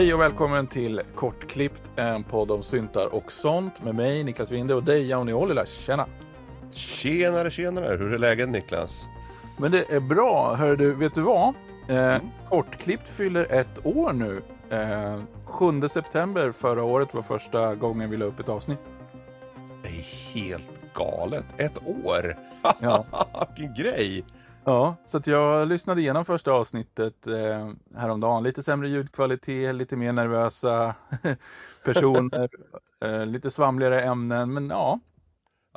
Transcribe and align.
Hej 0.00 0.14
och 0.14 0.20
välkommen 0.20 0.66
till 0.66 1.02
Kortklippt, 1.14 1.82
en 1.96 2.24
podd 2.24 2.50
om 2.50 2.62
syntar 2.62 3.14
och 3.14 3.32
sånt 3.32 3.84
med 3.84 3.94
mig 3.94 4.24
Niklas 4.24 4.50
Winde 4.50 4.74
och 4.74 4.84
dig 4.84 5.10
Johnny 5.10 5.32
Ollila. 5.32 5.66
Tjena! 5.66 6.06
Tjenare, 6.72 7.50
tjenare! 7.50 7.96
Hur 7.96 8.12
är 8.12 8.18
läget 8.18 8.48
Niklas? 8.48 9.08
Men 9.58 9.72
det 9.72 9.90
är 9.90 10.00
bra. 10.00 10.54
Hör 10.54 10.76
du, 10.76 10.94
vet 10.94 11.14
du 11.14 11.20
vad? 11.20 11.54
Eh, 11.88 12.14
mm. 12.14 12.20
Kortklippt 12.48 13.08
fyller 13.08 13.46
ett 13.50 13.86
år 13.86 14.12
nu. 14.12 14.42
Eh, 14.70 15.20
7 15.44 15.88
september 15.88 16.52
förra 16.52 16.84
året 16.84 17.14
var 17.14 17.22
första 17.22 17.74
gången 17.74 18.10
vi 18.10 18.16
la 18.16 18.24
upp 18.24 18.40
ett 18.40 18.48
avsnitt. 18.48 18.90
Det 19.82 19.88
är 19.88 20.34
helt 20.34 20.94
galet. 20.94 21.46
Ett 21.56 21.78
år! 21.86 22.36
Ja. 22.80 23.04
Vilken 23.56 23.74
grej! 23.74 24.24
Ja, 24.64 24.96
så 25.04 25.16
att 25.18 25.26
jag 25.26 25.68
lyssnade 25.68 26.00
igenom 26.00 26.24
första 26.24 26.52
avsnittet 26.52 27.26
eh, 27.26 27.70
häromdagen. 27.96 28.42
Lite 28.42 28.62
sämre 28.62 28.88
ljudkvalitet, 28.88 29.74
lite 29.74 29.96
mer 29.96 30.12
nervösa 30.12 30.94
personer, 31.84 32.48
eh, 33.04 33.26
lite 33.26 33.50
svamligare 33.50 34.02
ämnen, 34.02 34.52
men 34.52 34.70
ja. 34.70 35.00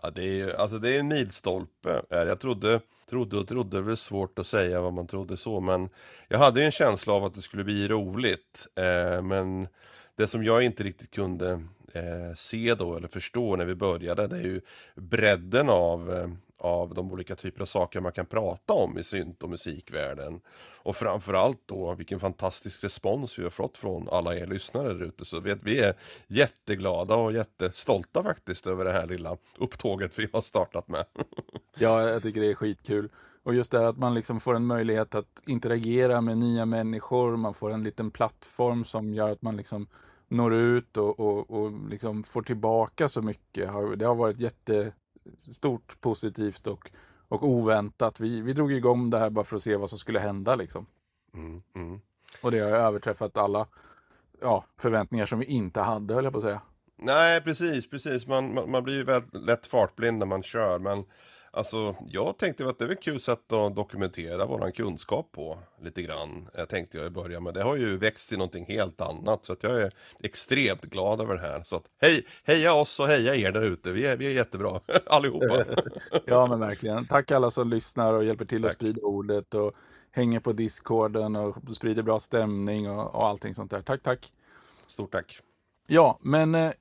Ja, 0.01 0.09
det 0.09 0.23
är 0.23 0.33
ju 0.33 0.55
alltså 0.55 0.77
det 0.77 0.95
är 0.95 0.99
en 0.99 1.07
milstolpe. 1.07 2.01
Jag 2.09 2.39
trodde, 2.39 2.79
trodde 3.09 3.37
och 3.37 3.47
trodde, 3.47 3.81
det 3.81 3.91
är 3.91 3.95
svårt 3.95 4.39
att 4.39 4.47
säga 4.47 4.81
vad 4.81 4.93
man 4.93 5.07
trodde 5.07 5.37
så, 5.37 5.59
men 5.59 5.89
jag 6.27 6.37
hade 6.39 6.65
en 6.65 6.71
känsla 6.71 7.13
av 7.13 7.23
att 7.23 7.35
det 7.35 7.41
skulle 7.41 7.63
bli 7.63 7.87
roligt. 7.87 8.67
Eh, 8.75 9.21
men 9.21 9.67
det 10.15 10.27
som 10.27 10.43
jag 10.43 10.63
inte 10.63 10.83
riktigt 10.83 11.11
kunde 11.11 11.51
eh, 11.93 12.35
se 12.35 12.75
då 12.75 12.95
eller 12.95 13.07
förstå 13.07 13.55
när 13.55 13.65
vi 13.65 13.75
började, 13.75 14.27
det 14.27 14.37
är 14.37 14.41
ju 14.41 14.61
bredden 14.95 15.69
av 15.69 16.13
eh, 16.13 16.27
av 16.63 16.93
de 16.93 17.11
olika 17.11 17.35
typer 17.35 17.61
av 17.61 17.65
saker 17.65 18.01
man 18.01 18.11
kan 18.11 18.25
prata 18.25 18.73
om 18.73 18.97
i 18.97 19.03
synt 19.03 19.43
och 19.43 19.49
musikvärlden. 19.49 20.41
Och 20.83 20.95
framförallt 20.95 21.61
då 21.65 21.95
vilken 21.95 22.19
fantastisk 22.19 22.83
respons 22.83 23.39
vi 23.39 23.43
har 23.43 23.49
fått 23.49 23.77
från 23.77 24.09
alla 24.09 24.35
er 24.35 24.47
lyssnare 24.47 24.93
där 24.93 25.05
ute. 25.05 25.25
Så 25.25 25.39
vet, 25.39 25.59
vi 25.63 25.79
är 25.79 25.95
jätteglada 26.27 27.15
och 27.15 27.33
jättestolta 27.33 28.23
faktiskt 28.23 28.67
över 28.67 28.85
det 28.85 28.91
här 28.91 29.07
lilla 29.07 29.37
upptåget 29.57 30.19
vi 30.19 30.27
har 30.33 30.41
startat 30.41 30.87
med. 30.87 31.05
ja, 31.77 32.09
jag 32.09 32.21
tycker 32.21 32.41
det 32.41 32.51
är 32.51 32.55
skitkul. 32.55 33.09
Och 33.43 33.53
just 33.53 33.71
det 33.71 33.79
här 33.79 33.85
att 33.85 33.97
man 33.97 34.13
liksom 34.13 34.39
får 34.39 34.55
en 34.55 34.65
möjlighet 34.65 35.15
att 35.15 35.43
interagera 35.45 36.21
med 36.21 36.37
nya 36.37 36.65
människor, 36.65 37.35
man 37.35 37.53
får 37.53 37.71
en 37.71 37.83
liten 37.83 38.11
plattform 38.11 38.85
som 38.85 39.13
gör 39.13 39.31
att 39.31 39.41
man 39.41 39.57
liksom 39.57 39.87
når 40.27 40.53
ut 40.53 40.97
och, 40.97 41.19
och, 41.19 41.51
och 41.51 41.89
liksom 41.89 42.23
får 42.23 42.41
tillbaka 42.41 43.09
så 43.09 43.21
mycket. 43.21 43.69
Det 43.97 44.05
har 44.05 44.15
varit 44.15 44.39
jätte, 44.39 44.93
stort 45.37 46.01
positivt 46.01 46.67
och, 46.67 46.91
och 47.27 47.43
oväntat. 47.43 48.19
Vi, 48.19 48.41
vi 48.41 48.53
drog 48.53 48.73
igång 48.73 49.09
det 49.09 49.19
här 49.19 49.29
bara 49.29 49.45
för 49.45 49.55
att 49.55 49.63
se 49.63 49.75
vad 49.75 49.89
som 49.89 49.99
skulle 49.99 50.19
hända 50.19 50.55
liksom. 50.55 50.85
Mm, 51.33 51.63
mm. 51.75 52.01
Och 52.41 52.51
det 52.51 52.59
har 52.59 52.69
överträffat 52.69 53.37
alla 53.37 53.67
ja, 54.41 54.65
förväntningar 54.79 55.25
som 55.25 55.39
vi 55.39 55.45
inte 55.45 55.81
hade, 55.81 56.13
höll 56.13 56.23
jag 56.23 56.33
på 56.33 56.39
att 56.39 56.45
säga. 56.45 56.61
Nej, 56.97 57.41
precis, 57.41 57.89
precis. 57.89 58.27
Man, 58.27 58.53
man, 58.53 58.71
man 58.71 58.83
blir 58.83 58.95
ju 58.95 59.03
väldigt 59.03 59.35
lätt 59.35 59.67
fartblind 59.67 60.17
när 60.17 60.25
man 60.25 60.43
kör, 60.43 60.79
men 60.79 61.05
Alltså, 61.55 61.95
jag 62.09 62.37
tänkte 62.37 62.69
att 62.69 62.79
det 62.79 62.85
är 62.85 62.89
ett 62.89 63.03
kul 63.03 63.19
sätt 63.19 63.51
att 63.51 63.75
dokumentera 63.75 64.45
våran 64.45 64.71
kunskap 64.71 65.31
på 65.31 65.59
lite 65.81 66.01
grann. 66.01 66.49
Jag 66.53 66.69
tänkte 66.69 66.97
jag 66.97 67.07
i 67.07 67.09
början, 67.09 67.43
men 67.43 67.53
det 67.53 67.63
har 67.63 67.75
ju 67.75 67.97
växt 67.97 68.29
till 68.29 68.37
någonting 68.37 68.65
helt 68.65 69.01
annat. 69.01 69.45
Så 69.45 69.53
att 69.53 69.63
jag 69.63 69.81
är 69.81 69.91
extremt 70.19 70.81
glad 70.81 71.21
över 71.21 71.35
det 71.35 71.41
här. 71.41 71.63
Så 71.63 71.75
att 71.75 71.83
hej, 72.01 72.25
heja 72.43 72.73
oss 72.73 72.99
och 72.99 73.07
heja 73.07 73.35
er 73.35 73.51
där 73.51 73.61
ute. 73.61 73.91
Vi 73.91 74.05
är, 74.05 74.17
vi 74.17 74.25
är 74.25 74.31
jättebra 74.31 74.81
allihopa. 75.05 75.65
ja, 76.25 76.47
men 76.47 76.59
verkligen. 76.59 77.05
Tack 77.05 77.31
alla 77.31 77.51
som 77.51 77.69
lyssnar 77.69 78.13
och 78.13 78.23
hjälper 78.23 78.45
till 78.45 78.61
Tack. 78.61 78.71
att 78.71 78.75
sprida 78.75 79.01
ordet 79.01 79.53
och 79.53 79.73
hänger 80.11 80.39
på 80.39 80.51
discorden 80.53 81.35
och 81.35 81.55
sprider 81.75 82.03
bra 82.03 82.19
stämning 82.19 82.89
och, 82.89 83.15
och 83.15 83.27
allting 83.27 83.53
sånt 83.55 83.71
där. 83.71 83.81
Tack, 83.81 84.03
tack. 84.03 84.31
Stort 84.87 85.11
tack. 85.11 85.39
Ja, 85.87 86.19
men 86.21 86.55
eh, 86.55 86.71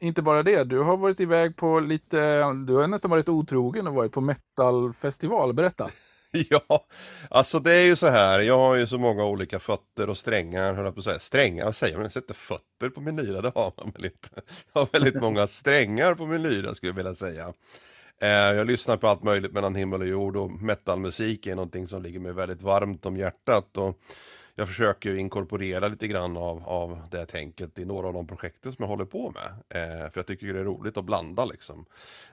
inte 0.00 0.22
bara 0.22 0.42
det, 0.42 0.64
du 0.64 0.78
har 0.78 0.96
varit 0.96 1.20
iväg 1.20 1.56
på 1.56 1.80
lite, 1.80 2.42
du 2.66 2.74
har 2.74 2.86
nästan 2.86 3.10
varit 3.10 3.28
otrogen 3.28 3.86
och 3.86 3.94
varit 3.94 4.12
på 4.12 4.20
metalfestival, 4.20 5.52
berätta. 5.52 5.90
Ja, 6.50 6.86
alltså 7.30 7.58
det 7.58 7.74
är 7.74 7.82
ju 7.84 7.96
så 7.96 8.06
här, 8.06 8.40
jag 8.40 8.58
har 8.58 8.74
ju 8.74 8.86
så 8.86 8.98
många 8.98 9.24
olika 9.24 9.58
fötter 9.58 10.10
och 10.10 10.18
strängar, 10.18 10.74
höll 10.74 10.84
jag 10.84 10.94
på 10.94 10.98
att 10.98 11.04
säga. 11.04 11.18
Strängar, 11.18 11.72
säger 11.72 11.98
man? 11.98 12.10
Sätter 12.10 12.34
fötter 12.34 12.88
på 12.88 13.00
min 13.00 13.16
lyra, 13.16 13.40
det 13.40 13.52
har 13.54 13.72
man 13.76 13.90
väl 13.90 14.04
inte. 14.04 14.28
Jag 14.72 14.80
har 14.80 14.88
väldigt 14.92 15.14
många 15.20 15.46
strängar 15.46 16.14
på 16.14 16.26
min 16.26 16.42
lyra 16.42 16.74
skulle 16.74 16.90
jag 16.90 16.96
vilja 16.96 17.14
säga. 17.14 17.52
Eh, 18.20 18.28
jag 18.28 18.66
lyssnar 18.66 18.96
på 18.96 19.08
allt 19.08 19.22
möjligt 19.22 19.52
mellan 19.52 19.74
himmel 19.74 20.00
och 20.00 20.06
jord 20.06 20.36
och 20.36 20.50
metalmusik 20.50 21.46
är 21.46 21.54
någonting 21.54 21.88
som 21.88 22.02
ligger 22.02 22.20
mig 22.20 22.32
väldigt 22.32 22.62
varmt 22.62 23.06
om 23.06 23.16
hjärtat. 23.16 23.76
Och 23.76 23.98
jag 24.54 24.68
försöker 24.68 25.14
inkorporera 25.14 25.88
lite 25.88 26.08
grann 26.08 26.36
av, 26.36 26.68
av 26.68 27.00
det 27.10 27.26
tänket 27.26 27.78
i 27.78 27.84
några 27.84 28.06
av 28.06 28.12
de 28.12 28.26
projekten 28.26 28.72
som 28.72 28.82
jag 28.82 28.88
håller 28.88 29.04
på 29.04 29.30
med. 29.30 29.46
Eh, 29.82 30.10
för 30.10 30.18
jag 30.18 30.26
tycker 30.26 30.54
det 30.54 30.60
är 30.60 30.64
roligt 30.64 30.96
att 30.96 31.04
blanda 31.04 31.44
liksom. 31.44 31.84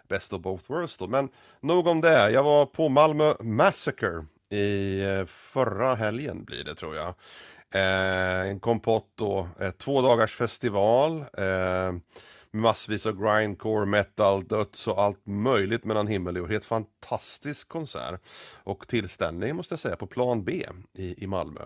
Best 0.07 0.33
of 0.33 0.41
both 0.41 0.63
worlds 0.71 0.97
då. 0.97 1.07
Men 1.07 1.29
nog 1.59 1.87
om 1.87 2.01
det. 2.01 2.31
Jag 2.31 2.43
var 2.43 2.65
på 2.65 2.89
Malmö 2.89 3.33
Massacre 3.39 4.25
i 4.49 5.01
eh, 5.05 5.25
förra 5.25 5.95
helgen 5.95 6.43
blir 6.43 6.63
det 6.63 6.75
tror 6.75 6.95
jag. 6.95 7.13
Eh, 7.73 8.49
en 8.49 8.59
kompott 8.59 9.07
då, 9.15 9.49
eh, 9.59 9.71
två 9.71 10.01
dagars 10.01 10.35
festival. 10.35 11.25
Eh, 11.37 11.93
massvis 12.51 13.05
av 13.05 13.21
grindcore, 13.23 13.85
metal, 13.85 14.47
döds 14.47 14.87
och 14.87 15.01
allt 15.01 15.25
möjligt 15.25 15.85
mellan 15.85 16.07
himmel 16.07 16.35
och 16.35 16.39
jord. 16.39 16.51
Helt 16.51 16.65
fantastisk 16.65 17.69
konsert 17.69 18.21
och 18.63 18.87
tillställning 18.87 19.55
måste 19.55 19.73
jag 19.73 19.79
säga 19.79 19.95
på 19.95 20.07
plan 20.07 20.43
B 20.43 20.65
i, 20.93 21.23
i 21.23 21.27
Malmö. 21.27 21.61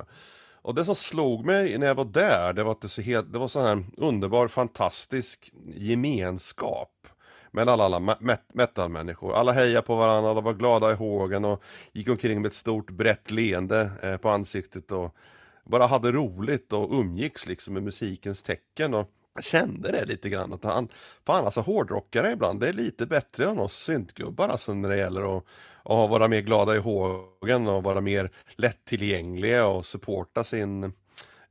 Och 0.61 0.75
det 0.75 0.85
som 0.85 0.95
slog 0.95 1.45
mig 1.45 1.77
när 1.77 1.87
jag 1.87 1.95
var 1.95 2.05
där, 2.05 2.53
det 2.53 2.63
var 2.63 2.71
att 2.71 2.81
det, 2.81 2.89
så 2.89 3.01
helt, 3.01 3.33
det 3.33 3.39
var 3.39 3.47
sån 3.47 3.65
här 3.65 3.83
underbar, 3.97 4.47
fantastisk 4.47 5.51
gemenskap 5.75 7.07
mellan 7.51 7.81
alla 7.81 7.99
met 7.99 8.53
metalmänniskor. 8.53 9.33
Alla 9.33 9.51
hejade 9.51 9.87
på 9.87 9.95
varandra, 9.95 10.31
alla 10.31 10.41
var 10.41 10.53
glada 10.53 10.91
i 10.91 10.95
hågen 10.95 11.45
och 11.45 11.63
gick 11.93 12.09
omkring 12.09 12.41
med 12.41 12.49
ett 12.49 12.55
stort 12.55 12.91
brett 12.91 13.31
leende 13.31 13.91
eh, 14.03 14.17
på 14.17 14.29
ansiktet 14.29 14.91
och 14.91 15.15
bara 15.63 15.87
hade 15.87 16.11
roligt 16.11 16.73
och 16.73 16.91
umgicks 16.93 17.47
liksom 17.47 17.73
med 17.73 17.83
musikens 17.83 18.43
tecken. 18.43 18.93
Och 18.93 19.09
kände 19.41 19.91
det 19.91 20.05
lite 20.05 20.29
grann 20.29 20.53
att 20.53 20.63
han, 20.63 20.87
fan 21.25 21.45
alltså 21.45 21.61
hårdrockare 21.61 22.31
ibland, 22.31 22.59
det 22.59 22.69
är 22.69 22.73
lite 22.73 23.05
bättre 23.05 23.45
än 23.45 23.59
oss 23.59 23.83
syntgubbar 23.83 24.49
alltså 24.49 24.73
när 24.73 24.89
det 24.89 24.97
gäller 24.97 25.37
att 25.37 25.45
att 25.83 26.09
vara 26.09 26.27
mer 26.27 26.41
glada 26.41 26.75
i 26.75 26.79
hågen 26.79 27.67
och 27.67 27.83
vara 27.83 28.01
mer 28.01 28.31
lättillgängliga 28.55 29.67
och 29.67 29.85
supporta 29.85 30.43
sin 30.43 30.83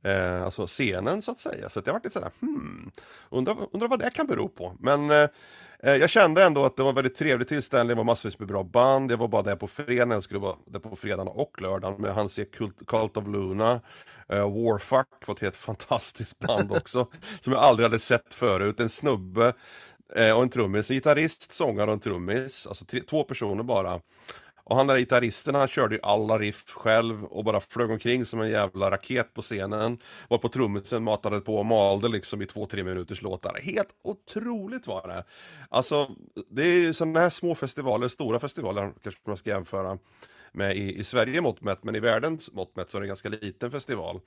eh, 0.03 0.43
alltså 0.43 0.67
scenen 0.67 1.21
så 1.21 1.31
att 1.31 1.39
säga. 1.39 1.69
Så 1.69 1.79
att 1.79 1.85
jag 1.85 1.93
varit 1.93 2.03
lite 2.03 2.13
sådär, 2.13 2.31
hmm, 2.39 2.91
undrar, 3.29 3.57
undrar 3.71 3.87
vad 3.87 3.99
det 3.99 4.09
kan 4.09 4.27
bero 4.27 4.47
på. 4.47 4.75
Men 4.79 5.11
eh, 5.11 5.27
Eh, 5.83 5.95
jag 5.95 6.09
kände 6.09 6.43
ändå 6.43 6.65
att 6.65 6.75
det 6.75 6.83
var 6.83 6.89
en 6.89 6.95
väldigt 6.95 7.15
trevlig 7.15 7.47
tillställning, 7.47 7.89
det 7.89 7.95
var 7.95 8.03
massvis 8.03 8.39
med 8.39 8.47
bra 8.47 8.63
band, 8.63 9.11
jag 9.11 9.17
var 9.17 9.27
bara 9.27 9.41
där 9.41 9.55
på 9.55 9.67
fredagen, 9.67 10.11
jag 10.11 10.23
skulle 10.23 10.39
vara 10.39 10.55
där 10.65 10.79
på 10.79 10.95
fredagen 10.95 11.27
och 11.27 11.61
lördagen, 11.61 11.95
men 12.01 12.07
jag 12.07 12.15
hann 12.15 12.29
se 12.29 12.45
Cult, 12.45 12.87
Cult 12.87 13.17
of 13.17 13.27
Luna, 13.27 13.81
uh, 14.33 14.39
Warfuck 14.39 15.27
var 15.27 15.35
ett 15.35 15.41
helt 15.41 15.55
fantastiskt 15.67 16.39
band 16.39 16.71
också, 16.71 17.07
som 17.41 17.53
jag 17.53 17.61
aldrig 17.61 17.85
hade 17.85 17.99
sett 17.99 18.33
förut, 18.33 18.79
en 18.79 18.89
snubbe 18.89 19.53
eh, 20.15 20.37
och 20.37 20.43
en 20.43 20.49
trummis, 20.49 20.89
en 20.89 20.95
gitarrist, 20.95 21.53
sångare 21.53 21.87
och 21.87 21.93
en 21.93 21.99
trummis, 21.99 22.67
alltså 22.67 22.85
tre, 22.85 23.01
två 23.01 23.23
personer 23.23 23.63
bara. 23.63 24.01
Och 24.63 24.75
han 24.75 24.87
där 24.87 24.97
gitarristen 24.97 25.55
han 25.55 25.67
körde 25.67 25.95
ju 25.95 26.01
alla 26.03 26.39
riff 26.39 26.69
själv 26.69 27.23
och 27.23 27.43
bara 27.43 27.61
flög 27.61 27.91
omkring 27.91 28.25
som 28.25 28.41
en 28.41 28.49
jävla 28.49 28.91
raket 28.91 29.33
på 29.33 29.41
scenen. 29.41 29.97
Var 30.27 30.37
på 30.37 30.49
trummisen 30.49 31.03
matade 31.03 31.39
på 31.39 31.55
och 31.55 31.65
malde 31.65 32.07
liksom 32.07 32.41
i 32.41 32.45
två, 32.45 32.65
tre 32.65 32.83
minuters 32.83 33.21
låtar. 33.21 33.59
Helt 33.63 33.89
otroligt 34.03 34.87
var 34.87 35.07
det! 35.07 35.23
Alltså, 35.69 36.11
det 36.49 36.61
är 36.61 36.73
ju 36.73 36.93
sådana 36.93 37.19
här 37.19 37.29
små 37.29 37.55
festivaler, 37.55 38.07
stora 38.07 38.39
festivaler 38.39 38.91
kanske 39.03 39.21
man 39.25 39.37
ska 39.37 39.49
jämföra 39.49 39.97
med 40.51 40.77
i, 40.77 40.95
i 40.95 41.03
Sverige 41.03 41.41
mått 41.41 41.61
mätt, 41.61 41.83
men 41.83 41.95
i 41.95 41.99
världens 41.99 42.51
mått 42.53 42.75
mätt 42.75 42.89
så 42.89 42.97
är 42.97 43.01
det 43.01 43.05
en 43.05 43.07
ganska 43.07 43.29
liten 43.29 43.71
festival. 43.71 44.19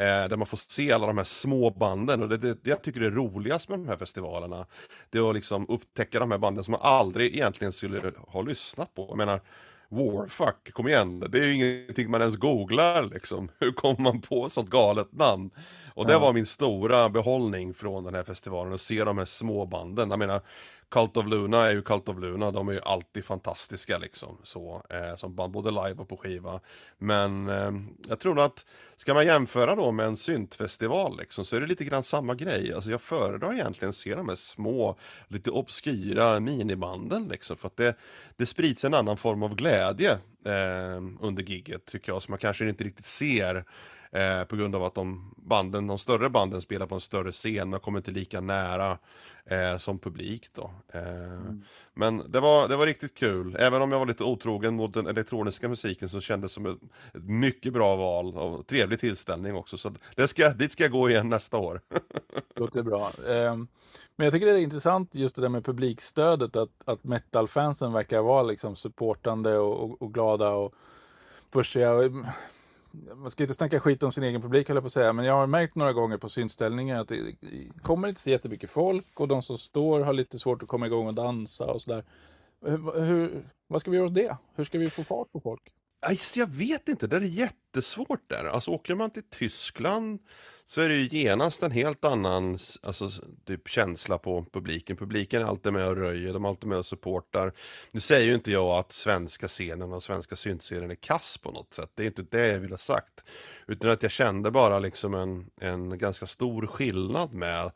Eh, 0.00 0.28
där 0.28 0.36
man 0.36 0.46
får 0.46 0.56
se 0.56 0.92
alla 0.92 1.06
de 1.06 1.16
här 1.16 1.24
små 1.24 1.70
banden 1.70 2.22
och 2.22 2.28
det, 2.28 2.36
det, 2.36 2.64
det 2.64 2.70
jag 2.70 2.82
tycker 2.82 3.00
är 3.00 3.10
roligast 3.10 3.68
med 3.68 3.78
de 3.78 3.88
här 3.88 3.96
festivalerna 3.96 4.66
Det 5.10 5.18
är 5.18 5.28
att 5.28 5.34
liksom 5.34 5.66
upptäcka 5.68 6.20
de 6.20 6.30
här 6.30 6.38
banden 6.38 6.64
som 6.64 6.72
man 6.72 6.80
aldrig 6.82 7.34
egentligen 7.34 7.72
skulle 7.72 8.12
ha 8.28 8.42
lyssnat 8.42 8.94
på. 8.94 9.06
Jag 9.08 9.16
menar 9.16 9.40
Warfuck, 9.88 10.72
kom 10.72 10.88
igen, 10.88 11.20
det 11.20 11.38
är 11.38 11.44
ju 11.44 11.54
ingenting 11.54 12.10
man 12.10 12.20
ens 12.20 12.36
googlar 12.36 13.02
liksom. 13.02 13.50
Hur 13.60 13.72
kommer 13.72 14.00
man 14.00 14.20
på 14.20 14.48
sånt 14.48 14.70
galet 14.70 15.12
namn? 15.12 15.50
Och 15.94 16.06
det 16.06 16.18
var 16.18 16.32
min 16.32 16.46
stora 16.46 17.08
behållning 17.08 17.74
från 17.74 18.04
den 18.04 18.14
här 18.14 18.24
festivalen, 18.24 18.72
att 18.72 18.80
se 18.80 19.04
de 19.04 19.18
här 19.18 19.24
små 19.24 19.66
banden. 19.66 20.10
Jag 20.10 20.18
menar, 20.18 20.40
Cult 20.90 21.16
of 21.16 21.26
Luna 21.26 21.66
är 21.66 21.70
ju 21.70 21.82
Cult 21.82 22.08
of 22.08 22.18
Luna, 22.18 22.50
de 22.50 22.68
är 22.68 22.72
ju 22.72 22.80
alltid 22.80 23.24
fantastiska 23.24 23.98
liksom. 23.98 24.38
Så, 24.42 24.82
eh, 24.90 25.16
som 25.16 25.34
band, 25.34 25.52
både 25.52 25.70
live 25.70 25.94
och 25.96 26.08
på 26.08 26.16
skiva. 26.16 26.60
Men 26.98 27.48
eh, 27.48 27.72
jag 28.08 28.20
tror 28.20 28.34
nog 28.34 28.44
att, 28.44 28.66
ska 28.96 29.14
man 29.14 29.26
jämföra 29.26 29.74
då 29.74 29.92
med 29.92 30.06
en 30.06 30.16
syntfestival 30.16 31.18
liksom, 31.18 31.44
så 31.44 31.56
är 31.56 31.60
det 31.60 31.66
lite 31.66 31.84
grann 31.84 32.02
samma 32.02 32.34
grej. 32.34 32.72
Alltså 32.74 32.90
jag 32.90 33.02
föredrar 33.02 33.52
egentligen 33.52 33.88
att 33.88 33.96
se 33.96 34.14
de 34.14 34.28
här 34.28 34.36
små, 34.36 34.98
lite 35.28 35.50
obskyra 35.50 36.40
minibanden 36.40 37.28
liksom. 37.28 37.56
För 37.56 37.66
att 37.66 37.76
det, 37.76 37.94
det 38.36 38.46
sprids 38.46 38.84
en 38.84 38.94
annan 38.94 39.16
form 39.16 39.42
av 39.42 39.54
glädje 39.54 40.12
eh, 40.44 41.02
under 41.20 41.42
gigget 41.42 41.86
tycker 41.86 42.12
jag, 42.12 42.22
som 42.22 42.32
man 42.32 42.38
kanske 42.38 42.68
inte 42.68 42.84
riktigt 42.84 43.06
ser 43.06 43.64
Eh, 44.10 44.44
på 44.44 44.56
grund 44.56 44.76
av 44.76 44.84
att 44.84 44.94
de, 44.94 45.34
banden, 45.36 45.86
de 45.86 45.98
större 45.98 46.30
banden 46.30 46.60
spelar 46.60 46.86
på 46.86 46.94
en 46.94 47.00
större 47.00 47.32
scen, 47.32 47.70
men 47.70 47.80
kommer 47.80 47.98
inte 47.98 48.10
lika 48.10 48.40
nära 48.40 48.98
eh, 49.44 49.78
som 49.78 49.98
publik 49.98 50.48
då. 50.54 50.70
Eh, 50.92 51.24
mm. 51.24 51.64
Men 51.94 52.30
det 52.30 52.40
var, 52.40 52.68
det 52.68 52.76
var 52.76 52.86
riktigt 52.86 53.14
kul, 53.14 53.56
även 53.58 53.82
om 53.82 53.92
jag 53.92 53.98
var 53.98 54.06
lite 54.06 54.24
otrogen 54.24 54.74
mot 54.74 54.94
den 54.94 55.06
elektroniska 55.06 55.68
musiken 55.68 56.08
så 56.08 56.20
kändes 56.20 56.50
det 56.50 56.54
som 56.54 56.66
ett, 56.66 56.78
mycket 57.22 57.72
bra 57.72 57.96
val 57.96 58.34
och 58.34 58.66
trevlig 58.66 59.00
tillställning 59.00 59.54
också. 59.54 59.76
Så 59.76 59.92
det 60.14 60.28
ska, 60.28 60.48
dit 60.48 60.72
ska 60.72 60.84
jag 60.84 60.92
gå 60.92 61.10
igen 61.10 61.28
nästa 61.28 61.56
år. 61.56 61.80
Låter 62.56 62.82
bra. 62.82 63.10
Ehm, 63.28 63.68
men 64.16 64.24
jag 64.24 64.32
tycker 64.32 64.46
det 64.46 64.52
är 64.52 64.62
intressant 64.62 65.14
just 65.14 65.36
det 65.36 65.42
där 65.42 65.48
med 65.48 65.64
publikstödet, 65.64 66.56
att, 66.56 66.70
att 66.84 67.04
metalfansen 67.04 67.92
verkar 67.92 68.22
vara 68.22 68.42
liksom 68.42 68.76
supportande 68.76 69.58
och, 69.58 69.84
och, 69.84 70.02
och 70.02 70.14
glada 70.14 70.50
och 70.50 70.74
pushiga 71.50 71.92
man 73.16 73.30
ska 73.30 73.42
inte 73.42 73.54
snacka 73.54 73.80
skit 73.80 74.02
om 74.02 74.12
sin 74.12 74.24
egen 74.24 74.42
publik 74.42 74.68
höll 74.68 74.76
jag 74.76 74.82
på 74.82 74.86
att 74.86 74.92
säga, 74.92 75.12
men 75.12 75.24
jag 75.24 75.34
har 75.34 75.46
märkt 75.46 75.74
några 75.74 75.92
gånger 75.92 76.16
på 76.16 76.28
synställningar 76.28 77.00
att 77.00 77.08
det 77.08 77.36
kommer 77.82 78.08
inte 78.08 78.20
så 78.20 78.30
jättemycket 78.30 78.70
folk 78.70 79.20
och 79.20 79.28
de 79.28 79.42
som 79.42 79.58
står 79.58 80.00
har 80.00 80.12
lite 80.12 80.38
svårt 80.38 80.62
att 80.62 80.68
komma 80.68 80.86
igång 80.86 81.06
och 81.06 81.14
dansa 81.14 81.64
och 81.64 81.82
sådär. 81.82 82.04
Hur, 82.64 83.00
hur, 83.00 83.44
vad 83.66 83.80
ska 83.80 83.90
vi 83.90 83.96
göra 83.96 84.06
åt 84.06 84.14
det? 84.14 84.36
Hur 84.54 84.64
ska 84.64 84.78
vi 84.78 84.90
få 84.90 85.04
fart 85.04 85.32
på 85.32 85.40
folk? 85.40 85.72
Jag 86.34 86.46
vet 86.46 86.88
inte, 86.88 87.06
det 87.06 87.16
är 87.16 87.20
jättesvårt 87.20 88.22
där. 88.26 88.44
Alltså 88.44 88.70
åker 88.70 88.94
man 88.94 89.10
till 89.10 89.22
Tyskland 89.30 90.20
så 90.68 90.80
är 90.80 90.88
det 90.88 90.94
ju 90.94 91.18
genast 91.18 91.62
en 91.62 91.70
helt 91.70 92.04
annan 92.04 92.58
alltså, 92.82 93.10
typ 93.44 93.68
känsla 93.68 94.18
på 94.18 94.44
publiken. 94.52 94.96
Publiken 94.96 95.42
är 95.42 95.46
alltid 95.46 95.72
med 95.72 95.88
och 95.88 95.96
röjer, 95.96 96.32
de 96.32 96.44
är 96.44 96.48
alltid 96.48 96.68
med 96.68 96.78
och 96.78 96.86
supportar. 96.86 97.52
Nu 97.90 98.00
säger 98.00 98.26
ju 98.26 98.34
inte 98.34 98.50
jag 98.50 98.78
att 98.78 98.92
svenska 98.92 99.48
scenen 99.48 99.92
och 99.92 100.02
svenska 100.02 100.36
syntscenen 100.36 100.90
är 100.90 100.94
kass 100.94 101.38
på 101.38 101.50
något 101.50 101.74
sätt. 101.74 101.90
Det 101.94 102.02
är 102.02 102.06
inte 102.06 102.22
det 102.22 102.46
jag 102.46 102.58
vill 102.58 102.70
ha 102.70 102.78
sagt. 102.78 103.24
Utan 103.66 103.90
att 103.90 104.02
jag 104.02 104.12
kände 104.12 104.50
bara 104.50 104.78
liksom 104.78 105.14
en, 105.14 105.50
en 105.60 105.98
ganska 105.98 106.26
stor 106.26 106.66
skillnad 106.66 107.32
med 107.32 107.70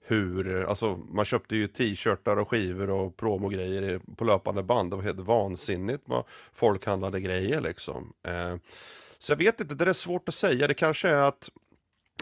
hur, 0.00 0.64
alltså 0.64 0.96
man 0.96 1.24
köpte 1.24 1.56
ju 1.56 1.68
t-shirtar 1.68 2.36
och 2.36 2.50
skivor 2.50 2.90
och 2.90 3.16
promogrejer 3.16 4.00
på 4.16 4.24
löpande 4.24 4.62
band. 4.62 4.90
Det 4.90 4.96
var 4.96 5.02
helt 5.02 5.20
vansinnigt 5.20 6.02
vad 6.06 6.24
folk 6.52 6.86
handlade 6.86 7.20
grejer 7.20 7.60
liksom. 7.60 8.12
Eh, 8.26 8.56
så 9.18 9.32
jag 9.32 9.36
vet 9.36 9.60
inte, 9.60 9.74
det 9.74 9.90
är 9.90 9.92
svårt 9.92 10.28
att 10.28 10.34
säga. 10.34 10.66
Det 10.66 10.74
kanske 10.74 11.08
är 11.08 11.22
att 11.22 11.50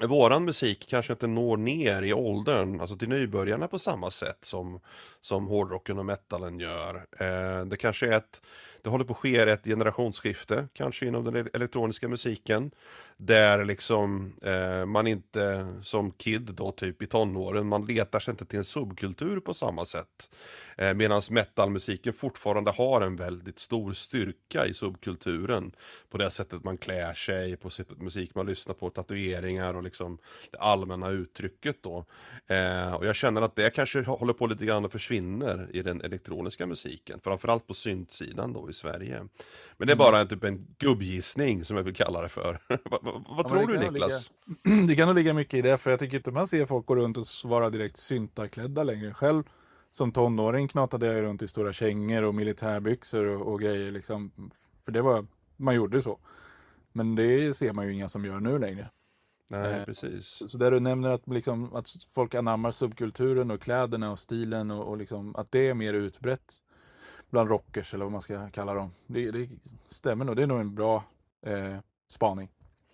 våran 0.03 0.45
musik 0.45 0.87
kanske 0.89 1.13
inte 1.13 1.27
når 1.27 1.57
ner 1.57 2.03
i 2.03 2.13
åldern, 2.13 2.81
alltså 2.81 2.97
till 2.97 3.09
nybörjarna 3.09 3.69
på 3.69 3.79
samma 3.79 4.11
sätt 4.11 4.39
som, 4.43 4.81
som 5.21 5.47
hårdrocken 5.47 5.99
och 5.99 6.07
metalen 6.07 6.61
gör. 6.61 6.95
Eh, 7.19 7.65
det 7.67 7.77
kanske 7.77 8.07
är 8.07 8.13
ett, 8.13 8.43
det 8.83 8.91
håller 8.91 9.05
på 9.05 9.13
att 9.13 9.19
ske 9.19 9.37
ett 9.37 9.65
generationsskifte, 9.65 10.69
kanske 10.73 11.07
inom 11.07 11.25
den 11.25 11.49
elektroniska 11.55 12.09
musiken. 12.09 12.71
Där 13.19 13.65
liksom 13.65 14.33
eh, 14.43 14.87
man 14.87 15.07
inte 15.07 15.75
som 15.83 16.11
kid 16.11 16.43
då 16.43 16.71
typ 16.73 17.03
i 17.03 17.07
tonåren, 17.07 17.67
man 17.67 17.87
letar 17.87 18.21
sig 18.21 18.31
inte 18.33 18.45
till 18.47 18.59
en 18.59 18.65
subkultur 18.65 19.41
på 19.41 19.55
samma 19.55 19.85
sätt. 19.85 20.31
Eh, 20.79 20.95
Medan 20.95 21.23
metalmusiken 21.31 22.13
fortfarande 22.13 22.71
har 22.71 23.01
en 23.01 23.17
väldigt 23.17 23.59
stor 23.59 23.93
styrka 23.93 24.67
i 24.67 24.75
subkulturen. 24.75 25.73
På 26.11 26.19
det 26.19 26.31
sättet 26.31 26.65
man 26.65 26.79
klär 26.79 27.15
sig, 27.15 27.57
på 27.57 27.71
musik 27.97 28.35
man 28.35 28.47
lyssnar 28.47 28.75
på, 28.75 28.91
tatueringar 28.91 29.75
och 29.75 29.83
liksom 29.83 30.19
det 30.51 30.59
allmänna 30.59 31.11
uttrycket 31.11 31.83
då. 31.83 32.05
Eh, 32.47 32.95
och 32.95 33.07
jag 33.07 33.17
känner 33.17 33.43
att 33.43 33.57
det 33.57 33.71
kanske 33.71 34.03
håller 34.03 34.33
på 34.33 34.47
lite 34.47 34.67
grann 34.67 34.85
och 34.85 34.93
försvinner 34.93 35.69
i 35.73 35.83
den 35.83 36.01
elektroniska 36.01 36.67
musiken. 36.67 37.21
Framförallt 37.25 37.67
på 37.67 37.75
syntsidan 37.75 38.53
då 38.53 38.71
i 38.71 38.73
Sverige. 38.73 39.29
Men 39.79 39.87
det 39.87 39.93
är 39.93 39.97
mm. 39.97 40.05
bara 40.05 40.21
en, 40.21 40.29
typ 40.29 40.45
en 40.45 40.67
gubbgissning 40.79 41.65
som 41.65 41.77
jag 41.77 41.85
vill 41.85 41.95
kalla 41.95 42.23
det 42.23 42.29
för. 42.29 42.61
vad, 42.69 43.05
vad 43.05 43.25
ja, 43.39 43.49
tror 43.49 43.67
du 43.67 43.79
Niklas? 43.79 44.31
Ligga, 44.65 44.83
det 44.87 44.97
kan 44.97 45.07
nog 45.09 45.17
ligga 45.17 45.35
mycket 45.35 45.55
i 45.55 45.63
det, 45.63 45.79
för 45.79 45.91
jag 45.91 46.01
tycker 46.01 46.17
inte 46.17 46.31
man 46.31 46.49
ser 46.49 46.67
folk 46.67 46.87
gå 46.87 46.97
runt 46.97 47.17
och 47.17 47.25
vara 47.45 47.71
direkt 47.71 47.97
syntarklädda 47.97 48.83
längre. 48.83 49.15
Själv 49.15 49.43
som 49.91 50.13
tonåring 50.13 50.69
knatade 50.69 51.07
jag 51.07 51.23
runt 51.23 51.43
i 51.43 51.49
stora 51.49 51.73
kängor 51.73 52.23
och 52.23 52.35
militärbyxor 52.35 53.25
och, 53.25 53.53
och 53.53 53.61
grejer 53.61 53.91
liksom. 53.91 54.51
För 54.85 54.93
det 54.93 55.03
var, 55.03 55.27
man 55.57 55.75
gjorde 55.75 56.03
så. 56.03 56.19
Men 56.93 57.15
det 57.15 57.57
ser 57.57 57.73
man 57.73 57.87
ju 57.87 57.93
inga 57.93 58.09
som 58.09 58.25
gör 58.25 58.41
nu 58.41 58.59
längre. 58.59 58.91
Nej, 59.49 59.75
eh, 59.75 59.85
precis. 59.85 60.43
Så 60.47 60.59
där 60.59 60.71
du 60.71 60.81
nämner 60.81 61.11
att, 61.11 61.29
liksom, 61.29 61.75
att 61.75 61.89
folk 62.15 62.35
anammar 62.35 62.71
subkulturen 62.71 63.51
och 63.51 63.61
kläderna 63.61 64.11
och 64.11 64.19
stilen 64.19 64.71
och, 64.71 64.89
och 64.89 64.97
liksom, 64.97 65.37
att 65.37 65.53
det 65.53 65.69
är 65.69 65.75
mer 65.75 65.95
utbrett 65.95 66.63
bland 67.31 67.49
rockers 67.49 67.95
eller 67.95 68.05
vad 68.05 68.13
man 68.13 68.21
ska 68.21 68.51
kalla 68.51 68.75
dem. 68.75 68.91
Det, 69.07 69.31
det 69.31 69.49
stämmer 69.89 70.25
nog, 70.25 70.37
det 70.37 70.43
är 70.43 70.47
nog 70.47 70.61
en 70.61 70.75
bra 70.75 71.05
eh, 71.47 71.77
spaning. 72.09 72.49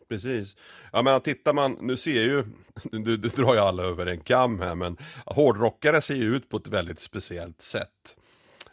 Precis. 0.08 0.56
Ja 0.93 1.02
men 1.02 1.20
tittar 1.20 1.52
man, 1.52 1.76
nu 1.81 1.96
ser 1.96 2.23
ju, 2.23 2.44
du, 2.82 3.17
du 3.17 3.29
drar 3.29 3.55
ju 3.55 3.61
alla 3.61 3.82
över 3.82 4.06
en 4.06 4.20
kam 4.20 4.61
här 4.61 4.75
men 4.75 4.96
hårdrockare 5.26 6.02
ser 6.02 6.14
ju 6.14 6.37
ut 6.37 6.49
på 6.49 6.56
ett 6.56 6.69
väldigt 6.69 7.00
speciellt 7.00 7.62
sätt. 7.62 8.17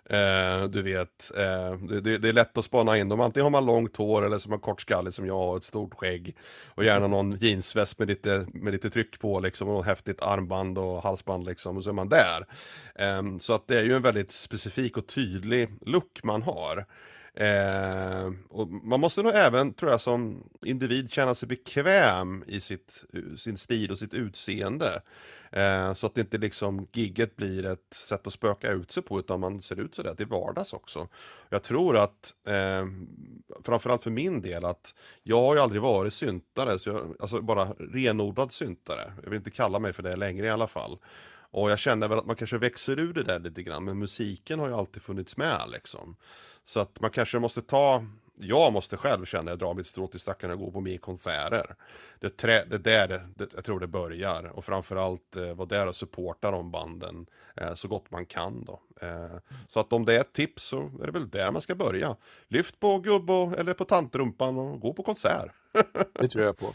Eh, 0.10 0.64
du 0.64 0.82
vet, 0.82 1.32
eh, 1.38 1.74
det, 2.02 2.18
det, 2.18 2.30
är 2.30 2.34
lätt 2.34 2.58
att 2.58 2.66
spana 2.66 2.98
in 2.98 3.10
dem. 3.10 3.22
Antingen 3.22 3.44
har 3.44 3.50
man 3.50 3.66
långt 3.66 3.98
hår 3.98 4.26
eller 4.26 4.40
som 4.40 4.52
har 4.52 4.60
kort 4.60 4.82
skalle 4.82 5.12
som 5.12 5.26
jag 5.26 5.38
har, 5.38 5.58
ett 5.58 5.64
stort 5.64 5.94
skägg. 5.94 6.36
Och 6.68 6.84
gärna 6.84 7.08
någon 7.08 7.38
jeansväst 7.38 8.00
med 8.00 8.08
lite, 8.08 8.48
med 8.54 8.74
lite 8.74 8.90
tryck 8.90 9.20
på 9.20 9.40
liksom, 9.40 9.70
och 9.70 9.86
häftigt 9.86 10.22
armband 10.22 10.78
och 10.78 11.04
halsband 11.04 11.46
liksom, 11.46 11.78
och 11.78 11.84
så 11.84 11.90
är 11.90 11.94
man 11.94 12.10
där. 12.10 12.46
Eh, 12.96 13.38
så 13.40 13.54
att 13.54 13.68
det 13.68 13.80
är 13.80 13.84
ju 13.84 13.96
en 13.96 14.02
väldigt 14.02 14.32
specifik 14.32 14.98
och 14.98 15.08
tydlig 15.08 15.70
look 15.86 16.24
man 16.24 16.42
har. 16.42 16.86
Eh, 17.34 18.32
och 18.50 18.68
man 18.68 19.00
måste 19.00 19.24
nog 19.24 19.32
även, 19.36 19.74
tror 19.74 19.92
jag, 19.92 20.02
som 20.02 20.44
individ 20.66 21.12
känna 21.12 21.36
sig 21.36 21.48
bekväm 21.48 22.44
i 22.48 22.60
sitt, 22.60 23.04
sin 23.38 23.58
stil 23.58 23.92
och 23.92 23.98
sitt 23.98 24.14
utseende. 24.14 25.02
Eh, 25.52 25.94
så 25.94 26.08
att 26.08 26.16
det 26.16 26.22
inte 26.22 26.38
liksom 26.38 26.88
gigget 26.94 27.36
blir 27.36 27.66
ett 27.66 27.94
sätt 27.94 28.28
att 28.28 28.34
spöka 28.34 28.72
ut 28.72 28.92
sig 28.92 29.04
på, 29.04 29.20
utan 29.20 29.40
man 29.40 29.62
ser 29.62 29.80
ut 29.80 29.96
sådär 29.96 30.16
till 30.16 30.28
vardags 30.28 30.74
också. 30.74 31.08
Jag 31.50 31.64
tror 31.64 31.98
att, 31.98 32.34
eh, 32.48 32.86
framförallt 33.64 34.04
för 34.04 34.12
min 34.12 34.42
del, 34.42 34.66
att 34.66 34.96
jag 35.24 35.42
har 35.42 35.56
ju 35.56 35.62
aldrig 35.62 35.82
varit 35.82 36.14
syntare, 36.14 36.80
så 36.80 36.90
jag, 36.90 37.16
alltså 37.20 37.42
bara 37.42 37.66
renodlad 37.80 38.52
syntare. 38.52 39.14
Jag 39.24 39.30
vill 39.30 39.38
inte 39.38 39.52
kalla 39.52 39.80
mig 39.80 39.94
för 39.94 40.04
det 40.04 40.16
längre 40.16 40.46
i 40.46 40.50
alla 40.50 40.68
fall. 40.68 40.98
Och 41.52 41.72
jag 41.72 41.80
känner 41.80 42.08
väl 42.08 42.20
att 42.20 42.26
man 42.26 42.36
kanske 42.36 42.58
växer 42.58 43.00
ur 43.00 43.14
det 43.14 43.24
där 43.24 43.40
lite 43.40 43.64
grann, 43.64 43.84
men 43.84 44.00
musiken 44.00 44.60
har 44.60 44.68
ju 44.68 44.74
alltid 44.74 45.02
funnits 45.02 45.38
med 45.38 45.62
liksom. 45.72 46.16
Så 46.66 46.80
att 46.80 47.02
man 47.02 47.12
kanske 47.12 47.40
måste 47.40 47.62
ta, 47.62 48.06
jag 48.42 48.74
måste 48.74 48.98
själv 48.98 49.26
känna, 49.26 49.52
jag 49.52 49.60
drar 49.60 49.74
mitt 49.74 49.88
strå 49.88 50.08
till 50.08 50.20
stacken 50.20 50.52
och 50.52 50.60
går 50.60 50.72
på 50.72 50.82
mer 50.82 50.98
konserter. 50.98 51.76
Det, 52.20 52.30
trä, 52.30 52.66
det 52.66 52.78
där 52.78 53.08
det, 53.36 53.54
jag 53.56 53.66
tror 53.66 53.80
det 53.80 53.88
börjar 53.88 54.44
och 54.44 54.66
framförallt 54.66 55.36
eh, 55.36 55.54
vara 55.54 55.68
där 55.68 55.88
och 55.88 55.96
supporta 55.96 56.52
de 56.52 56.72
banden 56.72 57.26
eh, 57.56 57.74
så 57.74 57.88
gott 57.88 58.12
man 58.12 58.26
kan 58.26 58.66
då. 58.66 58.82
Eh, 59.02 59.38
så 59.68 59.80
att 59.80 59.94
om 59.94 60.06
det 60.06 60.16
är 60.16 60.22
ett 60.22 60.34
tips 60.34 60.64
så 60.64 60.92
är 61.02 61.06
det 61.06 61.12
väl 61.12 61.30
där 61.30 61.52
man 61.52 61.62
ska 61.62 61.76
börja. 61.76 62.16
Lyft 62.48 62.80
på 62.80 63.00
gubb 63.00 63.30
och, 63.30 63.60
eller 63.60 63.74
på 63.74 63.86
tantrumpan 63.86 64.58
och 64.58 64.80
gå 64.80 64.94
på 64.94 65.04
konsert. 65.04 65.52
det 66.14 66.28
tror 66.28 66.46
jag 66.46 66.58
på. 66.58 66.74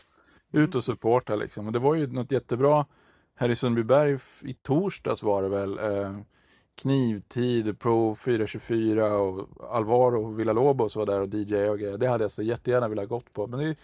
Ut 0.52 0.74
och 0.74 0.84
supporta 0.84 1.36
liksom. 1.36 1.66
Och 1.66 1.72
det 1.72 1.78
var 1.78 1.94
ju 1.94 2.06
något 2.06 2.32
jättebra 2.32 2.86
här 3.36 3.48
i 3.48 3.56
Sundbyberg 3.56 4.18
i 4.42 4.54
torsdags 4.54 5.22
var 5.22 5.42
det 5.42 5.48
väl. 5.48 5.78
Eh, 5.78 6.18
Knivtid, 6.74 7.78
Pro 7.78 8.14
424 8.14 9.16
och 9.16 9.48
Alvaro 9.70 10.32
Villalobos 10.32 10.96
var 10.96 11.06
där 11.06 11.20
och 11.20 11.34
DJ 11.34 11.68
och 11.68 11.78
grejer. 11.78 11.98
Det 11.98 12.06
hade 12.06 12.24
jag 12.24 12.30
så 12.30 12.42
jättegärna 12.42 12.88
velat 12.88 13.08
gått 13.08 13.32
på. 13.32 13.46
Men 13.46 13.60
det 13.60 13.76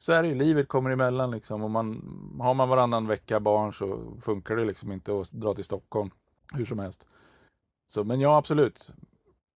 så 0.00 0.12
är 0.12 0.22
det 0.22 0.28
ju, 0.28 0.34
livet 0.34 0.68
kommer 0.68 0.90
emellan 0.90 1.30
liksom. 1.30 1.62
Och 1.62 1.70
man, 1.70 2.02
har 2.40 2.54
man 2.54 2.68
varannan 2.68 3.06
vecka 3.06 3.40
barn 3.40 3.72
så 3.72 4.12
funkar 4.20 4.56
det 4.56 4.64
liksom 4.64 4.92
inte 4.92 5.20
att 5.20 5.32
dra 5.32 5.54
till 5.54 5.64
Stockholm 5.64 6.10
hur 6.52 6.64
som 6.64 6.78
helst. 6.78 7.06
Så, 7.88 8.04
men 8.04 8.20
ja, 8.20 8.36
absolut. 8.36 8.92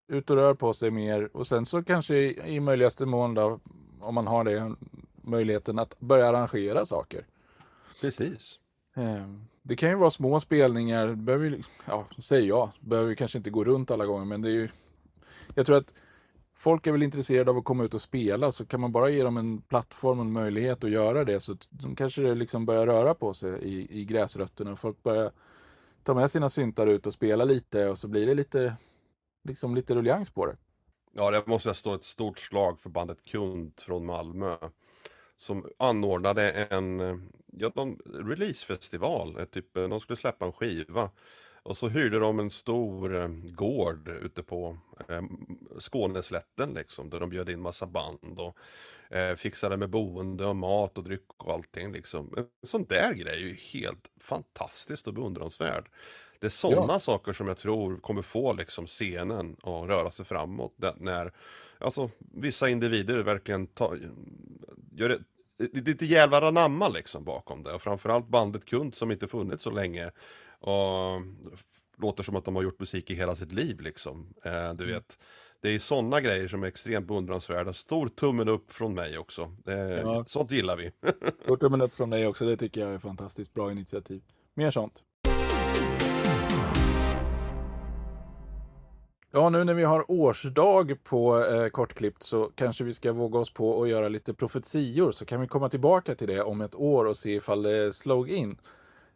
Ut 0.09 0.31
och 0.31 0.37
rör 0.37 0.55
på 0.55 0.73
sig 0.73 0.91
mer 0.91 1.37
och 1.37 1.47
sen 1.47 1.67
så 1.67 1.83
kanske 1.83 2.15
i, 2.15 2.55
i 2.55 2.61
möjligaste 2.61 3.07
mån 3.07 3.35
då, 3.35 3.61
om 4.01 4.15
man 4.15 4.27
har 4.27 4.45
det, 4.45 4.75
möjligheten 5.23 5.79
att 5.79 6.01
börja 6.01 6.29
arrangera 6.29 6.87
saker. 6.87 7.27
Precis. 8.01 8.59
Ehm, 8.95 9.45
det 9.63 9.77
kan 9.77 9.89
ju 9.89 9.97
vara 9.97 10.11
små 10.11 10.41
spelningar, 10.41 11.07
det 11.07 11.17
behöver, 11.17 11.61
ja, 11.87 12.07
säger 12.19 12.49
jag, 12.49 12.71
behöver 12.81 13.15
kanske 13.15 13.39
inte 13.39 13.51
gå 13.51 13.65
runt 13.65 13.91
alla 13.91 14.07
gånger, 14.07 14.25
men 14.25 14.43
det 14.43 14.49
är 14.49 14.53
ju... 14.53 14.69
Jag 15.55 15.67
tror 15.67 15.77
att 15.77 15.95
folk 16.55 16.87
är 16.87 16.93
väl 16.93 17.03
intresserade 17.03 17.51
av 17.51 17.57
att 17.57 17.65
komma 17.65 17.85
ut 17.85 17.95
och 17.95 18.01
spela, 18.01 18.53
så 18.53 18.67
kan 18.67 18.81
man 18.81 18.93
bara 18.93 19.09
ge 19.09 19.23
dem 19.23 19.37
en 19.37 19.61
plattform 19.61 20.19
och 20.19 20.25
en 20.25 20.33
möjlighet 20.33 20.85
att 20.85 20.91
göra 20.91 21.25
det, 21.25 21.41
så 21.41 21.57
de 21.71 21.97
kanske 21.97 22.23
det 22.23 22.35
liksom 22.35 22.67
börjar 22.67 22.87
röra 22.87 23.15
på 23.15 23.35
sig 23.35 23.63
i, 23.63 24.01
i 24.01 24.05
gräsrötterna. 24.05 24.77
Folk 24.77 25.03
börjar 25.03 25.33
ta 26.03 26.15
med 26.15 26.31
sina 26.31 26.51
syntar 26.51 26.87
ut 26.87 27.07
och 27.07 27.13
spela 27.13 27.45
lite 27.45 27.89
och 27.89 27.99
så 27.99 28.09
blir 28.09 28.27
det 28.27 28.35
lite, 28.35 28.77
liksom 29.45 29.75
lite 29.75 29.95
ruljangs 29.95 30.31
på 30.31 30.47
det. 30.47 30.57
Ja, 31.13 31.31
det 31.31 31.47
måste 31.47 31.69
jag 31.69 31.77
stå 31.77 31.95
ett 31.95 32.05
stort 32.05 32.39
slag 32.39 32.81
för 32.81 32.91
bandet 32.91 33.25
Kund 33.25 33.73
från 33.77 34.07
Malmö. 34.07 34.57
Som 35.43 35.67
anordnade 35.77 36.53
en, 36.53 36.99
ja, 37.53 37.73
någon 37.75 37.99
releasefestival, 38.05 39.47
typ, 39.51 39.75
de 39.75 40.01
skulle 40.01 40.17
släppa 40.17 40.45
en 40.45 40.53
skiva. 40.53 41.11
Och 41.63 41.77
så 41.77 41.89
hyrde 41.89 42.19
de 42.19 42.39
en 42.39 42.51
stor 42.51 43.17
eh, 43.17 43.29
gård 43.29 44.09
ute 44.09 44.43
på 44.43 44.79
eh, 45.09 45.23
Skåneslätten 45.79 46.75
liksom, 46.75 47.11
där 47.11 47.21
de 47.21 47.31
bjöd 47.31 47.49
in 47.49 47.61
massa 47.61 47.87
band 47.87 48.39
och 48.39 48.57
eh, 49.17 49.37
fixade 49.37 49.77
med 49.77 49.91
boende 49.91 50.47
och 50.47 50.57
mat 50.57 50.99
och 50.99 51.05
dryck 51.05 51.27
och 51.37 51.53
allting 51.53 51.93
liksom. 51.93 52.35
En 52.37 52.47
sån 52.63 52.85
där 52.85 53.15
grej 53.15 53.35
är 53.35 53.41
ju 53.41 53.55
helt 53.55 54.11
fantastiskt 54.21 55.09
och 55.09 55.15
beundransvärd. 55.15 55.89
Det 56.41 56.47
är 56.47 56.51
sådana 56.51 56.93
ja. 56.93 57.01
saker 57.01 57.33
som 57.33 57.49
jag 57.49 57.59
tror 57.59 57.97
kommer 57.97 58.23
få 58.23 58.53
liksom 58.53 58.87
scenen 58.87 59.57
att 59.63 59.89
röra 59.89 60.11
sig 60.11 60.25
framåt. 60.25 60.75
När 60.97 61.33
alltså, 61.79 62.11
vissa 62.19 62.69
individer 62.69 63.23
verkligen 63.23 63.67
tar, 63.67 63.99
gör 64.93 65.19
lite 65.59 66.07
jävlar 66.07 66.43
anamma 66.43 66.89
liksom 66.89 67.25
bakom 67.25 67.63
det. 67.63 67.73
Och 67.73 67.83
framförallt 67.83 68.29
bandet 68.29 68.65
Kund 68.65 68.95
som 68.95 69.11
inte 69.11 69.29
funnits 69.29 69.65
så 69.65 69.71
länge. 69.71 70.11
Och 70.61 71.21
låter 71.97 72.23
som 72.23 72.37
att 72.37 72.45
de 72.45 72.57
har 72.57 72.63
gjort 72.63 72.81
musik 72.81 73.11
i 73.11 73.15
hela 73.15 73.37
sitt 73.37 73.53
liv 73.53 73.81
liksom. 73.81 74.35
Eh, 74.45 74.53
du 74.53 74.85
mm. 74.85 74.95
vet. 74.95 75.19
Det 75.61 75.69
är 75.69 75.79
sådana 75.79 76.21
grejer 76.21 76.49
som 76.49 76.63
är 76.63 76.67
extremt 76.67 77.07
beundransvärda. 77.07 77.73
Stor 77.73 78.09
tummen 78.09 78.49
upp 78.49 78.73
från 78.73 78.95
mig 78.95 79.19
också. 79.19 79.57
Eh, 79.67 79.75
ja. 79.75 80.25
Sånt 80.29 80.51
gillar 80.51 80.77
vi. 80.77 80.91
Stor 81.43 81.57
tummen 81.57 81.81
upp 81.81 81.95
från 81.95 82.11
dig 82.11 82.27
också. 82.27 82.45
Det 82.47 82.57
tycker 82.57 82.81
jag 82.81 82.95
är 82.95 82.99
fantastiskt 82.99 83.55
bra 83.55 83.73
initiativ. 83.73 84.23
Mer 84.55 84.71
sånt. 84.71 85.05
Ja, 89.35 89.51
nu 89.51 89.65
när 89.65 89.75
vi 89.75 89.85
har 89.85 90.11
årsdag 90.11 91.05
på 91.05 91.45
eh, 91.45 91.69
Kortklippt 91.69 92.23
så 92.23 92.45
kanske 92.55 92.85
vi 92.85 92.93
ska 92.93 93.13
våga 93.13 93.39
oss 93.39 93.55
på 93.55 93.83
att 93.83 93.89
göra 93.89 94.09
lite 94.09 94.35
profetior 94.35 95.11
så 95.13 95.25
kan 95.25 95.41
vi 95.41 95.47
komma 95.47 95.69
tillbaka 95.69 96.15
till 96.15 96.29
det 96.29 96.43
om 96.43 96.61
ett 96.61 96.75
år 96.75 97.05
och 97.05 97.17
se 97.17 97.35
ifall 97.35 97.63
det 97.63 97.93
slog 97.93 98.31
in. 98.31 98.61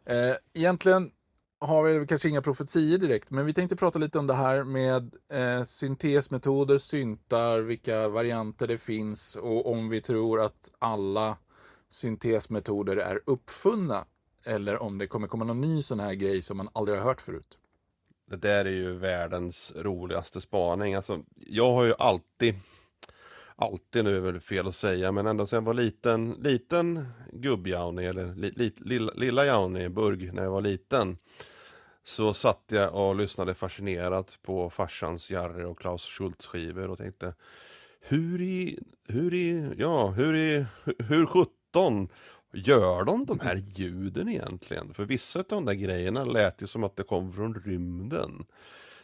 Eh, 0.05 0.35
egentligen 0.53 1.11
har 1.59 1.83
vi 1.83 2.07
kanske 2.07 2.29
inga 2.29 2.41
profetior 2.41 2.97
direkt, 2.97 3.31
men 3.31 3.45
vi 3.45 3.53
tänkte 3.53 3.75
prata 3.75 3.99
lite 3.99 4.19
om 4.19 4.27
det 4.27 4.33
här 4.33 4.63
med 4.63 5.15
eh, 5.31 5.63
syntesmetoder, 5.63 6.77
syntar, 6.77 7.59
vilka 7.59 8.07
varianter 8.07 8.67
det 8.67 8.77
finns 8.77 9.35
och 9.35 9.71
om 9.71 9.89
vi 9.89 10.01
tror 10.01 10.41
att 10.41 10.71
alla 10.79 11.37
syntesmetoder 11.89 12.97
är 12.97 13.21
uppfunna 13.25 14.05
eller 14.45 14.81
om 14.81 14.97
det 14.97 15.07
kommer 15.07 15.27
komma 15.27 15.45
någon 15.45 15.61
ny 15.61 15.81
sån 15.81 15.99
här 15.99 16.13
grej 16.13 16.41
som 16.41 16.57
man 16.57 16.69
aldrig 16.73 16.97
har 16.97 17.05
hört 17.05 17.21
förut. 17.21 17.57
Det 18.29 18.37
där 18.37 18.65
är 18.65 18.69
ju 18.69 18.91
världens 18.97 19.73
roligaste 19.75 20.41
spaning. 20.41 20.93
Alltså, 20.93 21.19
jag 21.35 21.73
har 21.73 21.83
ju 21.83 21.93
alltid, 21.99 22.55
alltid 23.55 24.03
nu 24.03 24.17
är 24.17 24.21
väl 24.21 24.39
fel 24.39 24.67
att 24.67 24.75
säga, 24.75 25.11
men 25.11 25.27
ända 25.27 25.45
sedan 25.45 25.57
jag 25.57 25.65
var 25.65 25.73
liten, 25.73 26.31
liten 26.31 27.07
gubb-Jauni, 27.33 28.05
eller 28.05 28.35
li, 28.35 28.51
li, 28.55 28.73
lilla, 28.77 29.11
lilla 29.15 29.45
Jauni 29.45 29.89
Burg 29.89 30.31
när 30.31 30.43
jag 30.43 30.51
var 30.51 30.61
liten, 30.61 31.17
så 32.03 32.33
satt 32.33 32.63
jag 32.67 32.95
och 32.95 33.15
lyssnade 33.15 33.53
fascinerat 33.53 34.39
på 34.41 34.69
farsans 34.69 35.31
Jarre 35.31 35.65
och 35.65 35.79
Klaus 35.79 36.05
Schultz 36.05 36.45
skivor 36.45 36.89
och 36.89 36.97
tänkte 36.97 37.33
hur 38.01 38.41
i, 38.41 38.79
hur 39.07 39.33
i, 39.33 39.73
ja, 39.77 40.07
hur 40.07 40.35
i, 40.35 40.65
hur 40.99 41.25
sjutton 41.25 42.09
Gör 42.53 43.03
de 43.03 43.25
de 43.25 43.39
här 43.39 43.63
ljuden 43.75 44.29
egentligen? 44.29 44.93
För 44.93 45.05
vissa 45.05 45.39
av 45.39 45.45
de 45.49 45.65
där 45.65 45.73
grejerna 45.73 46.23
lät 46.23 46.61
ju 46.61 46.67
som 46.67 46.83
att 46.83 46.95
det 46.95 47.03
kom 47.03 47.33
från 47.33 47.55
rymden. 47.55 48.45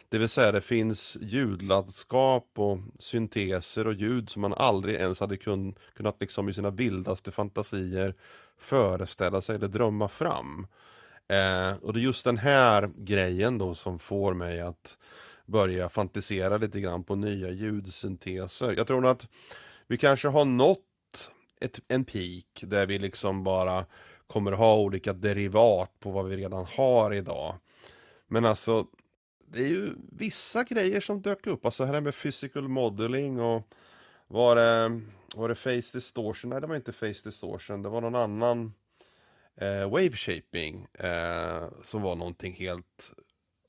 Det 0.08 0.18
vill 0.18 0.28
säga 0.28 0.52
det 0.52 0.60
finns 0.60 1.16
ljudlandskap 1.20 2.50
och 2.54 2.78
synteser 2.98 3.86
och 3.86 3.94
ljud 3.94 4.30
som 4.30 4.42
man 4.42 4.54
aldrig 4.54 4.94
ens 4.94 5.20
hade 5.20 5.36
kun, 5.36 5.74
kunnat 5.94 6.20
liksom 6.20 6.48
i 6.48 6.54
sina 6.54 6.70
vildaste 6.70 7.30
fantasier 7.32 8.14
föreställa 8.58 9.40
sig 9.40 9.54
eller 9.56 9.68
drömma 9.68 10.08
fram. 10.08 10.66
Eh, 11.28 11.76
och 11.82 11.92
det 11.92 12.00
är 12.00 12.02
just 12.02 12.24
den 12.24 12.38
här 12.38 12.90
grejen 12.96 13.58
då 13.58 13.74
som 13.74 13.98
får 13.98 14.34
mig 14.34 14.60
att 14.60 14.98
börja 15.46 15.88
fantisera 15.88 16.58
lite 16.58 16.80
grann 16.80 17.04
på 17.04 17.14
nya 17.14 17.50
ljudsynteser. 17.50 18.74
Jag 18.76 18.86
tror 18.86 19.00
nog 19.00 19.10
att 19.10 19.28
vi 19.86 19.98
kanske 19.98 20.28
har 20.28 20.44
nått 20.44 20.80
ett, 21.64 21.80
en 21.88 22.04
peak 22.04 22.60
där 22.62 22.86
vi 22.86 22.98
liksom 22.98 23.44
bara 23.44 23.86
kommer 24.26 24.52
ha 24.52 24.76
olika 24.76 25.12
derivat 25.12 26.00
på 26.00 26.10
vad 26.10 26.28
vi 26.28 26.36
redan 26.36 26.66
har 26.66 27.14
idag. 27.14 27.54
Men 28.26 28.44
alltså, 28.44 28.86
det 29.46 29.58
är 29.62 29.68
ju 29.68 29.94
vissa 30.12 30.64
grejer 30.64 31.00
som 31.00 31.22
dök 31.22 31.46
upp, 31.46 31.64
alltså 31.64 31.84
här 31.84 32.00
med 32.00 32.14
physical 32.14 32.68
modeling 32.68 33.40
och 33.40 33.68
var 34.26 34.56
det, 34.56 35.00
var 35.34 35.48
det 35.48 35.54
face 35.54 35.92
distortion? 35.98 36.50
Nej, 36.50 36.60
det 36.60 36.66
var 36.66 36.76
inte 36.76 36.92
face 36.92 37.24
distortion, 37.24 37.82
det 37.82 37.88
var 37.88 38.00
någon 38.00 38.14
annan 38.14 38.72
eh, 39.56 39.90
wave 39.90 40.12
shaping 40.12 40.86
eh, 40.98 41.68
som 41.84 42.02
var 42.02 42.16
någonting 42.16 42.54
helt 42.54 43.12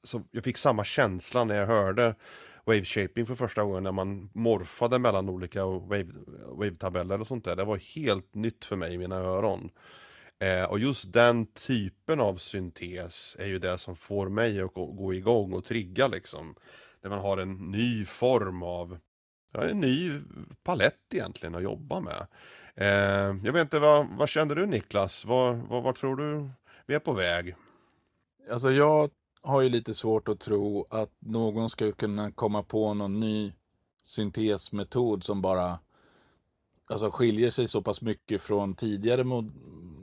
så 0.05 0.23
jag 0.31 0.43
fick 0.43 0.57
samma 0.57 0.83
känsla 0.83 1.43
när 1.43 1.55
jag 1.55 1.67
hörde 1.67 2.15
wave 2.65 2.85
shaping 2.85 3.25
för 3.25 3.35
första 3.35 3.63
gången 3.63 3.83
när 3.83 3.91
man 3.91 4.29
morfade 4.33 4.99
mellan 4.99 5.29
olika 5.29 5.65
wave, 5.65 6.07
wave-tabeller 6.47 7.21
och 7.21 7.27
sånt 7.27 7.45
där. 7.45 7.55
Det 7.55 7.63
var 7.63 7.77
helt 7.77 8.35
nytt 8.35 8.65
för 8.65 8.75
mig 8.75 8.93
i 8.93 8.97
mina 8.97 9.15
öron. 9.15 9.69
Eh, 10.39 10.63
och 10.63 10.79
just 10.79 11.13
den 11.13 11.45
typen 11.45 12.19
av 12.19 12.37
syntes 12.37 13.35
är 13.39 13.45
ju 13.45 13.59
det 13.59 13.77
som 13.77 13.95
får 13.95 14.29
mig 14.29 14.61
att 14.61 14.73
gå, 14.73 14.85
gå 14.85 15.13
igång 15.13 15.53
och 15.53 15.65
trigga 15.65 16.07
liksom. 16.07 16.55
När 17.01 17.09
man 17.09 17.19
har 17.19 17.37
en 17.37 17.71
ny 17.71 18.05
form 18.05 18.63
av, 18.63 18.97
ja, 19.53 19.63
en 19.63 19.79
ny 19.79 20.11
palett 20.63 21.13
egentligen 21.13 21.55
att 21.55 21.63
jobba 21.63 21.99
med. 21.99 22.27
Eh, 22.75 23.45
jag 23.45 23.53
vet 23.53 23.61
inte, 23.61 23.79
vad, 23.79 24.07
vad 24.17 24.29
kände 24.29 24.55
du 24.55 24.65
Niklas? 24.65 25.25
Vad, 25.25 25.57
vad, 25.57 25.83
vad 25.83 25.95
tror 25.95 26.15
du 26.15 26.49
vi 26.85 26.95
är 26.95 26.99
på 26.99 27.13
väg? 27.13 27.55
Alltså 28.51 28.71
jag 28.71 29.09
har 29.45 29.61
ju 29.61 29.69
lite 29.69 29.93
svårt 29.93 30.27
att 30.27 30.39
tro 30.39 30.87
att 30.89 31.11
någon 31.19 31.69
ska 31.69 31.91
kunna 31.91 32.31
komma 32.31 32.63
på 32.63 32.93
någon 32.93 33.19
ny 33.19 33.53
syntesmetod 34.03 35.23
som 35.23 35.41
bara 35.41 35.79
alltså 36.89 37.11
skiljer 37.11 37.49
sig 37.49 37.67
så 37.67 37.81
pass 37.81 38.01
mycket 38.01 38.41
från 38.41 38.75
tidigare 38.75 39.23
mod 39.23 39.51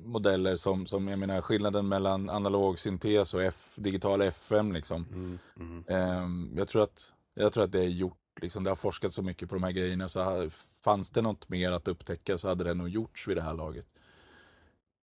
modeller 0.05 0.57
som, 0.57 0.87
som 0.87 1.09
jag 1.09 1.19
menar 1.19 1.41
skillnaden 1.41 1.89
mellan 1.89 2.31
analog 2.31 2.79
syntes 2.79 3.35
och 3.35 3.43
F, 3.43 3.73
digital 3.77 4.23
FM 4.23 4.73
liksom. 4.73 5.05
Mm, 5.11 5.39
mm. 5.57 6.23
Um, 6.23 6.53
jag, 6.57 6.69
tror 6.69 6.83
att, 6.83 7.13
jag 7.35 7.53
tror 7.53 7.65
att 7.65 7.73
det 7.73 7.81
är 7.81 7.89
gjort, 7.89 8.19
liksom, 8.43 8.65
det 8.65 8.71
har 8.71 8.77
forskats 8.77 9.15
så 9.15 9.23
mycket 9.23 9.49
på 9.49 9.55
de 9.55 9.63
här 9.63 9.73
grejerna 9.73 10.09
så 10.09 10.51
fanns 10.85 11.11
det 11.11 11.23
något 11.23 11.49
mer 11.49 11.73
att 11.73 11.89
upptäcka 11.89 12.39
så 12.39 12.49
hade 12.49 12.65
det 12.65 12.75
nog 12.75 12.89
gjorts 12.89 13.29
vid 13.29 13.37
det 13.37 13.43
här 13.43 13.55
laget. 13.55 13.87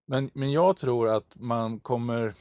Men, 0.05 0.29
men 0.33 0.51
jag 0.51 0.77
tror 0.77 1.09
att 1.09 1.35
man 1.35 1.79
kommer 1.79 2.33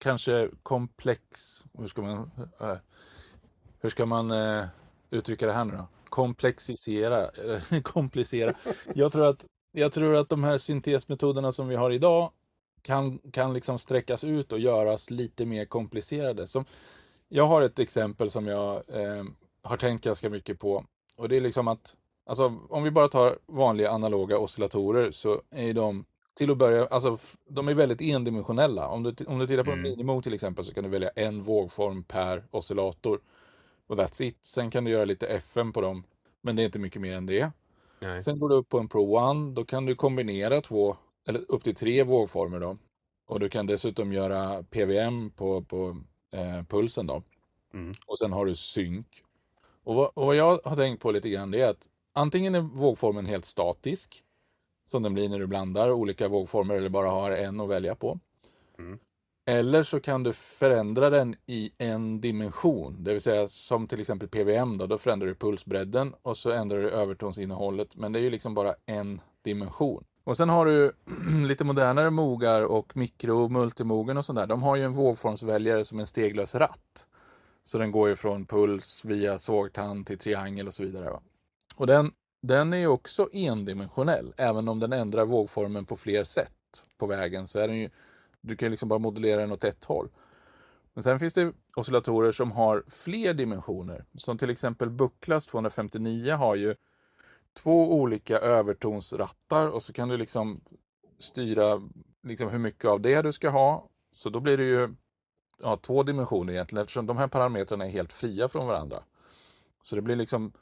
kanske 0.00 0.50
komplex, 0.62 1.64
hur 1.78 1.86
ska 1.86 2.02
man, 2.02 2.30
äh, 2.60 2.76
hur 3.80 3.90
ska 3.90 4.06
man 4.06 4.30
äh, 4.30 4.64
uttrycka 5.10 5.46
det 5.46 5.52
här 5.52 5.64
nu 5.64 5.76
då? 5.76 5.88
Komplexisera, 6.08 7.28
eh, 7.28 7.82
komplicera. 7.82 8.54
Jag 8.94 9.12
tror, 9.12 9.26
att, 9.26 9.44
jag 9.72 9.92
tror 9.92 10.16
att 10.16 10.28
de 10.28 10.44
här 10.44 10.58
syntesmetoderna 10.58 11.52
som 11.52 11.68
vi 11.68 11.76
har 11.76 11.90
idag 11.90 12.32
kan, 12.82 13.18
kan 13.18 13.52
liksom 13.52 13.78
sträckas 13.78 14.24
ut 14.24 14.52
och 14.52 14.58
göras 14.58 15.10
lite 15.10 15.46
mer 15.46 15.64
komplicerade. 15.64 16.46
Som, 16.46 16.64
jag 17.28 17.46
har 17.46 17.62
ett 17.62 17.78
exempel 17.78 18.30
som 18.30 18.46
jag 18.46 18.74
eh, 18.88 19.24
har 19.62 19.76
tänkt 19.76 20.04
ganska 20.04 20.30
mycket 20.30 20.58
på. 20.58 20.84
Och 21.16 21.28
det 21.28 21.36
är 21.36 21.40
liksom 21.40 21.68
att, 21.68 21.96
alltså 22.26 22.58
om 22.68 22.82
vi 22.82 22.90
bara 22.90 23.08
tar 23.08 23.38
vanliga 23.46 23.90
analoga 23.90 24.38
oscillatorer 24.38 25.10
så 25.10 25.42
är 25.50 25.74
de 25.74 26.04
till 26.40 26.50
att 26.50 26.58
börja, 26.58 26.86
alltså 26.86 27.18
de 27.48 27.68
är 27.68 27.74
väldigt 27.74 28.00
endimensionella. 28.00 28.88
Om 28.88 29.02
du, 29.02 29.24
om 29.26 29.38
du 29.38 29.46
tittar 29.46 29.64
på 29.64 29.70
mm. 29.70 29.84
en 29.84 29.90
Minimo 29.90 30.22
till 30.22 30.34
exempel 30.34 30.64
så 30.64 30.74
kan 30.74 30.84
du 30.84 30.90
välja 30.90 31.10
en 31.16 31.42
vågform 31.42 32.02
per 32.02 32.44
oscillator. 32.50 33.20
Och 33.86 33.96
that's 33.96 34.22
it. 34.22 34.38
Sen 34.40 34.70
kan 34.70 34.84
du 34.84 34.90
göra 34.90 35.04
lite 35.04 35.26
FM 35.26 35.72
på 35.72 35.80
dem. 35.80 36.04
Men 36.42 36.56
det 36.56 36.62
är 36.62 36.64
inte 36.64 36.78
mycket 36.78 37.02
mer 37.02 37.14
än 37.14 37.26
det. 37.26 37.50
Nej. 38.00 38.22
Sen 38.22 38.38
går 38.38 38.48
du 38.48 38.54
upp 38.54 38.68
på 38.68 38.78
en 38.78 38.88
Pro 38.88 39.16
One. 39.16 39.54
Då 39.54 39.64
kan 39.64 39.86
du 39.86 39.94
kombinera 39.94 40.60
två, 40.60 40.96
eller 41.26 41.50
upp 41.50 41.64
till 41.64 41.74
tre 41.74 42.02
vågformer 42.02 42.60
då. 42.60 42.76
Och 43.26 43.40
du 43.40 43.48
kan 43.48 43.66
dessutom 43.66 44.12
göra 44.12 44.62
PVM 44.62 45.30
på, 45.30 45.62
på 45.62 45.96
eh, 46.32 46.64
pulsen 46.68 47.06
då. 47.06 47.22
Mm. 47.74 47.92
Och 48.06 48.18
sen 48.18 48.32
har 48.32 48.46
du 48.46 48.54
synk. 48.54 49.24
Och 49.84 49.94
vad, 49.94 50.10
och 50.14 50.26
vad 50.26 50.36
jag 50.36 50.60
har 50.64 50.76
tänkt 50.76 51.02
på 51.02 51.10
lite 51.10 51.28
grann 51.28 51.50
det 51.50 51.60
är 51.60 51.70
att 51.70 51.88
antingen 52.12 52.54
är 52.54 52.60
vågformen 52.60 53.26
helt 53.26 53.44
statisk 53.44 54.24
som 54.90 55.02
den 55.02 55.14
blir 55.14 55.28
när 55.28 55.38
du 55.38 55.46
blandar 55.46 55.90
olika 55.90 56.28
vågformer 56.28 56.74
eller 56.74 56.88
bara 56.88 57.10
har 57.10 57.30
en 57.30 57.60
att 57.60 57.68
välja 57.68 57.94
på. 57.94 58.18
Mm. 58.78 58.98
Eller 59.46 59.82
så 59.82 60.00
kan 60.00 60.22
du 60.22 60.32
förändra 60.32 61.10
den 61.10 61.34
i 61.46 61.70
en 61.78 62.20
dimension, 62.20 63.04
det 63.04 63.12
vill 63.12 63.20
säga 63.20 63.48
som 63.48 63.86
till 63.86 64.00
exempel 64.00 64.28
PVM 64.28 64.78
då, 64.78 64.86
då 64.86 64.98
förändrar 64.98 65.28
du 65.28 65.34
pulsbredden 65.34 66.14
och 66.22 66.36
så 66.36 66.50
ändrar 66.50 66.78
du 66.78 66.90
övertonsinnehållet, 66.90 67.96
men 67.96 68.12
det 68.12 68.18
är 68.18 68.22
ju 68.22 68.30
liksom 68.30 68.54
bara 68.54 68.74
en 68.86 69.20
dimension. 69.42 70.04
Och 70.24 70.36
sen 70.36 70.48
har 70.48 70.66
du 70.66 70.92
lite 71.48 71.64
modernare 71.64 72.10
mogar 72.10 72.62
och 72.62 72.96
mikro 72.96 73.44
och 73.44 73.50
multimogen 73.50 74.16
och 74.16 74.24
sånt 74.24 74.38
där. 74.38 74.46
De 74.46 74.62
har 74.62 74.76
ju 74.76 74.84
en 74.84 74.92
vågformsväljare 74.92 75.84
som 75.84 75.98
en 75.98 76.06
steglös 76.06 76.54
ratt. 76.54 77.06
Så 77.62 77.78
den 77.78 77.90
går 77.90 78.08
ju 78.08 78.16
från 78.16 78.46
puls 78.46 79.04
via 79.04 79.38
sågtand 79.38 80.06
till 80.06 80.18
triangel 80.18 80.66
och 80.66 80.74
så 80.74 80.82
vidare. 80.82 81.10
Va? 81.10 81.20
Och 81.74 81.86
den 81.86 82.12
den 82.40 82.72
är 82.72 82.76
ju 82.76 82.86
också 82.86 83.28
endimensionell, 83.32 84.34
även 84.36 84.68
om 84.68 84.80
den 84.80 84.92
ändrar 84.92 85.24
vågformen 85.24 85.86
på 85.86 85.96
fler 85.96 86.24
sätt 86.24 86.52
på 86.98 87.06
vägen 87.06 87.46
så 87.46 87.58
är 87.58 87.68
den 87.68 87.76
ju, 87.76 87.90
du 88.40 88.56
kan 88.56 88.70
liksom 88.70 88.88
bara 88.88 88.98
modulera 88.98 89.40
den 89.40 89.52
åt 89.52 89.64
ett 89.64 89.84
håll. 89.84 90.08
Men 90.94 91.02
sen 91.02 91.18
finns 91.18 91.34
det 91.34 91.52
oscillatorer 91.76 92.32
som 92.32 92.52
har 92.52 92.84
fler 92.88 93.34
dimensioner. 93.34 94.04
Som 94.14 94.38
till 94.38 94.50
exempel 94.50 94.90
Bucklas 94.90 95.46
259 95.46 96.32
har 96.32 96.54
ju 96.54 96.74
två 97.62 97.94
olika 97.94 98.38
övertonsrattar 98.38 99.68
och 99.68 99.82
så 99.82 99.92
kan 99.92 100.08
du 100.08 100.16
liksom 100.16 100.60
styra 101.18 101.82
liksom 102.22 102.48
hur 102.48 102.58
mycket 102.58 102.84
av 102.84 103.00
det 103.00 103.22
du 103.22 103.32
ska 103.32 103.48
ha. 103.48 103.88
Så 104.12 104.30
då 104.30 104.40
blir 104.40 104.56
det 104.56 104.64
ju 104.64 104.94
ja, 105.62 105.76
två 105.76 106.02
dimensioner 106.02 106.52
egentligen 106.52 106.80
eftersom 106.80 107.06
de 107.06 107.16
här 107.16 107.28
parametrarna 107.28 107.86
är 107.86 107.90
helt 107.90 108.12
fria 108.12 108.48
från 108.48 108.66
varandra. 108.66 109.02
Så 109.82 109.96
det 109.96 110.02
blir 110.02 110.16
liksom 110.16 110.52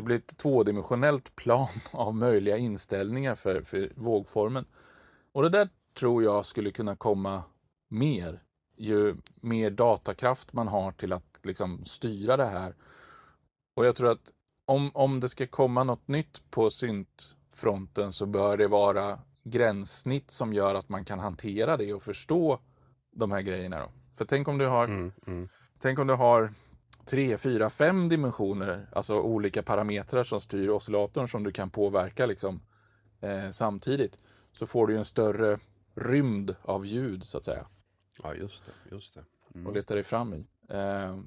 det 0.00 0.04
blir 0.04 0.16
ett 0.16 0.36
tvådimensionellt 0.36 1.36
plan 1.36 1.68
av 1.92 2.14
möjliga 2.14 2.56
inställningar 2.56 3.34
för, 3.34 3.62
för 3.62 3.92
vågformen. 3.96 4.64
Och 5.32 5.42
det 5.42 5.48
där 5.48 5.68
tror 5.98 6.22
jag 6.22 6.46
skulle 6.46 6.70
kunna 6.70 6.96
komma 6.96 7.42
mer 7.88 8.42
ju 8.76 9.16
mer 9.34 9.70
datakraft 9.70 10.52
man 10.52 10.68
har 10.68 10.92
till 10.92 11.12
att 11.12 11.38
liksom 11.42 11.84
styra 11.84 12.36
det 12.36 12.46
här. 12.46 12.74
Och 13.74 13.86
jag 13.86 13.96
tror 13.96 14.10
att 14.10 14.32
om, 14.64 14.90
om 14.94 15.20
det 15.20 15.28
ska 15.28 15.46
komma 15.46 15.84
något 15.84 16.08
nytt 16.08 16.50
på 16.50 16.70
syntfronten 16.70 18.12
så 18.12 18.26
bör 18.26 18.56
det 18.56 18.68
vara 18.68 19.18
gränssnitt 19.42 20.30
som 20.30 20.52
gör 20.52 20.74
att 20.74 20.88
man 20.88 21.04
kan 21.04 21.18
hantera 21.18 21.76
det 21.76 21.94
och 21.94 22.02
förstå 22.02 22.60
de 23.10 23.32
här 23.32 23.40
grejerna. 23.40 23.78
Då. 23.78 23.90
För 24.14 24.24
tänk 24.24 24.48
om 24.48 24.58
du 24.58 24.66
har, 24.66 24.84
mm, 24.84 25.12
mm. 25.26 25.48
Tänk 25.78 25.98
om 25.98 26.06
du 26.06 26.14
har 26.14 26.50
tre, 27.10 27.36
fyra, 27.36 27.70
fem 27.70 28.08
dimensioner, 28.08 28.86
alltså 28.92 29.20
olika 29.20 29.62
parametrar 29.62 30.24
som 30.24 30.40
styr 30.40 30.68
oscillatorn 30.68 31.28
som 31.28 31.44
du 31.44 31.52
kan 31.52 31.70
påverka 31.70 32.26
liksom, 32.26 32.60
eh, 33.20 33.50
samtidigt. 33.50 34.18
Så 34.52 34.66
får 34.66 34.86
du 34.86 34.96
en 34.96 35.04
större 35.04 35.58
rymd 35.94 36.56
av 36.62 36.86
ljud 36.86 37.24
så 37.24 37.38
att 37.38 37.44
säga. 37.44 37.66
Ja, 38.22 38.34
just 38.34 38.64
det. 38.66 38.94
Just 38.94 39.14
det. 39.14 39.24
Mm. 39.54 39.66
Och 39.66 39.72
leta 39.72 39.94
dig 39.94 40.04
fram 40.04 40.34
i. 40.34 40.46
Eh, 40.68 41.18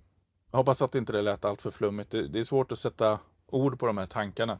hoppas 0.51 0.81
att 0.81 0.95
inte 0.95 1.13
det 1.13 1.21
lät 1.21 1.45
allt 1.45 1.61
för 1.61 1.71
flummigt. 1.71 2.11
Det, 2.11 2.27
det, 2.27 2.39
är 2.39 2.43
svårt 2.43 2.71
att 2.71 2.79
sätta 2.79 3.19
ord 3.47 3.79
på 3.79 3.85
de 3.85 3.97
här 3.97 4.05
tankarna. 4.05 4.59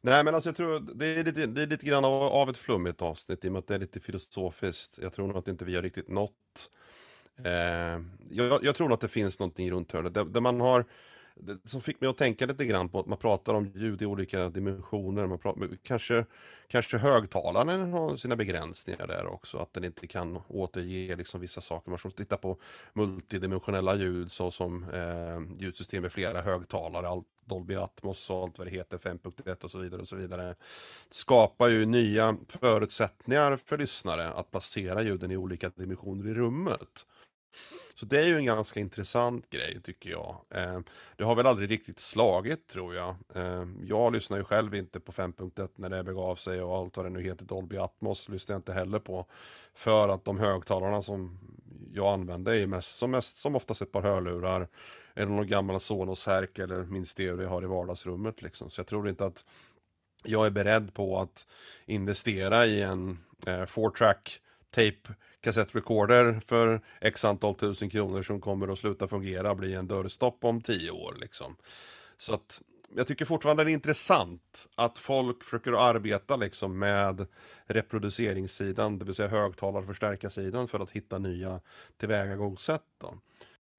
Nej 0.00 0.24
men 0.24 0.34
alltså 0.34 0.48
jag 0.48 0.56
tror 0.56 0.80
det 0.94 1.06
är 1.06 1.24
lite, 1.24 1.46
det 1.46 1.62
är 1.62 1.66
lite 1.66 1.86
grann 1.86 2.04
av, 2.04 2.22
av 2.22 2.50
ett 2.50 2.58
flummigt 2.58 3.02
avsnitt 3.02 3.44
i 3.44 3.48
och 3.48 3.52
med 3.52 3.58
att 3.58 3.66
det 3.66 3.74
är 3.74 3.78
lite 3.78 4.00
filosofiskt. 4.00 4.98
Jag 5.02 5.12
tror 5.12 5.26
nog 5.26 5.36
att 5.36 5.48
inte 5.48 5.64
vi 5.64 5.74
har 5.74 5.82
riktigt 5.82 6.08
nått 6.08 6.70
Eh, 7.44 8.00
jag, 8.30 8.64
jag, 8.64 8.74
tror 8.74 8.88
nog 8.88 8.94
att 8.94 9.00
det 9.00 9.08
finns 9.08 9.38
någonting 9.38 9.70
runt 9.70 9.92
hörnet 9.92 10.14
där, 10.14 10.24
där 10.24 10.40
man 10.40 10.60
har 10.60 10.84
det 11.34 11.68
som 11.68 11.80
fick 11.80 12.00
mig 12.00 12.10
att 12.10 12.16
tänka 12.16 12.46
lite 12.46 12.64
grann 12.64 12.88
på 12.88 13.00
att 13.00 13.06
man 13.06 13.18
pratar 13.18 13.54
om 13.54 13.66
ljud 13.74 14.02
i 14.02 14.06
olika 14.06 14.48
dimensioner. 14.48 15.26
Man 15.26 15.38
pratar, 15.38 15.68
kanske, 15.82 16.24
kanske 16.68 16.98
högtalaren 16.98 17.92
har 17.92 18.16
sina 18.16 18.36
begränsningar 18.36 19.06
där 19.06 19.26
också, 19.26 19.58
att 19.58 19.72
den 19.72 19.84
inte 19.84 20.06
kan 20.06 20.38
återge 20.48 21.16
liksom 21.16 21.40
vissa 21.40 21.60
saker. 21.60 21.90
Man 21.90 21.98
får 21.98 22.10
titta 22.10 22.36
på 22.36 22.56
multidimensionella 22.92 23.94
ljud 23.94 24.32
såsom 24.32 24.90
eh, 24.90 25.62
ljudsystem 25.62 26.02
med 26.02 26.12
flera 26.12 26.40
högtalare, 26.40 27.08
allt 27.08 27.26
Dolby 27.44 27.74
Atmos 27.74 28.30
och 28.30 28.42
allt 28.42 28.58
vad 28.58 28.66
det 28.66 28.70
heter, 28.70 28.98
5.1 28.98 29.64
och 29.64 29.70
så 29.70 29.78
vidare 29.78 30.02
och 30.02 30.08
så 30.08 30.16
vidare. 30.16 30.54
Skapar 31.10 31.68
ju 31.68 31.86
nya 31.86 32.36
förutsättningar 32.48 33.56
för 33.56 33.78
lyssnare 33.78 34.32
att 34.32 34.50
placera 34.50 35.02
ljuden 35.02 35.30
i 35.30 35.36
olika 35.36 35.68
dimensioner 35.68 36.30
i 36.30 36.34
rummet. 36.34 37.06
Så 37.94 38.06
det 38.06 38.20
är 38.20 38.26
ju 38.26 38.36
en 38.36 38.44
ganska 38.44 38.80
intressant 38.80 39.50
grej 39.50 39.80
tycker 39.82 40.10
jag. 40.10 40.36
Eh, 40.50 40.80
det 41.16 41.24
har 41.24 41.36
väl 41.36 41.46
aldrig 41.46 41.70
riktigt 41.70 42.00
slagit 42.00 42.66
tror 42.66 42.94
jag. 42.94 43.16
Eh, 43.34 43.66
jag 43.84 44.12
lyssnar 44.12 44.38
ju 44.38 44.44
själv 44.44 44.74
inte 44.74 45.00
på 45.00 45.12
5.1 45.12 45.68
när 45.76 45.90
det 45.90 46.04
begav 46.04 46.36
sig 46.36 46.62
och 46.62 46.76
allt 46.76 46.96
vad 46.96 47.06
det 47.06 47.10
nu 47.10 47.22
heter, 47.22 47.44
Dolby 47.44 47.76
Atmos 47.76 48.28
lyssnar 48.28 48.54
jag 48.54 48.58
inte 48.58 48.72
heller 48.72 48.98
på. 48.98 49.26
För 49.74 50.08
att 50.08 50.24
de 50.24 50.38
högtalarna 50.38 51.02
som 51.02 51.38
jag 51.92 52.12
använder 52.12 52.52
är 52.52 52.66
mest, 52.66 52.96
som, 52.98 53.10
mest, 53.10 53.36
som 53.36 53.56
oftast 53.56 53.82
ett 53.82 53.92
par 53.92 54.02
hörlurar. 54.02 54.68
Eller 55.14 55.32
någon 55.32 55.46
gammal 55.46 55.80
Sonos 55.80 56.26
härk 56.26 56.58
eller 56.58 56.84
min 56.84 57.06
stereo 57.06 57.42
jag 57.42 57.48
har 57.48 57.62
i 57.62 57.66
vardagsrummet 57.66 58.42
liksom. 58.42 58.70
Så 58.70 58.80
jag 58.80 58.86
tror 58.86 59.08
inte 59.08 59.24
att 59.24 59.44
jag 60.24 60.46
är 60.46 60.50
beredd 60.50 60.94
på 60.94 61.18
att 61.18 61.46
investera 61.86 62.66
i 62.66 62.82
en 62.82 63.18
eh, 63.46 63.66
4-track 63.66 64.40
tape 64.70 65.14
kassettrecorder 65.42 66.40
för 66.46 66.80
x 67.00 67.24
antal 67.24 67.54
tusen 67.54 67.90
kronor 67.90 68.22
som 68.22 68.40
kommer 68.40 68.72
att 68.72 68.78
sluta 68.78 69.08
fungera, 69.08 69.54
bli 69.54 69.74
en 69.74 69.86
dörrstopp 69.86 70.44
om 70.44 70.60
tio 70.60 70.90
år 70.90 71.16
liksom. 71.20 71.56
Så 72.18 72.34
att 72.34 72.62
jag 72.96 73.06
tycker 73.06 73.24
fortfarande 73.24 73.64
det 73.64 73.70
är 73.70 73.72
intressant 73.72 74.68
att 74.74 74.98
folk 74.98 75.44
försöker 75.44 75.72
arbeta 75.72 76.36
liksom 76.36 76.78
med 76.78 77.26
reproduceringssidan, 77.64 78.98
det 78.98 79.04
vill 79.04 79.14
säga 79.14 79.28
högtalarförstärkarsidan 79.28 80.68
för 80.68 80.80
att 80.80 80.90
hitta 80.90 81.18
nya 81.18 81.60
tillvägagångssätt. 81.96 82.84
Då. 82.98 83.14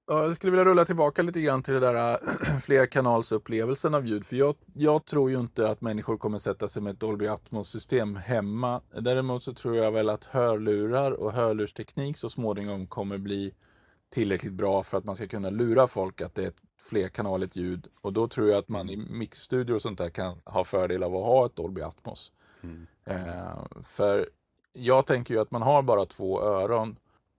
Ja, 0.06 0.24
jag 0.24 0.36
skulle 0.36 0.50
vilja 0.50 0.64
rulla 0.64 0.84
tillbaka 0.84 1.22
lite 1.22 1.40
grann 1.40 1.62
till 1.62 1.74
det 1.74 1.80
där 1.80 2.12
äh, 2.12 2.58
flerkanalsupplevelsen 2.60 3.94
av 3.94 4.06
ljud. 4.06 4.26
För 4.26 4.36
jag, 4.36 4.54
jag, 4.74 5.04
tror 5.04 5.30
ju 5.30 5.40
inte 5.40 5.68
att 5.68 5.80
människor 5.80 6.16
kommer 6.16 6.38
sätta 6.38 6.68
sig 6.68 6.82
med 6.82 6.92
ett 6.92 7.00
Dolby 7.00 7.26
Atmos-system 7.26 8.16
hemma. 8.16 8.80
Däremot 9.00 9.42
så 9.42 9.54
tror 9.54 9.76
jag 9.76 9.92
väl 9.92 10.10
att 10.10 10.24
hörlurar 10.24 11.10
och 11.12 11.32
hörlursteknik 11.32 12.16
så 12.16 12.28
småningom 12.28 12.86
kommer 12.86 13.18
bli 13.18 13.54
tillräckligt 14.14 14.52
bra 14.52 14.82
för 14.82 14.98
att 14.98 15.04
man 15.04 15.16
ska 15.16 15.26
kunna 15.26 15.50
lura 15.50 15.86
folk 15.86 16.20
att 16.20 16.34
det 16.34 16.44
är 16.44 16.48
ett 16.48 16.62
flerkanaligt 16.90 17.56
ljud. 17.56 17.86
Och 18.00 18.12
då 18.12 18.28
tror 18.28 18.48
jag 18.48 18.58
att 18.58 18.68
man 18.68 18.90
i 18.90 18.96
mixstudior 18.96 19.76
och 19.76 19.82
sånt 19.82 19.98
där 19.98 20.10
kan 20.10 20.40
ha 20.44 20.64
fördel 20.64 21.02
av 21.02 21.16
att 21.16 21.24
ha 21.24 21.46
ett 21.46 21.56
Dolby 21.56 21.82
Atmos. 21.82 22.32
Mm. 22.62 22.86
Eh, 23.04 23.82
för 23.82 24.28
jag 24.72 25.06
tänker 25.06 25.34
ju 25.34 25.40
att 25.40 25.50
man 25.50 25.62
har 25.62 25.82
bara 25.82 26.04
två 26.04 26.42
öron 26.42 26.96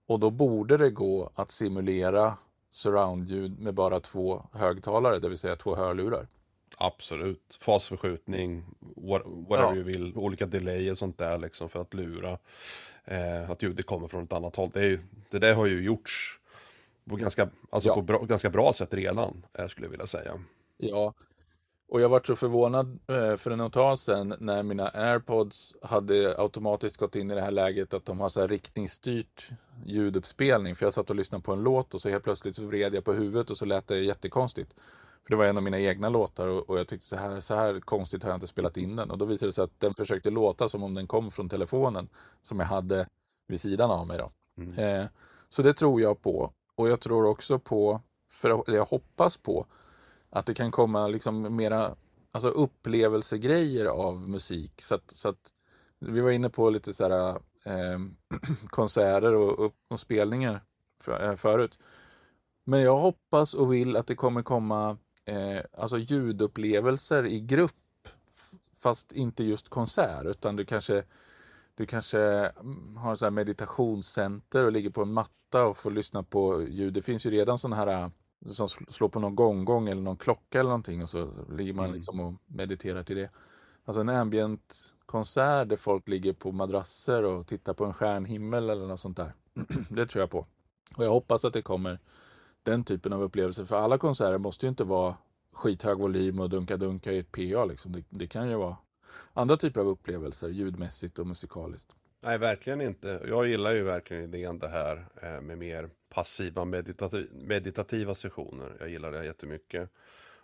och 0.08 0.20
då 0.20 0.30
borde 0.30 0.76
det 0.76 0.90
gå 0.90 1.30
att 1.34 1.50
simulera 1.50 2.36
surroundljud 2.76 3.60
med 3.60 3.74
bara 3.74 4.00
två 4.00 4.42
högtalare, 4.52 5.18
det 5.18 5.28
vill 5.28 5.38
säga 5.38 5.56
två 5.56 5.74
hörlurar. 5.76 6.26
Absolut, 6.78 7.58
fasförskjutning, 7.60 8.64
whatever 9.48 9.76
ja. 9.76 9.82
vill, 9.82 10.16
olika 10.16 10.46
delay 10.46 10.90
och 10.90 10.98
sånt 10.98 11.18
där 11.18 11.38
liksom 11.38 11.68
för 11.68 11.80
att 11.80 11.94
lura 11.94 12.38
eh, 13.04 13.50
att 13.50 13.62
ljudet 13.62 13.86
kommer 13.86 14.08
från 14.08 14.24
ett 14.24 14.32
annat 14.32 14.56
håll. 14.56 14.70
Det, 14.72 14.80
är 14.80 14.84
ju, 14.84 14.98
det 15.30 15.38
där 15.38 15.54
har 15.54 15.66
ju 15.66 15.84
gjorts 15.84 16.38
på 17.04 17.16
ganska, 17.16 17.48
alltså 17.70 17.88
ja. 17.88 17.94
på 17.94 18.02
bra, 18.02 18.18
ganska 18.18 18.50
bra 18.50 18.72
sätt 18.72 18.94
redan, 18.94 19.46
eh, 19.58 19.68
skulle 19.68 19.86
jag 19.86 19.90
vilja 19.90 20.06
säga. 20.06 20.40
Ja, 20.76 21.14
och 21.88 22.00
jag 22.00 22.08
var 22.08 22.22
så 22.26 22.36
förvånad 22.36 22.98
eh, 23.06 23.36
för 23.36 23.50
en 23.50 23.70
tag 23.70 23.98
sedan 23.98 24.34
när 24.40 24.62
mina 24.62 24.88
airpods 24.88 25.74
hade 25.82 26.38
automatiskt 26.38 26.96
gått 26.96 27.16
in 27.16 27.30
i 27.30 27.34
det 27.34 27.40
här 27.40 27.50
läget 27.50 27.94
att 27.94 28.04
de 28.04 28.20
har 28.20 28.28
så 28.28 28.40
här 28.40 28.48
riktningsstyrt 28.48 29.50
ljuduppspelning. 29.84 30.74
För 30.74 30.86
jag 30.86 30.92
satt 30.92 31.10
och 31.10 31.16
lyssnade 31.16 31.42
på 31.42 31.52
en 31.52 31.62
låt 31.62 31.94
och 31.94 32.00
så 32.00 32.08
helt 32.08 32.24
plötsligt 32.24 32.56
så 32.56 32.64
vred 32.64 32.94
jag 32.94 33.04
på 33.04 33.12
huvudet 33.12 33.50
och 33.50 33.56
så 33.56 33.64
lät 33.64 33.86
det 33.86 33.98
jättekonstigt. 33.98 34.74
För 35.22 35.30
det 35.30 35.36
var 35.36 35.44
en 35.44 35.56
av 35.56 35.62
mina 35.62 35.80
egna 35.80 36.08
låtar 36.08 36.46
och, 36.46 36.78
jag 36.78 36.88
tyckte 36.88 37.06
så 37.06 37.16
här, 37.16 37.40
så 37.40 37.54
här 37.54 37.80
konstigt 37.80 38.22
har 38.22 38.30
jag 38.30 38.36
inte 38.36 38.46
spelat 38.46 38.76
in 38.76 38.96
den. 38.96 39.10
Och 39.10 39.18
då 39.18 39.24
visade 39.24 39.48
det 39.48 39.52
sig 39.52 39.64
att 39.64 39.80
den 39.80 39.94
försökte 39.94 40.30
låta 40.30 40.68
som 40.68 40.82
om 40.82 40.94
den 40.94 41.06
kom 41.06 41.30
från 41.30 41.48
telefonen 41.48 42.08
som 42.42 42.60
jag 42.60 42.66
hade 42.66 43.08
vid 43.48 43.60
sidan 43.60 43.90
av 43.90 44.06
mig. 44.06 44.18
Då. 44.18 44.32
Mm. 44.58 44.78
Eh, 44.78 45.06
så 45.48 45.62
det 45.62 45.72
tror 45.72 46.00
jag 46.00 46.22
på. 46.22 46.52
Och 46.74 46.88
jag 46.88 47.00
tror 47.00 47.26
också 47.26 47.58
på, 47.58 48.00
för 48.30 48.64
jag 48.66 48.84
hoppas 48.84 49.36
på, 49.36 49.66
att 50.36 50.46
det 50.46 50.54
kan 50.54 50.70
komma 50.70 51.06
liksom 51.06 51.56
mera 51.56 51.96
alltså 52.32 52.48
upplevelsegrejer 52.48 53.84
av 53.86 54.28
musik. 54.28 54.82
Så 54.82 54.94
att, 54.94 55.10
så 55.10 55.28
att 55.28 55.52
vi 55.98 56.20
var 56.20 56.30
inne 56.30 56.50
på 56.50 56.70
lite 56.70 56.94
så 56.94 57.08
här, 57.08 57.28
eh, 57.64 57.98
konserter 58.68 59.34
och, 59.34 59.72
och, 59.88 60.00
spelningar 60.00 60.60
för, 61.02 61.28
eh, 61.30 61.34
förut. 61.34 61.78
Men 62.64 62.80
jag 62.80 62.96
hoppas 62.96 63.54
och 63.54 63.72
vill 63.72 63.96
att 63.96 64.06
det 64.06 64.14
kommer 64.14 64.42
komma 64.42 64.98
eh, 65.24 65.60
alltså 65.72 65.98
ljudupplevelser 65.98 67.26
i 67.26 67.40
grupp. 67.40 68.08
Fast 68.78 69.12
inte 69.12 69.44
just 69.44 69.68
konsert 69.68 70.26
utan 70.26 70.56
du 70.56 70.64
kanske 70.64 71.04
du 71.74 71.86
kanske 71.86 72.20
mm, 72.20 72.96
har 72.96 73.14
så 73.14 73.30
meditationscenter 73.30 74.64
och 74.64 74.72
ligger 74.72 74.90
på 74.90 75.02
en 75.02 75.12
matta 75.12 75.66
och 75.66 75.76
får 75.76 75.90
lyssna 75.90 76.22
på 76.22 76.62
ljud. 76.68 76.94
Det 76.94 77.02
finns 77.02 77.26
ju 77.26 77.30
redan 77.30 77.58
sådana 77.58 77.76
här 77.76 78.10
som 78.54 78.68
slår 78.68 79.08
på 79.08 79.20
någon 79.20 79.34
gonggong 79.34 79.88
eller 79.88 80.02
någon 80.02 80.16
klocka 80.16 80.60
eller 80.60 80.70
någonting 80.70 81.02
och 81.02 81.10
så 81.10 81.30
ligger 81.50 81.72
man 81.72 81.84
mm. 81.84 81.96
liksom 81.96 82.20
och 82.20 82.34
mediterar 82.46 83.02
till 83.02 83.16
det. 83.16 83.30
Alltså 83.84 84.00
en 84.00 84.08
ambient 84.08 84.94
konsert 85.06 85.68
där 85.68 85.76
folk 85.76 86.08
ligger 86.08 86.32
på 86.32 86.52
madrasser 86.52 87.22
och 87.22 87.46
tittar 87.46 87.74
på 87.74 87.84
en 87.84 87.94
stjärnhimmel 87.94 88.70
eller 88.70 88.86
något 88.86 89.00
sånt 89.00 89.16
där. 89.16 89.32
det 89.90 90.06
tror 90.06 90.20
jag 90.20 90.30
på. 90.30 90.46
Och 90.96 91.04
jag 91.04 91.10
hoppas 91.10 91.44
att 91.44 91.52
det 91.52 91.62
kommer 91.62 91.98
den 92.62 92.84
typen 92.84 93.12
av 93.12 93.22
upplevelser. 93.22 93.64
För 93.64 93.76
alla 93.76 93.98
konserter 93.98 94.38
måste 94.38 94.66
ju 94.66 94.70
inte 94.70 94.84
vara 94.84 95.16
skithög 95.52 95.98
volym 95.98 96.40
och 96.40 96.50
dunka-dunka 96.50 97.12
i 97.12 97.18
ett 97.18 97.32
PA. 97.32 97.64
Liksom. 97.64 97.92
Det, 97.92 98.04
det, 98.08 98.26
kan 98.26 98.50
ju 98.50 98.56
vara 98.56 98.76
andra 99.32 99.56
typer 99.56 99.80
av 99.80 99.88
upplevelser, 99.88 100.48
ljudmässigt 100.48 101.18
och 101.18 101.26
musikaliskt. 101.26 101.96
Nej, 102.26 102.38
verkligen 102.38 102.80
inte. 102.80 103.20
Jag 103.28 103.46
gillar 103.46 103.74
ju 103.74 103.82
verkligen 103.82 104.22
idén 104.22 104.58
det 104.58 104.68
här 104.68 105.06
eh, 105.22 105.40
med 105.40 105.58
mer 105.58 105.90
passiva 106.08 106.64
meditativ 106.64 107.30
meditativa 107.34 108.14
sessioner. 108.14 108.76
Jag 108.78 108.88
gillar 108.88 109.12
det 109.12 109.24
jättemycket. 109.24 109.90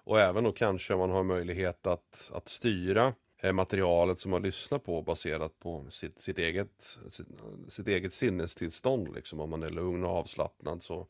Och 0.05 0.21
även 0.21 0.45
då 0.45 0.53
kanske 0.53 0.97
man 0.97 1.11
har 1.11 1.23
möjlighet 1.23 1.87
att, 1.87 2.31
att 2.35 2.49
styra 2.49 3.15
eh, 3.39 3.53
materialet 3.53 4.21
som 4.21 4.31
man 4.31 4.43
lyssnar 4.43 4.79
på 4.79 5.03
baserat 5.03 5.59
på 5.59 5.87
sitt, 5.91 6.21
sitt, 6.21 6.39
eget, 6.39 6.99
sitt, 7.11 7.27
sitt 7.69 7.89
eget 7.89 8.15
sinnestillstånd. 8.15 9.15
Liksom. 9.15 9.41
Om 9.41 9.51
man 9.51 9.63
är 9.63 9.71
lugn 9.71 10.05
och 10.05 10.11
avslappnad 10.11 10.83
så 10.83 11.07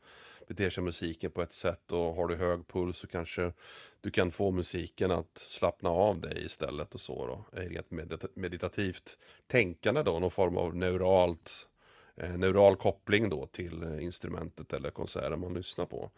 beter 0.47 0.69
sig 0.69 0.83
musiken 0.83 1.31
på 1.31 1.41
ett 1.41 1.53
sätt 1.53 1.91
och 1.91 2.15
har 2.15 2.27
du 2.27 2.35
hög 2.35 2.67
puls 2.67 2.97
så 2.97 3.07
kanske 3.07 3.53
du 4.01 4.11
kan 4.11 4.31
få 4.31 4.51
musiken 4.51 5.11
att 5.11 5.37
slappna 5.37 5.89
av 5.89 6.21
dig 6.21 6.45
istället 6.45 6.95
och 6.95 7.01
så 7.01 7.27
då. 7.27 7.45
Rent 7.51 7.91
meditativt 8.35 9.17
tänkande 9.47 10.03
då, 10.03 10.19
någon 10.19 10.31
form 10.31 10.57
av 10.57 10.75
neuralt, 10.75 11.67
eh, 12.15 12.37
neural 12.37 12.75
koppling 12.75 13.29
då 13.29 13.45
till 13.45 13.83
eh, 13.83 14.03
instrumentet 14.03 14.73
eller 14.73 14.89
konserten 14.91 15.39
man 15.39 15.53
lyssnar 15.53 15.85
på. 15.85 16.11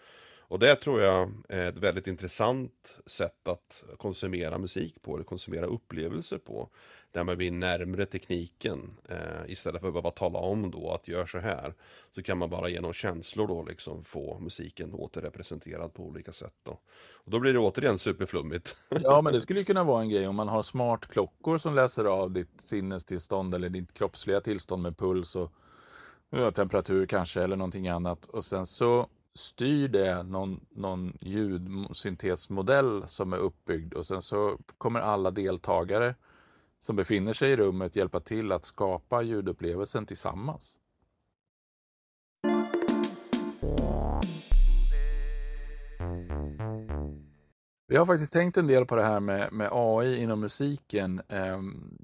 Och 0.47 0.59
det 0.59 0.75
tror 0.75 1.01
jag 1.01 1.31
är 1.49 1.69
ett 1.69 1.77
väldigt 1.77 2.07
intressant 2.07 2.99
sätt 3.05 3.47
att 3.47 3.83
konsumera 3.97 4.57
musik 4.57 5.01
på, 5.01 5.15
eller 5.15 5.25
konsumera 5.25 5.65
upplevelser 5.65 6.37
på. 6.37 6.69
Där 7.11 7.23
man 7.23 7.37
blir 7.37 7.51
närmre 7.51 8.05
tekniken. 8.05 8.97
Eh, 9.09 9.51
istället 9.51 9.81
för 9.81 9.87
att 9.87 9.93
behöva 9.93 10.11
tala 10.11 10.39
om 10.39 10.71
då 10.71 10.91
att 10.91 11.07
gör 11.07 11.25
så 11.25 11.37
här. 11.37 11.73
Så 12.15 12.23
kan 12.23 12.37
man 12.37 12.49
bara 12.49 12.69
genom 12.69 12.93
känslor 12.93 13.47
då 13.47 13.63
liksom 13.63 14.03
få 14.03 14.39
musiken 14.39 14.93
återrepresenterad 14.93 15.93
på 15.93 16.03
olika 16.03 16.33
sätt 16.33 16.53
då. 16.63 16.79
Och 17.13 17.31
då 17.31 17.39
blir 17.39 17.53
det 17.53 17.59
återigen 17.59 17.99
superflummigt. 17.99 18.75
Ja, 18.89 19.21
men 19.21 19.33
det 19.33 19.41
skulle 19.41 19.63
kunna 19.63 19.83
vara 19.83 20.01
en 20.01 20.09
grej 20.09 20.27
om 20.27 20.35
man 20.35 20.47
har 20.47 20.63
smartklockor 20.63 21.57
som 21.57 21.75
läser 21.75 22.05
av 22.05 22.31
ditt 22.31 22.61
sinnestillstånd 22.61 23.55
eller 23.55 23.69
ditt 23.69 23.93
kroppsliga 23.93 24.41
tillstånd 24.41 24.81
med 24.81 24.97
puls 24.97 25.35
och 25.35 25.51
temperatur 26.53 27.05
kanske 27.05 27.41
eller 27.41 27.55
någonting 27.55 27.87
annat. 27.87 28.25
Och 28.25 28.45
sen 28.45 28.65
så 28.65 29.07
styr 29.35 29.87
det 29.87 30.23
någon, 30.23 30.65
någon 30.69 31.17
ljudsyntesmodell 31.21 33.07
som 33.07 33.33
är 33.33 33.37
uppbyggd 33.37 33.93
och 33.93 34.05
sen 34.05 34.21
så 34.21 34.57
kommer 34.77 34.99
alla 34.99 35.31
deltagare 35.31 36.15
som 36.79 36.95
befinner 36.95 37.33
sig 37.33 37.51
i 37.51 37.55
rummet 37.55 37.95
hjälpa 37.95 38.19
till 38.19 38.51
att 38.51 38.65
skapa 38.65 39.21
ljudupplevelsen 39.21 40.05
tillsammans. 40.05 40.77
Jag 47.87 48.01
har 48.01 48.05
faktiskt 48.05 48.33
tänkt 48.33 48.57
en 48.57 48.67
del 48.67 48.85
på 48.85 48.95
det 48.95 49.03
här 49.03 49.19
med, 49.19 49.53
med 49.53 49.69
AI 49.71 50.21
inom 50.21 50.39
musiken. 50.39 51.21
Um, 51.29 51.97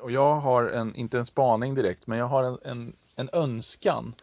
och 0.00 0.10
jag 0.10 0.34
har 0.34 0.64
en, 0.64 0.94
inte 0.94 1.18
en 1.18 1.26
spaning 1.26 1.74
direkt, 1.74 2.06
men 2.06 2.18
jag 2.18 2.26
har 2.26 2.44
en, 2.44 2.58
en, 2.64 2.92
en 3.16 3.28
önskan. 3.32 4.14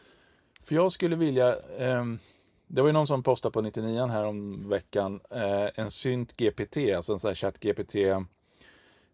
För 0.61 0.75
jag 0.75 0.91
skulle 0.91 1.15
vilja 1.15 1.55
um, 1.79 2.19
det 2.67 2.81
var 2.81 2.89
ju 2.89 2.93
någon 2.93 3.07
som 3.07 3.23
postade 3.23 3.53
på 3.53 3.61
99 3.61 4.05
här 4.05 4.25
om 4.25 4.69
veckan 4.69 5.19
eh, 5.31 5.69
en 5.75 5.91
synt 5.91 6.37
GPT, 6.37 6.77
alltså 6.95 7.13
en 7.13 7.19
sån 7.19 7.27
här 7.27 7.35
chat 7.35 7.59
GPT 7.59 7.95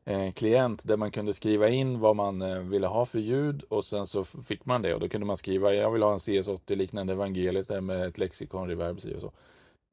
eh, 0.05 0.31
klient 0.35 0.87
där 0.87 0.97
man 0.97 1.11
kunde 1.11 1.33
skriva 1.33 1.69
in 1.69 1.99
vad 1.99 2.15
man 2.15 2.41
eh, 2.41 2.59
ville 2.59 2.87
ha 2.87 3.05
för 3.05 3.19
ljud 3.19 3.63
och 3.69 3.85
sen 3.85 4.07
så 4.07 4.23
fick 4.23 4.65
man 4.65 4.81
det 4.81 4.93
och 4.93 4.99
då 4.99 5.09
kunde 5.09 5.27
man 5.27 5.37
skriva 5.37 5.73
jag 5.73 5.91
vill 5.91 6.03
ha 6.03 6.11
en 6.13 6.17
CS80 6.17 6.75
liknande 6.75 7.13
evangeliskt 7.13 7.83
med 7.83 8.05
ett 8.05 8.17
lexikon, 8.17 8.67
reverb 8.67 8.97
och 8.97 9.21
så. 9.21 9.31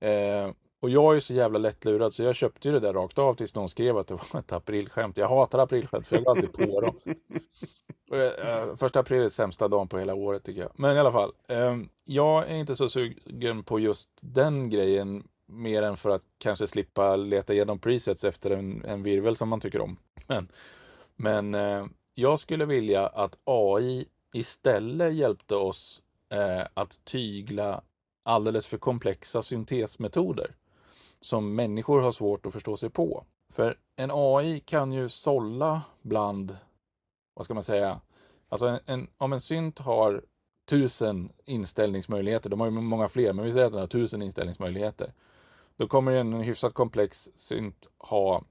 Eh, 0.07 0.51
och 0.81 0.91
jag 0.91 1.17
är 1.17 1.21
så 1.21 1.35
jävla 1.35 1.59
lättlurad 1.59 2.15
så 2.15 2.23
jag 2.23 2.35
köpte 2.35 2.69
ju 2.69 2.75
det 2.75 2.81
där 2.81 2.93
rakt 2.93 3.19
av 3.19 3.35
tills 3.35 3.55
någon 3.55 3.69
skrev 3.69 3.97
att 3.97 4.07
det 4.07 4.15
var 4.15 4.41
ett 4.41 4.53
aprilskämt. 4.53 5.17
Jag 5.17 5.29
hatar 5.29 5.59
aprilskämt 5.59 6.07
för 6.07 6.17
jag 6.17 6.25
går 6.25 6.31
alltid 6.31 6.53
på 6.53 6.81
dem. 6.81 6.95
Uh, 8.13 8.77
första 8.77 9.01
april 9.01 9.23
är 9.23 9.29
sämsta 9.29 9.69
dagen 9.69 9.89
på 9.89 9.99
hela 9.99 10.15
året 10.15 10.45
tycker 10.45 10.61
jag. 10.61 10.71
Men 10.75 10.97
i 10.97 11.01
alla 11.01 11.13
fall. 11.13 11.33
Uh, 11.53 11.85
jag 12.05 12.51
är 12.51 12.55
inte 12.55 12.77
så 12.77 12.89
sugen 12.89 13.63
på 13.63 13.79
just 13.79 14.09
den 14.21 14.71
grejen. 14.71 15.29
Mer 15.47 15.83
än 15.83 15.97
för 15.97 16.11
att 16.11 16.23
kanske 16.39 16.67
slippa 16.67 17.17
leta 17.17 17.55
igenom 17.55 17.79
presets 17.79 18.25
efter 18.25 18.51
en, 18.51 18.85
en 18.85 19.03
virvel 19.03 19.37
som 19.37 19.49
man 19.49 19.61
tycker 19.61 19.81
om. 19.81 19.97
Men, 20.27 20.49
men 21.17 21.57
jag 22.15 22.39
skulle 22.39 22.65
vilja 22.65 23.07
att 23.07 23.39
AI 23.45 24.07
istället 24.33 25.15
hjälpte 25.15 25.55
oss 25.55 26.03
att 26.75 27.05
tygla 27.05 27.83
alldeles 28.23 28.67
för 28.67 28.79
komplexa 28.79 29.43
syntesmetoder 29.43 30.55
som 31.21 31.55
människor 31.55 32.01
har 32.01 32.13
svårt 32.13 32.47
att 32.47 32.53
förstå 32.53 32.77
sig 32.77 32.91
på. 32.91 33.25
För 33.53 33.79
en 33.97 34.11
AI 34.13 34.61
kan 34.61 34.93
ju 34.93 35.09
sålla 35.09 35.83
bland, 36.03 36.57
vad 37.35 37.45
ska 37.45 37.55
man 37.55 37.65
säga, 37.65 38.01
alltså 38.49 38.67
en, 38.67 38.79
en, 38.87 39.09
om 39.19 39.33
en 39.33 39.41
synt 39.41 39.79
har 39.79 40.23
tusen 40.69 41.33
inställningsmöjligheter, 41.45 42.51
de 42.51 42.61
har 42.61 42.67
ju 42.67 42.73
många 42.73 43.09
fler, 43.09 43.33
men 43.33 43.45
vi 43.45 43.53
säger 43.53 43.67
att 43.67 43.73
den 43.73 43.81
har 43.81 43.87
tusen 43.87 44.23
inställningsmöjligheter. 44.23 45.13
Då 45.77 45.89
kommer 45.89 46.13
en 46.13 46.33
hyfsat 46.33 46.75
komplex 46.75 47.29
synt 47.35 47.89
ha 47.99 48.43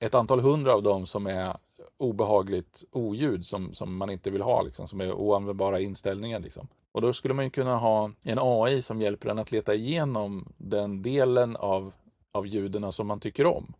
ett 0.00 0.14
antal 0.14 0.40
hundra 0.40 0.74
av 0.74 0.82
dem 0.82 1.06
som 1.06 1.26
är 1.26 1.56
obehagligt 1.96 2.84
oljud 2.92 3.46
som, 3.46 3.74
som 3.74 3.96
man 3.96 4.10
inte 4.10 4.30
vill 4.30 4.42
ha, 4.42 4.62
liksom, 4.62 4.88
som 4.88 5.00
är 5.00 5.12
oanvändbara 5.12 5.80
inställningar. 5.80 6.40
Liksom. 6.40 6.68
Och 6.92 7.00
då 7.00 7.12
skulle 7.12 7.34
man 7.34 7.44
ju 7.44 7.50
kunna 7.50 7.76
ha 7.76 8.10
en 8.22 8.38
AI 8.40 8.82
som 8.82 9.00
hjälper 9.00 9.28
en 9.28 9.38
att 9.38 9.52
leta 9.52 9.74
igenom 9.74 10.52
den 10.56 11.02
delen 11.02 11.56
av 11.56 11.92
av 12.38 12.46
ljuden 12.46 12.92
som 12.92 13.06
man 13.06 13.20
tycker 13.20 13.46
om 13.46 13.74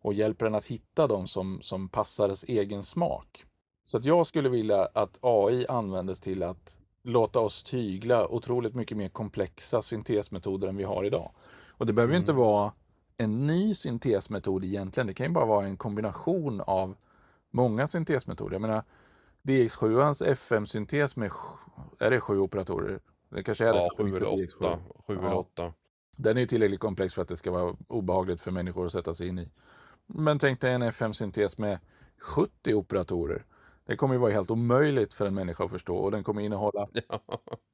och 0.00 0.14
hjälper 0.14 0.46
en 0.46 0.54
att 0.54 0.66
hitta 0.66 1.06
dem 1.06 1.26
som, 1.26 1.62
som 1.62 1.88
passar 1.88 2.24
ens 2.24 2.44
egen 2.44 2.82
smak. 2.82 3.44
Så 3.84 3.96
att 3.96 4.04
jag 4.04 4.26
skulle 4.26 4.48
vilja 4.48 4.88
att 4.94 5.18
AI 5.22 5.66
användes 5.68 6.20
till 6.20 6.42
att 6.42 6.78
låta 7.02 7.40
oss 7.40 7.62
tygla 7.62 8.28
otroligt 8.28 8.74
mycket 8.74 8.96
mer 8.96 9.08
komplexa 9.08 9.82
syntesmetoder 9.82 10.68
än 10.68 10.76
vi 10.76 10.84
har 10.84 11.04
idag. 11.04 11.30
Och 11.68 11.86
det 11.86 11.92
behöver 11.92 12.14
mm. 12.14 12.22
inte 12.22 12.32
vara 12.32 12.72
en 13.16 13.46
ny 13.46 13.74
syntesmetod 13.74 14.64
egentligen. 14.64 15.06
Det 15.06 15.14
kan 15.14 15.26
ju 15.26 15.32
bara 15.32 15.46
vara 15.46 15.66
en 15.66 15.76
kombination 15.76 16.60
av 16.60 16.96
många 17.50 17.86
syntesmetoder. 17.86 18.52
Jag 18.52 18.62
menar, 18.62 18.82
DX7ans 19.42 20.24
FM-syntes 20.24 21.16
med, 21.16 21.30
är 21.98 22.10
det 22.10 22.20
sju 22.20 22.38
operatorer? 22.38 23.00
Det 23.28 23.42
kanske 23.42 23.66
är 23.66 23.72
det. 23.72 23.78
Ja, 23.78 23.90
sju 23.96 24.16
eller 24.16 24.44
åtta. 24.44 24.78
Sju 25.06 25.18
eller 25.18 25.34
åtta. 25.34 25.72
Den 26.20 26.38
är 26.38 26.46
tillräckligt 26.46 26.80
komplex 26.80 27.14
för 27.14 27.22
att 27.22 27.28
det 27.28 27.36
ska 27.36 27.50
vara 27.50 27.76
obehagligt 27.88 28.40
för 28.40 28.50
människor 28.50 28.86
att 28.86 28.92
sätta 28.92 29.14
sig 29.14 29.28
in 29.28 29.38
i. 29.38 29.50
Men 30.06 30.38
tänk 30.38 30.60
dig 30.60 30.72
en 30.72 30.82
FM-syntes 30.82 31.58
med 31.58 31.78
70 32.18 32.74
operatorer. 32.74 33.44
Det 33.86 33.96
kommer 33.96 34.14
ju 34.14 34.20
vara 34.20 34.32
helt 34.32 34.50
omöjligt 34.50 35.14
för 35.14 35.26
en 35.26 35.34
människa 35.34 35.64
att 35.64 35.70
förstå 35.70 35.96
och 35.96 36.10
den 36.10 36.24
kommer 36.24 36.42
innehålla 36.42 36.88
ja. 37.08 37.20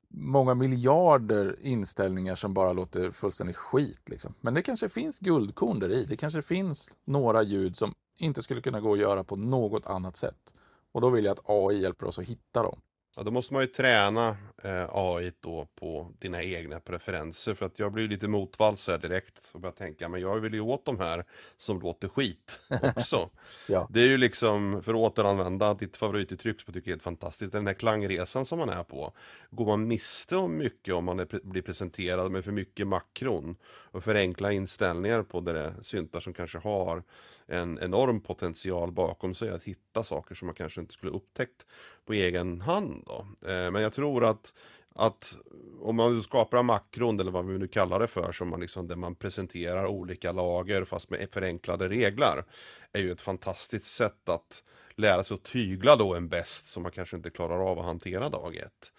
många 0.08 0.54
miljarder 0.54 1.56
inställningar 1.60 2.34
som 2.34 2.54
bara 2.54 2.72
låter 2.72 3.10
fullständigt 3.10 3.56
skit. 3.56 4.08
Liksom. 4.08 4.34
Men 4.40 4.54
det 4.54 4.62
kanske 4.62 4.88
finns 4.88 5.18
guldkorn 5.18 5.78
där 5.78 5.92
i. 5.92 6.04
Det 6.04 6.16
kanske 6.16 6.42
finns 6.42 6.90
några 7.04 7.42
ljud 7.42 7.76
som 7.76 7.94
inte 8.16 8.42
skulle 8.42 8.60
kunna 8.60 8.80
gå 8.80 8.92
att 8.92 8.98
göra 8.98 9.24
på 9.24 9.36
något 9.36 9.86
annat 9.86 10.16
sätt. 10.16 10.54
Och 10.92 11.00
då 11.00 11.10
vill 11.10 11.24
jag 11.24 11.32
att 11.32 11.50
AI 11.50 11.82
hjälper 11.82 12.06
oss 12.06 12.18
att 12.18 12.24
hitta 12.24 12.62
dem. 12.62 12.80
Ja, 13.16 13.22
då 13.22 13.30
måste 13.30 13.54
man 13.54 13.62
ju 13.62 13.66
träna 13.66 14.36
eh, 14.62 14.88
AI 14.92 15.32
då 15.40 15.68
på 15.74 16.12
dina 16.18 16.42
egna 16.42 16.80
preferenser. 16.80 17.54
För 17.54 17.66
att 17.66 17.78
jag 17.78 17.92
blir 17.92 18.08
lite 18.08 18.28
motvalls 18.28 18.88
här 18.88 18.98
direkt 18.98 19.50
och 19.52 19.60
börjar 19.60 19.74
tänka, 19.74 20.08
men 20.08 20.20
jag 20.20 20.40
vill 20.40 20.54
ju 20.54 20.60
åt 20.60 20.84
de 20.84 20.98
här 20.98 21.24
som 21.56 21.80
låter 21.80 22.08
skit 22.08 22.60
också. 22.82 23.30
ja. 23.68 23.88
Det 23.90 24.00
är 24.00 24.06
ju 24.06 24.16
liksom, 24.16 24.82
för 24.82 24.92
att 24.92 24.98
återanvända 24.98 25.74
ditt 25.74 25.96
favorituttryck 25.96 26.60
som 26.60 26.64
jag 26.66 26.74
tycker 26.74 26.90
är 26.90 26.92
helt 26.92 27.02
fantastiskt, 27.02 27.52
den 27.52 27.66
här 27.66 27.74
klangresan 27.74 28.44
som 28.44 28.58
man 28.58 28.68
är 28.68 28.82
på. 28.82 29.12
Går 29.50 29.66
man 29.66 29.88
miste 29.88 30.36
om 30.36 30.56
mycket 30.56 30.94
om 30.94 31.04
man 31.04 31.20
är, 31.20 31.40
blir 31.42 31.62
presenterad 31.62 32.32
med 32.32 32.44
för 32.44 32.52
mycket 32.52 32.86
makron 32.86 33.56
och 33.66 34.04
för 34.04 34.14
enkla 34.14 34.52
inställningar 34.52 35.22
på 35.22 35.40
det 35.40 35.74
syntar 35.82 36.20
som 36.20 36.32
kanske 36.32 36.58
har 36.58 37.02
en 37.46 37.78
enorm 37.78 38.20
potential 38.20 38.92
bakom 38.92 39.34
sig 39.34 39.50
att 39.50 39.64
hitta 39.64 40.04
saker 40.04 40.34
som 40.34 40.46
man 40.46 40.54
kanske 40.54 40.80
inte 40.80 40.94
skulle 40.94 41.12
upptäckt 41.12 41.66
på 42.04 42.12
egen 42.12 42.60
hand. 42.60 43.04
Då. 43.06 43.26
Eh, 43.50 43.70
men 43.70 43.82
jag 43.82 43.92
tror 43.92 44.24
att 44.24 44.54
att 44.96 45.36
om 45.80 45.96
man 45.96 46.22
skapar 46.22 46.58
en 46.58 46.66
makron 46.66 47.20
eller 47.20 47.30
vad 47.30 47.46
vi 47.46 47.58
nu 47.58 47.68
kallar 47.68 48.00
det 48.00 48.06
för, 48.06 48.32
som 48.32 48.48
man 48.48 48.60
liksom, 48.60 48.86
där 48.86 48.96
man 48.96 49.14
presenterar 49.14 49.86
olika 49.86 50.32
lager 50.32 50.84
fast 50.84 51.10
med 51.10 51.28
förenklade 51.32 51.88
regler, 51.88 52.44
är 52.92 53.00
ju 53.00 53.12
ett 53.12 53.20
fantastiskt 53.20 53.86
sätt 53.86 54.28
att 54.28 54.62
lära 54.94 55.24
sig 55.24 55.34
att 55.34 55.42
tygla 55.42 55.96
då 55.96 56.14
en 56.14 56.28
bäst 56.28 56.66
som 56.66 56.82
man 56.82 56.92
kanske 56.92 57.16
inte 57.16 57.30
klarar 57.30 57.70
av 57.70 57.78
att 57.78 57.84
hantera 57.84 58.28
dag 58.28 58.56
ett. 58.56 58.92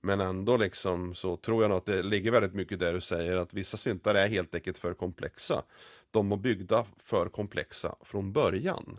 Men 0.00 0.20
ändå 0.20 0.56
liksom 0.56 1.14
så 1.14 1.36
tror 1.36 1.62
jag 1.62 1.68
nog 1.68 1.78
att 1.78 1.86
det 1.86 2.02
ligger 2.02 2.30
väldigt 2.30 2.54
mycket 2.54 2.78
där 2.78 2.92
du 2.92 3.00
säger 3.00 3.36
att 3.36 3.54
vissa 3.54 3.76
syntar 3.76 4.14
är 4.14 4.28
helt 4.28 4.54
enkelt 4.54 4.78
för 4.78 4.94
komplexa 4.94 5.62
de 6.12 6.28
var 6.28 6.36
byggda 6.36 6.86
för 6.98 7.28
komplexa 7.28 7.94
från 8.00 8.32
början. 8.32 8.98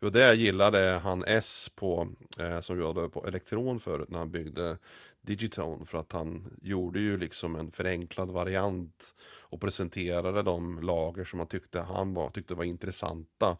Och 0.00 0.12
det 0.12 0.34
gillade 0.34 1.00
han 1.02 1.24
S 1.26 1.70
på, 1.74 2.08
eh, 2.38 2.60
som 2.60 2.80
jobbade 2.80 3.08
på 3.08 3.26
Elektron 3.26 3.80
förut 3.80 4.10
när 4.10 4.18
han 4.18 4.30
byggde 4.30 4.78
Digitone 5.22 5.86
för 5.86 5.98
att 5.98 6.12
han 6.12 6.58
gjorde 6.62 7.00
ju 7.00 7.16
liksom 7.16 7.56
en 7.56 7.70
förenklad 7.70 8.30
variant 8.30 9.14
och 9.40 9.60
presenterade 9.60 10.42
de 10.42 10.82
lager 10.82 11.24
som 11.24 11.38
han 11.38 11.48
tyckte 11.48 11.80
han 11.80 12.14
var, 12.14 12.30
tyckte 12.30 12.54
var 12.54 12.64
intressanta 12.64 13.56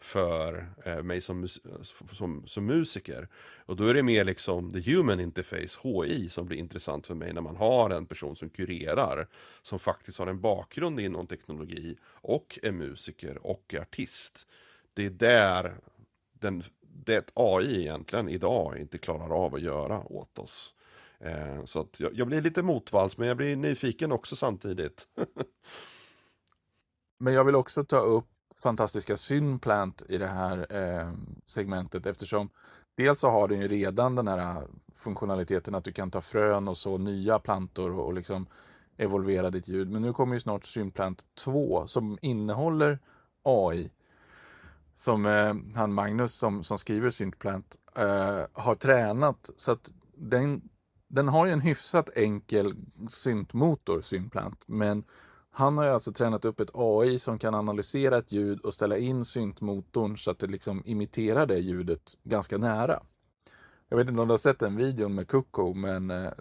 för 0.00 0.72
eh, 0.84 1.02
mig 1.02 1.20
som, 1.20 1.48
som, 2.12 2.46
som 2.46 2.66
musiker. 2.66 3.28
Och 3.66 3.76
då 3.76 3.86
är 3.86 3.94
det 3.94 4.02
mer 4.02 4.24
liksom 4.24 4.72
the 4.72 4.92
human 4.92 5.20
interface, 5.20 5.78
HI, 5.82 6.28
som 6.28 6.46
blir 6.46 6.58
intressant 6.58 7.06
för 7.06 7.14
mig 7.14 7.32
när 7.32 7.40
man 7.40 7.56
har 7.56 7.90
en 7.90 8.06
person 8.06 8.36
som 8.36 8.50
kurerar, 8.50 9.28
som 9.62 9.78
faktiskt 9.78 10.18
har 10.18 10.26
en 10.26 10.40
bakgrund 10.40 11.00
inom 11.00 11.26
teknologi 11.26 11.96
och 12.04 12.58
är 12.62 12.72
musiker 12.72 13.46
och 13.46 13.74
är 13.74 13.80
artist. 13.80 14.46
Det 14.94 15.06
är 15.06 15.10
där 15.10 15.74
den, 16.32 16.62
det 16.80 17.30
AI 17.34 17.80
egentligen 17.80 18.28
idag 18.28 18.78
inte 18.78 18.98
klarar 18.98 19.44
av 19.44 19.54
att 19.54 19.62
göra 19.62 20.12
åt 20.12 20.38
oss. 20.38 20.74
Eh, 21.18 21.64
så 21.64 21.80
att 21.80 22.00
jag, 22.00 22.14
jag, 22.14 22.26
blir 22.26 22.42
lite 22.42 22.62
motvalls 22.62 23.18
men 23.18 23.28
jag 23.28 23.36
blir 23.36 23.56
nyfiken 23.56 24.12
också 24.12 24.36
samtidigt. 24.36 25.08
men 27.18 27.34
jag 27.34 27.44
vill 27.44 27.54
också 27.54 27.84
ta 27.84 27.98
upp 27.98 28.29
fantastiska 28.62 29.16
Synplant 29.16 30.02
i 30.08 30.18
det 30.18 30.26
här 30.26 30.66
eh, 30.70 31.12
segmentet 31.46 32.06
eftersom 32.06 32.50
dels 32.94 33.18
så 33.18 33.28
har 33.28 33.48
den 33.48 33.60
ju 33.60 33.68
redan 33.68 34.14
den 34.14 34.28
här 34.28 34.66
funktionaliteten 34.96 35.74
att 35.74 35.84
du 35.84 35.92
kan 35.92 36.10
ta 36.10 36.20
frön 36.20 36.68
och 36.68 36.76
så 36.76 36.98
nya 36.98 37.38
plantor 37.38 37.90
och, 37.90 38.06
och 38.06 38.14
liksom 38.14 38.46
evolvera 38.96 39.50
ditt 39.50 39.68
ljud. 39.68 39.90
Men 39.90 40.02
nu 40.02 40.12
kommer 40.12 40.34
ju 40.34 40.40
snart 40.40 40.64
Synplant 40.64 41.24
2 41.44 41.86
som 41.86 42.18
innehåller 42.22 42.98
AI. 43.42 43.90
Som 44.96 45.26
eh, 45.26 45.54
han 45.74 45.92
Magnus 45.92 46.34
som, 46.34 46.62
som 46.62 46.78
skriver 46.78 47.10
Synplant 47.10 47.76
eh, 47.96 48.42
har 48.52 48.74
tränat 48.74 49.50
så 49.56 49.72
att 49.72 49.92
den, 50.14 50.68
den 51.08 51.28
har 51.28 51.46
ju 51.46 51.52
en 51.52 51.60
hyfsat 51.60 52.10
enkel 52.16 52.74
syntmotor, 53.08 54.00
Synplant, 54.00 54.62
men 54.66 55.04
han 55.60 55.78
har 55.78 55.84
ju 55.84 55.90
alltså 55.90 56.12
tränat 56.12 56.44
upp 56.44 56.60
ett 56.60 56.70
AI 56.74 57.18
som 57.18 57.38
kan 57.38 57.54
analysera 57.54 58.18
ett 58.18 58.32
ljud 58.32 58.60
och 58.60 58.74
ställa 58.74 58.98
in 58.98 59.24
syntmotorn 59.24 60.16
så 60.16 60.30
att 60.30 60.38
det 60.38 60.46
liksom 60.46 60.82
imiterar 60.86 61.46
det 61.46 61.58
ljudet 61.58 62.16
ganska 62.22 62.58
nära. 62.58 63.02
Jag 63.88 63.96
vet 63.96 64.08
inte 64.08 64.20
om 64.20 64.28
du 64.28 64.32
har 64.32 64.38
sett 64.38 64.58
den 64.58 64.76
videon 64.76 65.14
med 65.14 65.28
Kuko, 65.28 65.74
men... 65.74 66.10
Eh, 66.10 66.32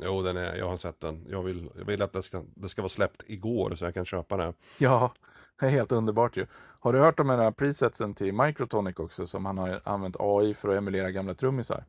jo, 0.00 0.22
den 0.22 0.36
är, 0.36 0.56
jag 0.56 0.68
har 0.68 0.76
sett 0.76 1.00
den. 1.00 1.26
Jag 1.30 1.42
vill, 1.42 1.70
jag 1.78 1.84
vill 1.84 2.02
att 2.02 2.12
det 2.12 2.22
ska, 2.22 2.42
det 2.54 2.68
ska 2.68 2.82
vara 2.82 2.88
släppt 2.88 3.22
igår 3.26 3.74
så 3.74 3.84
jag 3.84 3.94
kan 3.94 4.04
köpa 4.04 4.36
det. 4.36 4.54
Ja, 4.78 5.12
det 5.60 5.66
är 5.66 5.70
helt 5.70 5.92
underbart 5.92 6.36
ju. 6.36 6.46
Har 6.80 6.92
du 6.92 6.98
hört 6.98 7.20
om 7.20 7.28
den 7.28 7.38
här 7.38 7.50
presetsen 7.50 8.14
till 8.14 8.34
Microtonic 8.34 8.98
också 8.98 9.26
som 9.26 9.46
han 9.46 9.58
har 9.58 9.80
använt 9.84 10.16
AI 10.18 10.54
för 10.54 10.68
att 10.68 10.78
emulera 10.78 11.10
gamla 11.10 11.34
trummisar? 11.34 11.84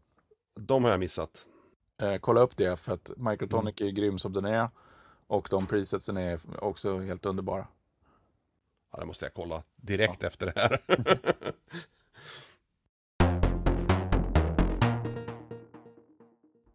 De 0.60 0.84
har 0.84 0.92
jag 0.92 1.00
missat. 1.00 1.46
Eh, 2.02 2.16
kolla 2.18 2.42
upp 2.42 2.58
det 2.58 2.80
för 2.80 2.94
att 2.94 3.12
Microtonic 3.18 3.82
mm. 3.82 3.90
är 3.90 3.92
grym 3.92 4.20
som 4.20 4.34
den 4.34 4.46
är 4.46 4.70
och 5.28 5.48
de 5.52 5.68
presetsen 5.68 6.18
är 6.18 6.40
också 6.64 7.00
helt 7.00 7.26
underbara. 7.26 7.68
Ja, 8.92 9.00
det 9.00 9.06
måste 9.06 9.26
jag 9.26 9.34
kolla 9.34 9.64
direkt 9.76 10.18
ja. 10.20 10.28
efter 10.28 10.46
det 10.46 10.54
här. 10.56 10.82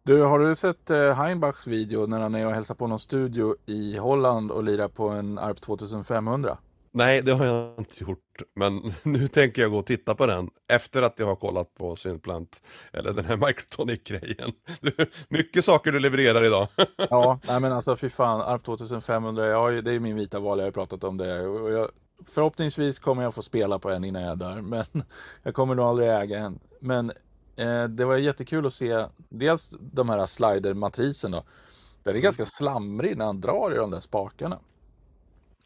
Du, 0.03 0.21
har 0.21 0.39
du 0.39 0.55
sett 0.55 0.89
eh, 0.89 1.13
Heinbachs 1.13 1.67
video 1.67 2.05
när 2.05 2.19
han 2.19 2.35
är 2.35 2.45
och 2.45 2.51
hälsar 2.51 2.75
på 2.75 2.87
någon 2.87 2.99
studio 2.99 3.55
i 3.65 3.97
Holland 3.97 4.51
och 4.51 4.63
lirar 4.63 4.87
på 4.87 5.09
en 5.09 5.37
ARP 5.37 5.61
2500? 5.61 6.57
Nej, 6.91 7.21
det 7.21 7.31
har 7.31 7.45
jag 7.45 7.79
inte 7.79 8.03
gjort. 8.03 8.19
Men 8.55 8.93
nu 9.03 9.27
tänker 9.27 9.61
jag 9.61 9.71
gå 9.71 9.77
och 9.79 9.85
titta 9.85 10.15
på 10.15 10.25
den 10.25 10.49
efter 10.67 11.01
att 11.01 11.19
jag 11.19 11.25
har 11.25 11.35
kollat 11.35 11.75
på 11.75 11.95
Synplant, 11.95 12.63
eller 12.93 13.13
den 13.13 13.25
här 13.25 13.37
Microtonic-grejen. 13.37 14.51
Mycket 15.29 15.65
saker 15.65 15.91
du 15.91 15.99
levererar 15.99 16.45
idag. 16.45 16.67
ja, 16.97 17.39
nej 17.47 17.59
men 17.59 17.73
alltså 17.73 17.95
fy 17.95 18.09
fan, 18.09 18.41
ARP 18.41 18.63
2500, 18.63 19.47
jag 19.47 19.57
har 19.57 19.69
ju, 19.69 19.81
det 19.81 19.91
är 19.91 19.99
min 19.99 20.15
vita 20.15 20.39
val, 20.39 20.59
jag 20.59 20.65
har 20.65 20.71
pratat 20.71 21.03
om 21.03 21.17
det. 21.17 21.41
Och 21.41 21.71
jag, 21.71 21.89
förhoppningsvis 22.27 22.99
kommer 22.99 23.23
jag 23.23 23.33
få 23.33 23.41
spela 23.41 23.79
på 23.79 23.89
en 23.89 24.03
innan 24.03 24.21
jag 24.21 24.37
dör, 24.37 24.61
men 24.61 24.85
jag 25.43 25.53
kommer 25.53 25.75
nog 25.75 25.85
aldrig 25.85 26.09
äga 26.09 26.39
en. 26.39 26.59
Men 26.79 27.11
eh, 27.55 27.83
det 27.83 28.05
var 28.05 28.17
jättekul 28.17 28.65
att 28.65 28.73
se 28.73 29.05
dels 29.29 29.75
de 29.79 30.09
här 30.09 30.25
slider-matriserna. 30.25 31.43
Den 32.03 32.15
är 32.15 32.19
ganska 32.19 32.45
slamrig 32.45 33.17
när 33.17 33.25
han 33.25 33.41
drar 33.41 33.73
i 33.73 33.77
de 33.77 33.91
där 33.91 33.99
spakarna. 33.99 34.59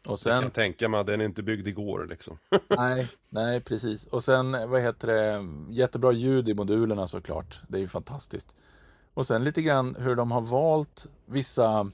Och 0.06 0.18
sen... 0.18 0.32
Jag 0.32 0.42
kan 0.42 0.50
tänka 0.50 0.88
mig 0.88 1.04
den 1.04 1.20
är 1.20 1.24
inte 1.24 1.42
byggd 1.42 1.68
igår 1.68 2.06
liksom. 2.10 2.38
nej, 2.68 3.08
nej 3.28 3.60
precis. 3.60 4.06
Och 4.06 4.24
sen 4.24 4.70
vad 4.70 4.82
heter 4.82 5.08
det, 5.08 5.46
jättebra 5.74 6.12
ljud 6.12 6.48
i 6.48 6.54
modulerna 6.54 7.06
såklart. 7.06 7.60
Det 7.68 7.78
är 7.78 7.80
ju 7.80 7.88
fantastiskt. 7.88 8.54
Och 9.14 9.26
sen 9.26 9.44
lite 9.44 9.62
grann 9.62 9.96
hur 9.98 10.16
de 10.16 10.30
har 10.30 10.40
valt 10.40 11.06
vissa, 11.26 11.90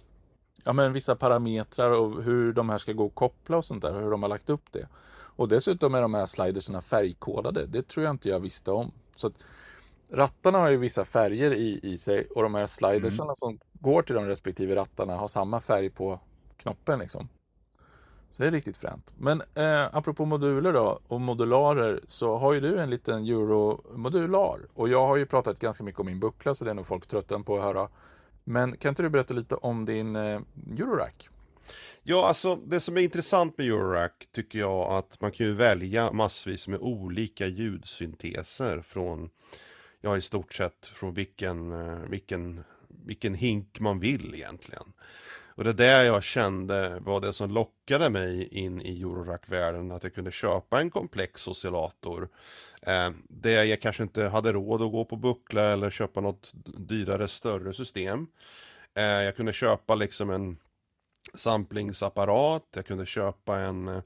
ja, 0.64 0.72
men 0.72 0.92
vissa 0.92 1.16
parametrar 1.16 1.90
och 1.90 2.22
hur 2.22 2.52
de 2.52 2.68
här 2.68 2.78
ska 2.78 2.92
gå 2.92 3.06
att 3.06 3.14
koppla 3.14 3.56
och 3.56 3.64
sånt 3.64 3.82
där. 3.82 4.00
Hur 4.00 4.10
de 4.10 4.22
har 4.22 4.30
lagt 4.30 4.50
upp 4.50 4.72
det. 4.72 4.88
Och 5.36 5.48
dessutom 5.48 5.94
är 5.94 6.02
de 6.02 6.14
här 6.14 6.26
sliderserna 6.26 6.80
färgkodade. 6.80 7.66
Det 7.66 7.88
tror 7.88 8.04
jag 8.04 8.14
inte 8.14 8.28
jag 8.28 8.40
visste 8.40 8.70
om. 8.70 8.92
Så 9.16 9.26
att, 9.26 9.34
Rattarna 10.10 10.58
har 10.58 10.70
ju 10.70 10.76
vissa 10.76 11.04
färger 11.04 11.50
i, 11.50 11.80
i 11.82 11.98
sig 11.98 12.26
och 12.26 12.42
de 12.42 12.54
här 12.54 12.66
slidersarna 12.66 13.24
mm. 13.24 13.34
som 13.34 13.58
går 13.72 14.02
till 14.02 14.14
de 14.14 14.26
respektive 14.26 14.76
rattarna 14.76 15.16
har 15.16 15.28
samma 15.28 15.60
färg 15.60 15.90
på 15.90 16.20
knoppen 16.56 16.98
liksom. 16.98 17.28
Så 18.32 18.42
det 18.42 18.46
är 18.46 18.50
riktigt 18.50 18.76
fränt. 18.76 19.12
Men 19.18 19.42
eh, 19.54 19.96
apropå 19.96 20.24
moduler 20.24 20.72
då 20.72 21.00
och 21.08 21.20
modularer 21.20 22.00
så 22.06 22.36
har 22.36 22.52
ju 22.52 22.60
du 22.60 22.80
en 22.80 22.90
liten 22.90 23.24
Euromodular 23.24 24.60
och 24.74 24.88
jag 24.88 25.06
har 25.06 25.16
ju 25.16 25.26
pratat 25.26 25.58
ganska 25.58 25.84
mycket 25.84 26.00
om 26.00 26.06
min 26.06 26.20
buckla 26.20 26.54
så 26.54 26.64
det 26.64 26.70
är 26.70 26.74
nog 26.74 26.86
folk 26.86 27.06
trötta 27.06 27.42
på 27.42 27.56
att 27.56 27.62
höra. 27.62 27.88
Men 28.44 28.76
kan 28.76 28.88
inte 28.88 29.02
du 29.02 29.08
berätta 29.08 29.34
lite 29.34 29.54
om 29.54 29.84
din 29.84 30.16
eh, 30.16 30.40
Eurorack? 30.78 31.28
Ja, 32.02 32.26
alltså 32.28 32.56
det 32.56 32.80
som 32.80 32.96
är 32.96 33.00
intressant 33.00 33.58
med 33.58 33.66
Eurorack 33.66 34.28
tycker 34.32 34.58
jag 34.58 34.92
att 34.92 35.20
man 35.20 35.32
kan 35.32 35.46
ju 35.46 35.52
välja 35.52 36.12
massvis 36.12 36.68
med 36.68 36.80
olika 36.80 37.46
ljudsynteser 37.46 38.80
från, 38.80 39.30
ja 40.00 40.16
i 40.16 40.22
stort 40.22 40.54
sett 40.54 40.86
från 40.86 41.14
vilken, 41.14 41.72
eh, 41.72 41.98
vilken, 42.08 42.64
vilken 42.88 43.34
hink 43.34 43.80
man 43.80 44.00
vill 44.00 44.34
egentligen. 44.34 44.92
Och 45.54 45.64
det 45.64 45.72
där 45.72 46.04
jag 46.04 46.22
kände 46.24 46.98
var 47.00 47.20
det 47.20 47.32
som 47.32 47.50
lockade 47.50 48.10
mig 48.10 48.48
in 48.48 48.82
i 48.82 49.02
Eurorack-världen, 49.02 49.92
att 49.92 50.02
jag 50.02 50.14
kunde 50.14 50.32
köpa 50.32 50.80
en 50.80 50.90
komplex 50.90 51.48
oscillator. 51.48 52.28
Eh, 52.82 53.10
Där 53.28 53.64
jag 53.64 53.80
kanske 53.80 54.02
inte 54.02 54.22
hade 54.24 54.52
råd 54.52 54.82
att 54.82 54.92
gå 54.92 55.04
på 55.04 55.16
buckla 55.16 55.62
eller 55.62 55.90
köpa 55.90 56.20
något 56.20 56.50
dyrare, 56.64 57.28
större 57.28 57.74
system. 57.74 58.26
Eh, 58.94 59.04
jag 59.04 59.36
kunde 59.36 59.52
köpa 59.52 59.94
liksom 59.94 60.30
en 60.30 60.56
samplingsapparat, 61.34 62.64
jag 62.74 62.86
kunde 62.86 63.06
köpa 63.06 63.58
en 63.58 63.88
eh, 63.88 64.02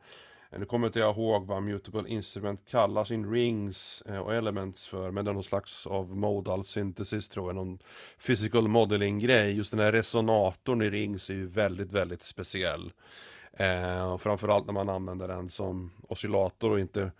Eh, 0.51 0.59
nu 0.59 0.65
kommer 0.65 0.87
inte 0.87 0.99
jag 0.99 1.17
ihåg 1.17 1.47
vad 1.47 1.63
Mutable 1.63 2.09
Instrument 2.09 2.61
kallar 2.69 3.05
sin 3.05 3.31
rings 3.33 4.03
eh, 4.07 4.19
och 4.19 4.35
elements 4.35 4.87
för, 4.87 5.11
men 5.11 5.25
det 5.25 5.31
är 5.31 5.35
någon 5.35 5.45
slags 5.45 5.87
av 5.87 6.17
modal 6.17 6.65
synthesis 6.65 7.29
tror 7.29 7.49
jag, 7.49 7.55
någon 7.55 7.79
physical 8.27 8.69
modeling 8.69 9.19
grej. 9.19 9.57
Just 9.57 9.71
den 9.71 9.81
här 9.81 9.93
resonatorn 9.93 10.83
i 10.83 10.91
rings 10.91 11.31
är 11.31 11.35
ju 11.35 11.47
väldigt, 11.47 11.93
väldigt 11.93 12.23
speciell. 12.23 12.93
Eh, 13.53 14.19
framförallt 14.19 14.67
när 14.67 14.73
man 14.73 14.89
använder 14.89 15.29
den 15.29 15.49
som 15.49 15.91
oscillator 16.09 16.73
och 16.73 16.81
inte 16.81 17.13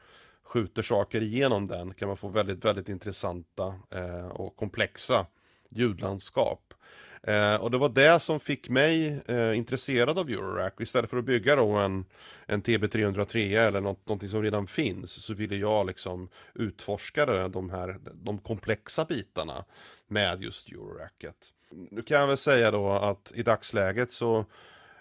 skjuter 0.43 0.83
saker 0.83 1.21
igenom 1.21 1.67
den 1.67 1.95
kan 1.95 2.09
man 2.09 2.17
få 2.17 2.29
väldigt, 2.29 2.65
väldigt 2.65 2.89
intressanta 2.89 3.75
eh, 3.91 4.29
och 4.29 4.57
komplexa 4.57 5.27
ljudlandskap. 5.69 6.75
Eh, 7.23 7.55
och 7.55 7.71
det 7.71 7.79
var 7.79 7.89
det 7.89 8.21
som 8.21 8.41
fick 8.41 8.69
mig 8.69 9.21
eh, 9.27 9.59
intresserad 9.59 10.19
av 10.19 10.29
Eurorack. 10.29 10.81
Istället 10.81 11.11
för 11.11 11.17
att 11.17 11.25
bygga 11.25 11.57
då 11.57 11.73
en, 11.73 12.05
en 12.47 12.63
TB303 12.63 13.37
e 13.37 13.57
eller 13.57 13.81
något, 13.81 14.09
någonting 14.09 14.29
som 14.29 14.43
redan 14.43 14.67
finns 14.67 15.25
så 15.25 15.35
ville 15.35 15.57
jag 15.57 15.87
liksom 15.87 16.29
utforska 16.55 17.27
de 17.49 17.71
här 17.71 17.97
de 18.15 18.39
komplexa 18.39 19.05
bitarna 19.05 19.65
med 20.09 20.43
just 20.43 20.69
Euroracket. 20.69 21.37
Nu 21.91 22.03
kan 22.03 22.21
jag 22.21 22.27
väl 22.27 22.37
säga 22.37 22.71
då 22.71 22.91
att 22.91 23.33
i 23.35 23.43
dagsläget 23.43 24.13
så 24.13 24.39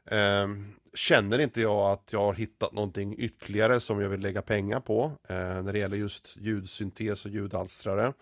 eh, 0.05 0.47
känner 0.93 1.39
inte 1.39 1.61
jag 1.61 1.91
att 1.91 2.13
jag 2.13 2.19
har 2.19 2.33
hittat 2.33 2.73
någonting 2.73 3.15
ytterligare 3.17 3.79
som 3.79 4.01
jag 4.01 4.09
vill 4.09 4.19
lägga 4.19 4.41
pengar 4.41 4.79
på 4.79 5.11
eh, 5.29 5.35
när 5.37 5.73
det 5.73 5.79
gäller 5.79 5.97
just 5.97 6.37
ljudsyntes 6.37 7.25
och 7.25 7.31
ljudalstrare. 7.31 8.13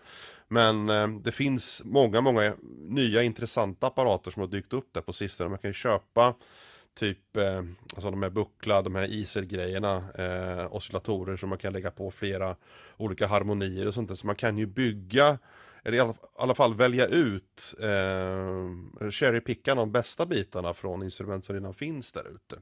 Men 0.48 0.88
eh, 0.88 1.08
det 1.08 1.32
finns 1.32 1.82
många, 1.84 2.20
många 2.20 2.54
nya 2.88 3.22
intressanta 3.22 3.86
apparater 3.86 4.30
som 4.30 4.40
har 4.40 4.48
dykt 4.48 4.72
upp 4.72 4.88
där 4.92 5.00
på 5.00 5.12
sistone. 5.12 5.50
Man 5.50 5.58
kan 5.58 5.70
ju 5.70 5.74
köpa 5.74 6.34
typ 6.94 7.36
eh, 7.36 7.62
alltså 7.94 8.10
de 8.10 8.22
här 8.22 8.30
buckla, 8.30 8.82
de 8.82 8.94
här 8.94 9.12
isel-grejerna, 9.12 10.04
eh, 10.14 10.74
oscillatorer 10.74 11.36
som 11.36 11.48
man 11.48 11.58
kan 11.58 11.72
lägga 11.72 11.90
på 11.90 12.10
flera 12.10 12.56
olika 12.96 13.26
harmonier 13.26 13.86
och 13.86 13.94
sånt 13.94 14.08
där. 14.08 14.14
Så 14.14 14.26
man 14.26 14.36
kan 14.36 14.58
ju 14.58 14.66
bygga, 14.66 15.38
eller 15.82 15.96
i 15.96 16.00
alla, 16.00 16.14
alla 16.36 16.54
fall 16.54 16.74
välja 16.74 17.06
ut, 17.06 17.74
eh, 17.80 19.10
cherrypicka 19.10 19.74
de 19.74 19.92
bästa 19.92 20.26
bitarna 20.26 20.74
från 20.74 21.02
instrument 21.02 21.44
som 21.44 21.54
redan 21.54 21.74
finns 21.74 22.12
där 22.12 22.28
ute. 22.34 22.56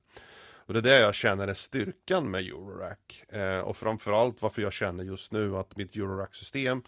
Och 0.66 0.72
det 0.72 0.80
är 0.80 0.82
det 0.82 1.00
jag 1.00 1.14
känner 1.14 1.48
är 1.48 1.54
styrkan 1.54 2.30
med 2.30 2.40
Eurorack. 2.40 3.24
Eh, 3.28 3.60
och 3.60 3.76
framförallt 3.76 4.42
varför 4.42 4.62
jag 4.62 4.72
känner 4.72 5.04
just 5.04 5.32
nu 5.32 5.56
att 5.56 5.76
mitt 5.76 5.96
Eurorack-system 5.96 6.82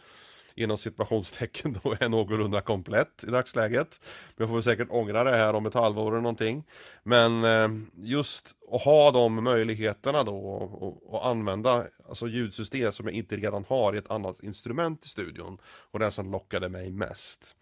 inom 0.54 0.78
situationstecken 0.78 1.78
då 1.82 1.96
är 2.00 2.08
någorlunda 2.08 2.60
komplett 2.60 3.24
i 3.24 3.30
dagsläget. 3.30 4.00
Men 4.36 4.48
jag 4.48 4.56
får 4.56 4.70
säkert 4.70 4.88
ångra 4.90 5.24
det 5.24 5.30
här 5.30 5.54
om 5.54 5.66
ett 5.66 5.74
halvår 5.74 6.12
eller 6.12 6.22
någonting. 6.22 6.64
Men 7.02 7.44
eh, 7.44 7.68
just 7.94 8.54
att 8.72 8.82
ha 8.82 9.10
de 9.10 9.44
möjligheterna 9.44 10.24
då 10.24 10.36
och, 10.36 11.14
och 11.14 11.26
använda 11.26 11.86
alltså 12.08 12.28
ljudsystem 12.28 12.92
som 12.92 13.06
jag 13.06 13.14
inte 13.14 13.36
redan 13.36 13.64
har 13.68 13.94
i 13.94 13.98
ett 13.98 14.10
annat 14.10 14.42
instrument 14.42 15.04
i 15.04 15.08
studion 15.08 15.58
och 15.64 15.98
den 15.98 16.12
som 16.12 16.30
lockade 16.30 16.68
mig 16.68 16.90
mest. 16.90 17.56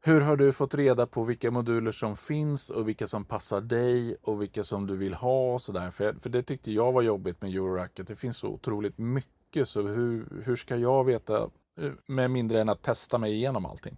Hur 0.00 0.20
har 0.20 0.36
du 0.36 0.52
fått 0.52 0.74
reda 0.74 1.06
på 1.06 1.24
vilka 1.24 1.50
moduler 1.50 1.92
som 1.92 2.16
finns 2.16 2.70
och 2.70 2.88
vilka 2.88 3.06
som 3.06 3.24
passar 3.24 3.60
dig 3.60 4.16
och 4.22 4.42
vilka 4.42 4.64
som 4.64 4.86
du 4.86 4.96
vill 4.96 5.14
ha 5.14 5.54
och 5.54 5.62
sådär? 5.62 5.90
För, 5.90 6.12
för 6.12 6.30
det 6.30 6.42
tyckte 6.42 6.72
jag 6.72 6.92
var 6.92 7.02
jobbigt 7.02 7.42
med 7.42 7.50
Eurorack, 7.50 8.00
att 8.00 8.06
det 8.06 8.16
finns 8.16 8.36
så 8.36 8.48
otroligt 8.48 8.98
mycket. 8.98 9.68
Så 9.68 9.82
hur, 9.82 10.42
hur 10.44 10.56
ska 10.56 10.76
jag 10.76 11.04
veta 11.04 11.50
Eh, 11.78 11.90
med 12.06 12.30
mindre 12.30 12.60
än 12.60 12.68
att 12.68 12.82
testa 12.82 13.18
mig 13.18 13.32
igenom 13.32 13.66
allting. 13.66 13.96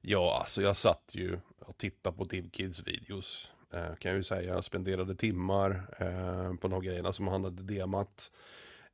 Ja, 0.00 0.38
alltså 0.40 0.62
jag 0.62 0.76
satt 0.76 1.10
ju 1.12 1.38
och 1.60 1.76
tittade 1.76 2.16
på 2.16 2.24
DivKids 2.24 2.86
videos. 2.86 3.50
Eh, 3.72 3.94
kan 3.98 4.10
jag 4.10 4.16
ju 4.16 4.22
säga. 4.22 4.54
Jag 4.54 4.64
spenderade 4.64 5.14
timmar 5.14 5.86
eh, 5.98 6.54
på 6.54 6.68
de 6.68 6.82
grejerna 6.82 7.12
som 7.12 7.28
han 7.28 7.44
hade 7.44 7.62
demat. 7.62 8.30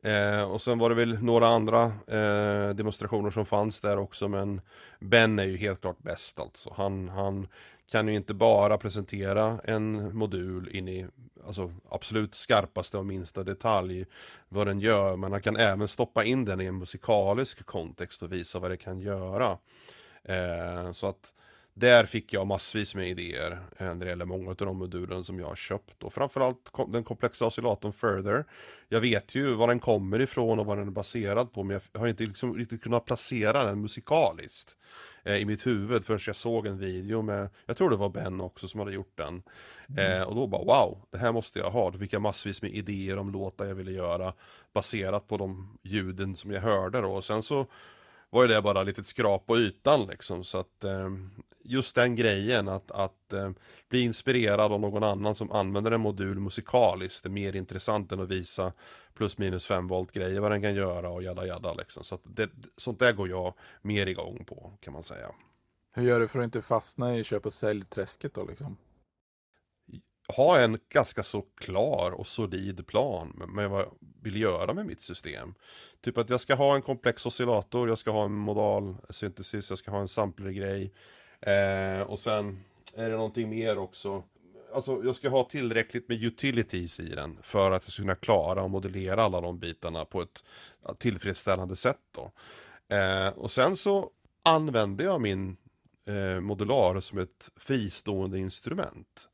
Eh, 0.03 0.43
och 0.43 0.63
sen 0.63 0.79
var 0.79 0.89
det 0.89 0.95
väl 0.95 1.23
några 1.23 1.49
andra 1.49 1.83
eh, 2.07 2.75
demonstrationer 2.75 3.31
som 3.31 3.47
fanns 3.47 3.81
där 3.81 3.97
också 3.97 4.29
men 4.29 4.61
Ben 5.01 5.39
är 5.39 5.45
ju 5.45 5.57
helt 5.57 5.81
klart 5.81 6.03
bäst 6.03 6.41
alltså. 6.41 6.75
Han, 6.77 7.09
han 7.09 7.49
kan 7.91 8.09
ju 8.09 8.15
inte 8.15 8.35
bara 8.35 8.79
presentera 8.79 9.61
en 9.65 10.17
modul 10.17 10.69
in 10.77 10.89
i 10.89 11.07
alltså, 11.47 11.73
absolut 11.91 12.35
skarpaste 12.35 12.99
och 12.99 13.07
minsta 13.07 13.45
detalj 13.45 14.07
vad 14.49 14.67
den 14.67 14.81
gör 14.81 15.17
men 15.17 15.33
han 15.33 15.43
kan 15.43 15.57
även 15.57 15.89
stoppa 15.89 16.25
in 16.25 16.45
den 16.45 16.61
i 16.61 16.65
en 16.65 16.79
musikalisk 16.79 17.67
kontext 17.67 18.23
och 18.23 18.33
visa 18.33 18.59
vad 18.59 18.71
det 18.71 18.77
kan 18.77 19.01
göra. 19.01 19.59
Eh, 20.25 20.93
så 20.93 21.07
att 21.07 21.33
där 21.75 22.07
fick 22.07 22.33
jag 22.33 22.47
massvis 22.47 22.95
med 22.95 23.09
idéer 23.09 23.59
eh, 23.77 23.87
när 23.87 23.95
det 23.95 24.07
gäller 24.07 24.25
många 24.25 24.51
av 24.51 24.57
de 24.57 24.77
modulerna 24.77 25.25
som 25.25 25.41
jag 25.41 25.47
har 25.47 25.57
köpt. 25.57 26.03
Och 26.03 26.13
framförallt 26.13 26.71
den 26.89 27.05
komplexa 27.05 27.47
oscillatorn 27.47 27.93
Further. 27.93 28.45
Jag 28.89 29.01
vet 29.01 29.35
ju 29.35 29.55
var 29.55 29.69
den 29.69 29.81
kommer 29.81 30.21
ifrån 30.21 30.59
och 30.59 30.67
vad 30.67 30.79
den 30.79 30.87
är 30.87 30.93
baserad 30.93 31.53
på 31.53 31.63
men 31.63 31.81
jag 31.93 32.01
har 32.01 32.07
inte 32.07 32.23
liksom 32.23 32.55
riktigt 32.55 32.83
kunnat 32.83 33.05
placera 33.05 33.65
den 33.65 33.81
musikaliskt 33.81 34.77
i 35.35 35.45
mitt 35.45 35.67
huvud 35.67 36.05
förrän 36.05 36.21
jag 36.27 36.37
såg 36.37 36.67
en 36.67 36.79
video 36.79 37.23
med, 37.23 37.49
jag 37.67 37.77
tror 37.77 37.91
det 37.91 37.97
var 37.97 38.09
Ben 38.09 38.41
också 38.41 38.69
som 38.69 38.81
hade 38.81 38.93
gjort 38.93 39.17
den. 39.17 39.43
Mm. 39.89 40.21
Eh, 40.21 40.29
och 40.29 40.35
då 40.35 40.47
bara 40.47 40.65
wow, 40.65 40.99
det 41.11 41.19
här 41.19 41.33
måste 41.33 41.59
jag 41.59 41.71
ha. 41.71 41.91
Då 41.91 41.99
fick 41.99 42.13
jag 42.13 42.23
massvis 42.23 42.63
med 42.63 42.71
idéer 42.75 43.19
om 43.19 43.33
låtar 43.33 43.65
jag 43.65 43.75
ville 43.75 43.93
göra 43.93 44.33
baserat 44.73 45.29
på 45.29 45.37
de 45.37 45.79
ljuden 45.83 46.37
som 46.37 46.51
jag 46.51 46.61
hörde 46.61 47.01
då. 47.01 47.09
Och 47.09 47.25
sen 47.25 47.43
så 47.43 47.67
var 48.31 48.43
ju 48.43 48.49
det 48.49 48.63
bara 48.63 48.83
lite 48.83 49.05
skrap 49.05 49.47
på 49.47 49.59
ytan 49.59 50.07
liksom. 50.07 50.45
Så 50.45 50.59
att 50.59 50.85
eh, 50.85 51.11
just 51.63 51.95
den 51.95 52.17
grejen 52.17 52.69
att, 52.69 52.91
att 52.91 53.33
eh, 53.33 53.51
bli 53.89 54.01
inspirerad 54.01 54.73
av 54.73 54.81
någon 54.81 55.05
annan 55.05 55.35
som 55.35 55.53
använder 55.53 55.91
en 55.91 56.01
modul 56.01 56.41
musikaliskt 56.41 57.27
är 57.27 57.31
mer 57.31 57.57
intressant 57.57 58.13
än 58.13 58.21
att 58.21 58.29
visa 58.29 58.73
plus 59.15 59.39
minus 59.39 59.67
5 59.67 59.87
volt 59.87 60.13
grejer 60.13 60.41
vad 60.41 60.51
den 60.51 60.63
kan 60.63 60.75
göra 60.75 61.11
och 61.11 61.23
jada 61.23 61.47
jada 61.47 61.75
liksom. 61.75 62.05
Så 62.05 62.15
att 62.15 62.21
det, 62.25 62.51
sånt 62.77 62.99
där 62.99 63.13
går 63.13 63.29
jag 63.29 63.55
mer 63.83 64.07
igång 64.07 64.45
på 64.45 64.73
kan 64.81 64.93
man 64.93 65.03
säga. 65.03 65.29
Hur 65.95 66.03
gör 66.03 66.21
du 66.21 66.29
för 66.29 66.39
att 66.39 66.45
inte 66.45 66.63
fastna 66.63 67.17
i 67.17 67.25
köp 67.25 67.47
och 67.47 67.53
säljträsket 67.53 68.35
då 68.35 68.45
liksom? 68.45 68.77
Ha 70.29 70.59
en 70.61 70.79
ganska 70.89 71.23
så 71.23 71.43
klar 71.43 72.11
och 72.11 72.27
solid 72.27 72.87
plan 72.87 73.43
med 73.49 73.71
vad 73.71 73.81
jag 73.81 73.93
vill 74.23 74.41
göra 74.41 74.75
med 74.75 74.87
mitt 74.87 75.01
system. 75.01 75.55
Typ 76.01 76.19
att 76.19 76.31
jag 76.31 76.41
ska 76.41 76.55
ha 76.55 76.75
en 76.75 76.83
komplex 76.83 77.27
oscillator, 77.27 77.89
jag 77.89 77.99
ska 77.99 78.11
ha 78.11 78.25
en 78.25 78.33
modal 78.33 78.97
syntesis, 79.11 79.71
jag 79.71 79.79
ska 79.79 79.91
ha 79.91 80.01
en 80.01 80.09
samplergrej. 80.09 80.93
Eh, 81.41 82.01
och 82.01 82.19
sen 82.19 82.65
är 82.97 83.11
det 83.11 83.17
någonting 83.17 83.49
mer 83.49 83.79
också. 83.79 84.23
Alltså 84.75 85.05
jag 85.05 85.17
ska 85.17 85.29
ha 85.29 85.45
tillräckligt 85.45 86.09
med 86.09 86.23
utilities 86.23 87.01
i 87.01 87.09
den 87.09 87.39
för 87.43 87.71
att 87.71 87.83
jag 87.85 87.93
ska 87.93 88.03
kunna 88.03 88.15
klara 88.15 88.63
och 88.63 88.71
modellera 88.71 89.23
alla 89.23 89.41
de 89.41 89.59
bitarna 89.59 90.05
på 90.05 90.23
ett 90.23 90.45
tillfredsställande 90.99 91.77
sätt 91.77 92.01
då. 92.15 92.33
Eh, 92.97 93.29
och 93.29 93.53
sen 93.53 93.77
så 93.77 94.11
använder 94.45 95.05
jag 95.05 95.21
min 95.21 95.57
eh, 96.07 96.41
modular 96.41 97.01
som 97.01 97.19
ett 97.19 97.51
fristående 97.57 98.39
instrument. 98.39 99.29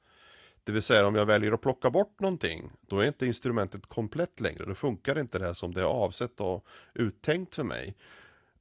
Det 0.65 0.73
vill 0.73 0.83
säga 0.83 1.07
om 1.07 1.15
jag 1.15 1.27
väljer 1.27 1.53
att 1.53 1.61
plocka 1.61 1.91
bort 1.91 2.21
någonting, 2.21 2.71
då 2.81 2.99
är 2.99 3.07
inte 3.07 3.27
instrumentet 3.27 3.87
komplett 3.87 4.41
längre. 4.41 4.65
Då 4.65 4.75
funkar 4.75 5.19
inte 5.19 5.39
det 5.39 5.55
som 5.55 5.75
det 5.75 5.81
är 5.81 5.85
avsett 5.85 6.41
och 6.41 6.67
uttänkt 6.95 7.55
för 7.55 7.65
mig. 7.65 7.97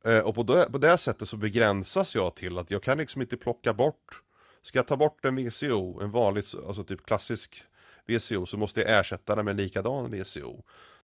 Eh, 0.06 0.20
och 0.20 0.36
på 0.36 0.44
det, 0.44 0.70
på 0.72 0.78
det 0.78 0.98
sättet 0.98 1.30
så 1.30 1.38
begränsas 1.38 2.16
jag 2.16 2.36
till 2.36 2.58
att 2.58 2.72
jag 2.72 2.84
kan 2.84 2.98
liksom 2.98 3.22
inte 3.22 3.38
plocka 3.38 3.74
bort 3.74 4.22
Ska 4.62 4.80
jag 4.80 4.88
ta 4.88 4.98
bort 4.98 5.26
en 5.26 5.36
VCO, 5.36 6.02
en 6.02 6.12
vanlig, 6.12 6.44
alltså 6.68 6.84
typ 6.84 7.06
klassisk 7.06 7.64
VCO, 8.08 8.46
så 8.46 8.58
måste 8.58 8.80
jag 8.80 9.00
ersätta 9.00 9.36
den 9.36 9.46
med 9.46 9.52
en 9.52 9.58
likadan 9.58 10.12
VCO. 10.12 10.64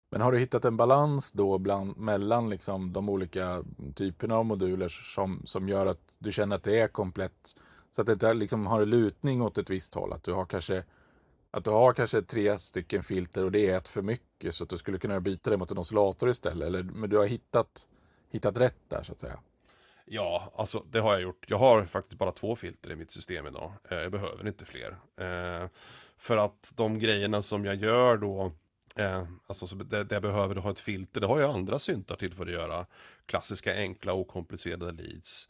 Men 0.10 0.22
har 0.22 0.32
du 0.32 0.40
hittat 0.40 0.66
en 0.66 0.78
balans 0.78 1.32
då 1.32 1.58
bland, 1.58 1.98
mellan 1.98 2.50
liksom 2.50 2.94
de 2.94 3.10
olika 3.10 3.64
typerna 3.96 4.36
av 4.36 4.46
moduler 4.46 4.90
som, 4.90 5.42
som 5.46 5.70
gör 5.70 5.86
att 5.86 6.02
du 6.20 6.32
känner 6.32 6.56
att 6.56 6.64
det 6.64 6.80
är 6.80 6.88
komplett? 6.88 7.56
Så 7.92 8.02
att 8.02 8.08
det 8.08 8.14
inte 8.14 8.34
liksom 8.34 8.68
har 8.68 8.86
lutning 8.86 9.42
åt 9.42 9.58
ett 9.58 9.70
visst 9.70 9.94
håll? 9.94 10.14
Att 10.14 10.24
du 10.24 10.34
har 10.34 10.46
kanske 10.46 10.84
att 11.52 11.66
du 11.66 11.72
har 11.72 11.94
kanske 11.94 12.22
tre 12.22 12.58
stycken 12.58 13.04
filter 13.04 13.44
och 13.44 13.52
det 13.52 13.70
är 13.70 13.78
ett 13.78 13.90
för 13.90 14.02
mycket 14.02 14.56
så 14.56 14.64
att 14.64 14.70
du 14.70 14.78
skulle 14.78 14.98
kunna 14.98 15.20
byta 15.20 15.50
det 15.50 15.58
mot 15.58 15.72
en 15.72 15.78
oscillator 15.78 16.30
istället? 16.30 16.68
Eller, 16.68 16.84
men 16.84 17.10
du 17.10 17.18
har 17.18 17.26
hittat 17.26 17.88
hittat 18.30 18.58
rätt 18.58 18.90
där 18.90 19.04
så 19.04 19.12
att 19.12 19.20
säga? 19.20 19.40
Ja, 20.06 20.52
alltså 20.56 20.86
det 20.92 21.00
har 21.00 21.14
jag 21.14 21.22
gjort. 21.22 21.46
Jag 21.48 21.58
har 21.58 21.86
faktiskt 21.86 22.20
bara 22.20 22.32
två 22.32 22.56
filter 22.56 22.92
i 22.92 22.96
mitt 22.96 23.12
system 23.12 23.48
idag. 23.48 23.74
Eh, 23.90 23.98
jag 23.98 24.12
behöver 24.12 24.48
inte 24.48 24.66
fler. 24.66 24.98
Eh, 25.18 25.70
för 26.18 26.38
att 26.38 26.74
de 26.76 27.00
grejerna 27.00 27.44
som 27.44 27.66
jag 27.66 27.76
gör 27.76 28.18
då, 28.18 28.52
eh, 28.96 29.24
alltså 29.48 29.66
det, 29.66 30.04
det 30.04 30.16
jag 30.16 30.22
behöver 30.22 30.56
ha 30.56 30.72
ett 30.72 30.80
filter, 30.80 31.22
det 31.22 31.28
har 31.28 31.40
jag 31.40 31.56
andra 31.56 31.80
syntar 31.80 32.16
till 32.16 32.34
för 32.34 32.46
att 32.46 32.52
göra. 32.52 32.86
Klassiska, 33.26 33.76
enkla, 33.76 34.14
okomplicerade 34.14 34.92
leads. 34.92 35.50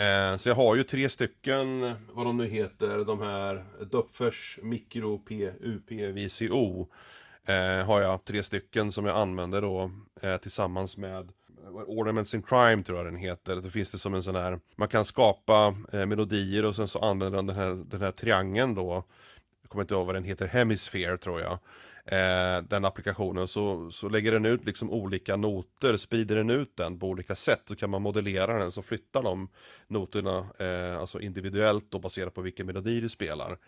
Eh, 0.00 0.36
så 0.36 0.48
jag 0.48 0.56
har 0.56 0.76
ju 0.76 0.82
tre 0.82 1.08
stycken, 1.08 1.94
vad 2.12 2.26
de 2.26 2.36
nu 2.36 2.46
heter, 2.46 3.04
de 3.04 3.20
här 3.20 3.64
Dupfers 3.90 4.58
Micro-PUP-VCO. 4.62 6.86
Eh, 7.44 7.86
har 7.86 8.00
jag 8.00 8.24
tre 8.24 8.42
stycken 8.42 8.92
som 8.92 9.06
jag 9.06 9.16
använder 9.16 9.62
då 9.62 9.90
eh, 10.22 10.36
tillsammans 10.36 10.96
med 10.96 11.32
Ornaments 11.86 12.34
in 12.34 12.42
Crime 12.42 12.82
tror 12.82 12.98
jag 12.98 13.06
den 13.06 13.16
heter. 13.16 13.56
Då 13.56 13.70
finns 13.70 13.92
det 13.92 13.98
som 13.98 14.14
en 14.14 14.22
sån 14.22 14.34
här, 14.34 14.60
man 14.76 14.88
kan 14.88 15.04
skapa 15.04 15.74
eh, 15.92 16.06
melodier 16.06 16.64
och 16.64 16.76
sen 16.76 16.88
så 16.88 16.98
använder 16.98 17.36
den 17.36 17.46
den 17.46 17.56
här, 17.56 17.84
den 17.90 18.00
här 18.00 18.12
triangeln 18.12 18.74
då. 18.74 19.04
Jag 19.62 19.70
kommer 19.70 19.82
inte 19.82 19.94
ihåg 19.94 20.06
vad 20.06 20.14
den 20.14 20.24
heter, 20.24 20.46
Hemisphere 20.46 21.18
tror 21.18 21.40
jag. 21.40 21.58
Eh, 22.10 22.62
den 22.62 22.84
applikationen 22.84 23.48
så, 23.48 23.90
så 23.90 24.08
lägger 24.08 24.32
den 24.32 24.46
ut 24.46 24.64
liksom 24.64 24.90
olika 24.90 25.36
noter, 25.36 25.96
sprider 25.96 26.36
den 26.36 26.50
ut 26.50 26.76
den 26.76 26.98
på 26.98 27.06
olika 27.06 27.34
sätt 27.34 27.62
så 27.66 27.76
kan 27.76 27.90
man 27.90 28.02
modellera 28.02 28.58
den 28.58 28.72
så 28.72 28.82
flyttar 28.82 29.22
de 29.22 29.48
noterna 29.86 30.46
eh, 30.58 31.00
alltså 31.00 31.20
individuellt 31.20 31.94
och 31.94 32.00
baserat 32.00 32.34
på 32.34 32.40
vilken 32.40 32.66
melodi 32.66 33.00
du 33.00 33.08
spelar. 33.08 33.58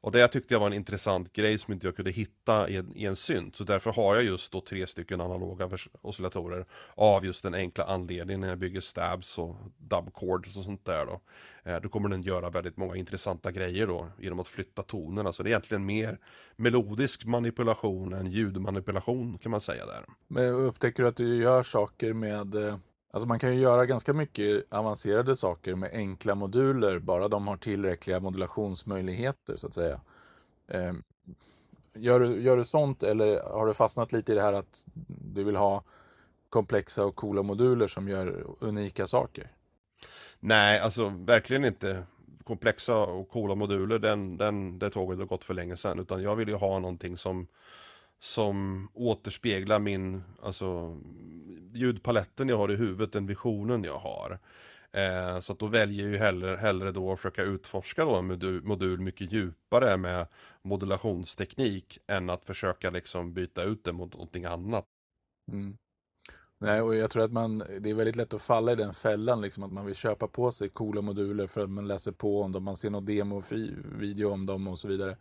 Och 0.00 0.12
det 0.12 0.28
tyckte 0.28 0.54
jag 0.54 0.60
var 0.60 0.66
en 0.66 0.72
intressant 0.72 1.32
grej 1.32 1.58
som 1.58 1.74
inte 1.74 1.86
jag 1.86 1.96
kunde 1.96 2.10
hitta 2.10 2.68
i 2.68 2.76
en, 2.76 2.96
i 2.96 3.04
en 3.04 3.16
synt. 3.16 3.56
Så 3.56 3.64
därför 3.64 3.92
har 3.92 4.14
jag 4.14 4.24
just 4.24 4.52
då 4.52 4.60
tre 4.60 4.86
stycken 4.86 5.20
analoga 5.20 5.70
oscillatorer. 6.02 6.64
Av 6.94 7.24
just 7.24 7.42
den 7.42 7.54
enkla 7.54 7.84
anledningen 7.84 8.40
när 8.40 8.48
jag 8.48 8.58
bygger 8.58 8.80
stabs 8.80 9.38
och 9.38 9.56
dubcords 9.78 10.56
och 10.56 10.64
sånt 10.64 10.84
där 10.84 11.06
då. 11.06 11.20
Eh, 11.70 11.80
då 11.80 11.88
kommer 11.88 12.08
den 12.08 12.22
göra 12.22 12.50
väldigt 12.50 12.76
många 12.76 12.96
intressanta 12.96 13.52
grejer 13.52 13.86
då 13.86 14.08
genom 14.18 14.40
att 14.40 14.48
flytta 14.48 14.82
tonerna. 14.82 15.32
Så 15.32 15.42
det 15.42 15.48
är 15.48 15.50
egentligen 15.50 15.86
mer 15.86 16.18
melodisk 16.56 17.24
manipulation 17.24 18.12
än 18.12 18.30
ljudmanipulation 18.30 19.38
kan 19.38 19.50
man 19.50 19.60
säga 19.60 19.86
där. 19.86 20.04
Men 20.28 20.54
upptäcker 20.54 21.02
du 21.02 21.08
att 21.08 21.16
du 21.16 21.36
gör 21.36 21.62
saker 21.62 22.12
med 22.12 22.54
eh, 22.54 22.76
Alltså 23.10 23.28
man 23.28 23.38
kan 23.38 23.54
ju 23.54 23.60
göra 23.60 23.86
ganska 23.86 24.12
mycket 24.12 24.72
avancerade 24.74 25.36
saker 25.36 25.74
med 25.74 25.90
enkla 25.92 26.34
moduler, 26.34 26.98
bara 26.98 27.28
de 27.28 27.48
har 27.48 27.56
tillräckliga 27.56 28.20
modulationsmöjligheter 28.20 29.56
så 29.56 29.66
att 29.66 29.74
säga. 29.74 30.00
Ehm, 30.68 31.02
gör, 31.94 32.20
du, 32.20 32.42
gör 32.42 32.56
du 32.56 32.64
sånt 32.64 33.02
eller 33.02 33.42
har 33.42 33.66
du 33.66 33.74
fastnat 33.74 34.12
lite 34.12 34.32
i 34.32 34.34
det 34.34 34.42
här 34.42 34.52
att 34.52 34.84
du 35.34 35.44
vill 35.44 35.56
ha 35.56 35.82
komplexa 36.50 37.04
och 37.04 37.16
coola 37.16 37.42
moduler 37.42 37.86
som 37.86 38.08
gör 38.08 38.46
unika 38.60 39.06
saker? 39.06 39.52
Nej, 40.40 40.80
alltså 40.80 41.08
verkligen 41.08 41.64
inte 41.64 42.02
komplexa 42.44 42.96
och 42.96 43.28
coola 43.28 43.54
moduler, 43.54 43.98
den, 43.98 44.36
den, 44.36 44.78
det 44.78 44.90
tåget 44.90 45.18
har 45.18 45.26
gått 45.26 45.44
för 45.44 45.54
länge 45.54 45.76
sedan. 45.76 45.98
Utan 45.98 46.22
jag 46.22 46.36
vill 46.36 46.48
ju 46.48 46.54
ha 46.54 46.78
någonting 46.78 47.16
som 47.16 47.46
som 48.20 48.88
återspeglar 48.94 49.78
min, 49.78 50.22
alltså 50.42 50.98
ljudpaletten 51.72 52.48
jag 52.48 52.56
har 52.56 52.72
i 52.72 52.76
huvudet, 52.76 53.12
den 53.12 53.26
visionen 53.26 53.84
jag 53.84 53.98
har. 53.98 54.38
Eh, 54.92 55.40
så 55.40 55.52
att 55.52 55.58
då 55.58 55.66
väljer 55.66 56.04
jag 56.04 56.12
ju 56.12 56.18
hellre, 56.18 56.56
hellre 56.56 56.92
då 56.92 57.12
att 57.12 57.18
försöka 57.18 57.42
utforska 57.42 58.04
då 58.04 58.16
en 58.16 58.26
modul, 58.26 58.64
modul 58.64 59.00
mycket 59.00 59.32
djupare 59.32 59.96
med 59.96 60.26
modulationsteknik 60.62 61.98
än 62.06 62.30
att 62.30 62.44
försöka 62.44 62.90
liksom 62.90 63.34
byta 63.34 63.62
ut 63.62 63.84
det 63.84 63.92
mot 63.92 64.12
någonting 64.12 64.44
annat. 64.44 64.84
Mm. 65.52 65.76
Nej, 66.60 66.82
och 66.82 66.94
jag 66.94 67.10
tror 67.10 67.24
att 67.24 67.32
man, 67.32 67.58
det 67.58 67.90
är 67.90 67.94
väldigt 67.94 68.16
lätt 68.16 68.34
att 68.34 68.42
falla 68.42 68.72
i 68.72 68.74
den 68.74 68.94
fällan, 68.94 69.40
liksom 69.40 69.62
att 69.62 69.72
man 69.72 69.86
vill 69.86 69.94
köpa 69.94 70.28
på 70.28 70.52
sig 70.52 70.68
coola 70.68 71.02
moduler 71.02 71.46
för 71.46 71.60
att 71.60 71.70
man 71.70 71.88
läser 71.88 72.12
på 72.12 72.42
om 72.42 72.52
dem, 72.52 72.64
man 72.64 72.76
ser 72.76 72.90
någon 72.90 73.04
demo-video 73.04 74.30
om 74.30 74.46
dem 74.46 74.68
och 74.68 74.78
så 74.78 74.88
vidare. 74.88 75.16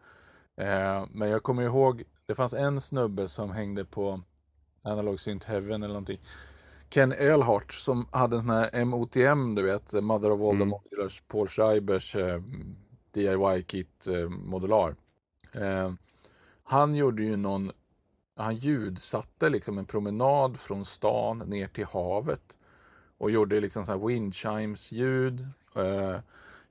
Eh, 0.55 1.05
men 1.11 1.29
jag 1.29 1.43
kommer 1.43 1.63
ihåg, 1.63 2.03
det 2.27 2.35
fanns 2.35 2.53
en 2.53 2.81
snubbe 2.81 3.27
som 3.27 3.51
hängde 3.51 3.85
på 3.85 4.21
Analog 4.81 5.19
Synth 5.19 5.47
Heaven 5.47 5.83
eller 5.83 5.93
någonting. 5.93 6.19
Ken 6.89 7.13
Earlhart 7.13 7.73
som 7.73 8.07
hade 8.11 8.35
en 8.35 8.41
sån 8.41 8.49
här 8.49 8.85
MOTM, 8.85 9.55
du 9.55 9.63
vet, 9.63 9.93
Mother 9.93 10.31
of 10.31 10.41
All 10.41 10.55
mm. 10.55 10.59
the 10.59 10.65
Modulars, 10.65 11.23
Paul 11.27 11.47
Schreibers 11.47 12.15
eh, 12.15 12.41
DIY-kit 13.11 14.07
eh, 14.07 14.29
modular. 14.29 14.95
Eh, 15.53 15.93
han 16.63 16.95
gjorde 16.95 17.23
ju 17.23 17.35
någon, 17.35 17.71
han 18.35 18.55
ljudsatte 18.55 19.49
liksom 19.49 19.77
en 19.77 19.85
promenad 19.85 20.59
från 20.59 20.85
stan 20.85 21.37
ner 21.37 21.67
till 21.67 21.85
havet 21.85 22.57
och 23.17 23.31
gjorde 23.31 23.59
liksom 23.59 23.85
så 23.85 23.91
här 23.91 24.07
wind 24.07 24.33
chimes 24.33 24.91
ljud 24.91 25.47
Eh, 25.77 26.19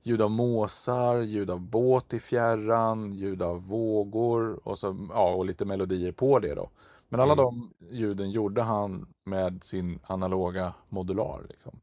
ljud 0.03 0.21
av 0.21 0.31
måsar, 0.31 1.21
ljud 1.21 1.49
av 1.49 1.61
båt 1.61 2.13
i 2.13 2.19
fjärran, 2.19 3.13
ljud 3.13 3.41
av 3.41 3.67
vågor 3.67 4.59
och, 4.67 4.79
så, 4.79 5.07
ja, 5.09 5.33
och 5.33 5.45
lite 5.45 5.65
melodier 5.65 6.11
på 6.11 6.39
det 6.39 6.55
då. 6.55 6.69
Men 7.09 7.19
alla 7.19 7.33
Mm. 7.33 7.45
de 7.45 7.73
ljuden 7.95 8.31
gjorde 8.31 8.61
han 8.61 9.13
med 9.25 9.63
sin 9.63 9.99
analoga 10.03 10.73
modular. 10.89 11.45
Liksom. 11.49 11.79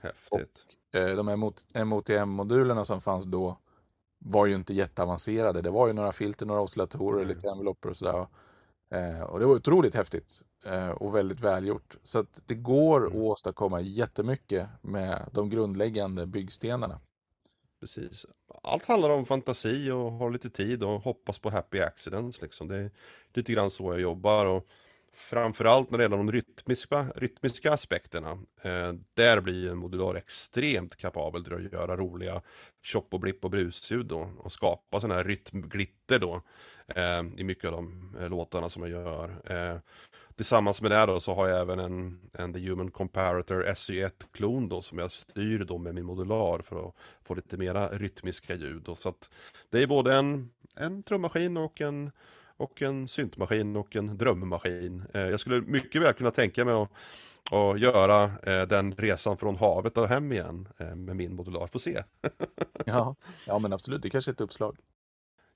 Häftigt. 0.00 0.58
Eh, 0.94 1.06
de 1.16 1.28
MOTM-modulerna 1.84 2.84
som 2.84 3.00
fanns 3.00 3.24
då 3.24 3.58
var 4.18 4.46
ju 4.46 4.54
inte 4.54 4.74
jätteavancerade. 4.74 5.62
Det 5.62 5.70
var 5.70 5.86
ju 5.86 5.92
några 5.92 6.12
filter, 6.12 6.46
några 6.46 6.60
oscillatorer, 6.60 7.22
Mm. 7.22 7.28
lite 7.28 7.48
enveloper 7.48 7.88
och 7.90 7.96
sådär. 7.96 8.26
Eh, 8.90 9.22
och 9.22 9.38
det 9.40 9.46
var 9.46 9.54
otroligt 9.54 9.94
häftigt 9.94 10.42
eh, 10.66 10.88
och 10.90 11.14
väldigt 11.14 11.40
välgjort. 11.40 11.96
Så 12.02 12.18
att 12.18 12.42
det 12.46 12.54
går 12.54 13.00
Mm. 13.00 13.08
att 13.12 13.14
åstadkomma 13.24 13.80
jättemycket 13.80 14.68
med 14.82 15.28
de 15.32 15.50
grundläggande 15.50 16.26
byggstenarna. 16.26 17.00
Precis. 17.84 18.26
Allt 18.62 18.86
handlar 18.86 19.10
om 19.10 19.26
fantasi 19.26 19.90
och 19.90 20.12
ha 20.12 20.28
lite 20.28 20.50
tid 20.50 20.82
och 20.82 21.00
hoppas 21.00 21.38
på 21.38 21.50
happy 21.50 21.80
accidents 21.80 22.42
liksom. 22.42 22.68
Det 22.68 22.76
är 22.76 22.90
lite 23.34 23.52
grann 23.52 23.70
så 23.70 23.92
jag 23.92 24.00
jobbar 24.00 24.46
och 24.46 24.66
framförallt 25.12 25.90
när 25.90 25.98
det 25.98 26.04
gäller 26.04 26.16
de 26.16 26.32
rytmiska, 26.32 27.06
rytmiska 27.16 27.72
aspekterna. 27.72 28.30
Eh, 28.62 28.92
där 29.14 29.40
blir 29.40 29.70
en 29.70 29.78
modular 29.78 30.14
extremt 30.14 30.96
kapabel 30.96 31.44
till 31.44 31.54
att 31.54 31.72
göra 31.72 31.96
roliga 31.96 32.42
chop 32.82 33.14
och 33.14 33.20
blipp 33.20 33.44
och 33.44 33.50
brusljud 33.50 34.06
då 34.06 34.30
och 34.38 34.52
skapa 34.52 35.00
sådana 35.00 35.14
här 35.14 35.24
rytmglitter 35.24 36.18
då 36.18 36.42
eh, 36.88 37.22
i 37.36 37.44
mycket 37.44 37.64
av 37.64 37.72
de 37.72 38.16
eh, 38.20 38.28
låtarna 38.28 38.70
som 38.70 38.82
jag 38.82 38.90
gör. 38.90 39.30
Eh, 39.44 39.78
Tillsammans 40.36 40.82
med 40.82 40.90
det 40.90 41.06
då 41.06 41.20
så 41.20 41.34
har 41.34 41.48
jag 41.48 41.60
även 41.60 41.78
en, 41.78 42.20
en 42.32 42.52
The 42.52 42.68
Human 42.68 42.90
Comparator 42.90 43.64
SY1-klon 43.64 44.68
då 44.68 44.82
som 44.82 44.98
jag 44.98 45.12
styr 45.12 45.64
då 45.64 45.78
med 45.78 45.94
min 45.94 46.04
modular 46.04 46.58
för 46.62 46.88
att 46.88 46.94
få 47.24 47.34
lite 47.34 47.56
mera 47.56 47.88
rytmiska 47.88 48.54
ljud. 48.54 48.82
Då. 48.82 48.94
Så 48.94 49.08
att 49.08 49.30
det 49.70 49.82
är 49.82 49.86
både 49.86 50.14
en, 50.14 50.50
en 50.74 51.02
trummaskin 51.02 51.56
och 51.56 51.80
en, 51.80 52.10
och 52.56 52.82
en 52.82 53.08
syntmaskin 53.08 53.76
och 53.76 53.96
en 53.96 54.18
drömmaskin. 54.18 55.04
Eh, 55.14 55.20
jag 55.20 55.40
skulle 55.40 55.60
mycket 55.60 56.02
väl 56.02 56.12
kunna 56.14 56.30
tänka 56.30 56.64
mig 56.64 56.74
att, 56.74 56.90
att 57.50 57.80
göra 57.80 58.24
eh, 58.24 58.62
den 58.62 58.94
resan 58.94 59.36
från 59.36 59.56
havet 59.56 59.98
och 59.98 60.08
hem 60.08 60.32
igen 60.32 60.68
eh, 60.78 60.94
med 60.94 61.16
min 61.16 61.34
modular. 61.34 61.66
Får 61.66 61.78
se. 61.78 62.02
Ja, 62.86 63.14
ja 63.46 63.58
men 63.58 63.72
absolut, 63.72 64.02
det 64.02 64.10
kanske 64.10 64.30
är 64.30 64.32
ett 64.32 64.40
uppslag. 64.40 64.76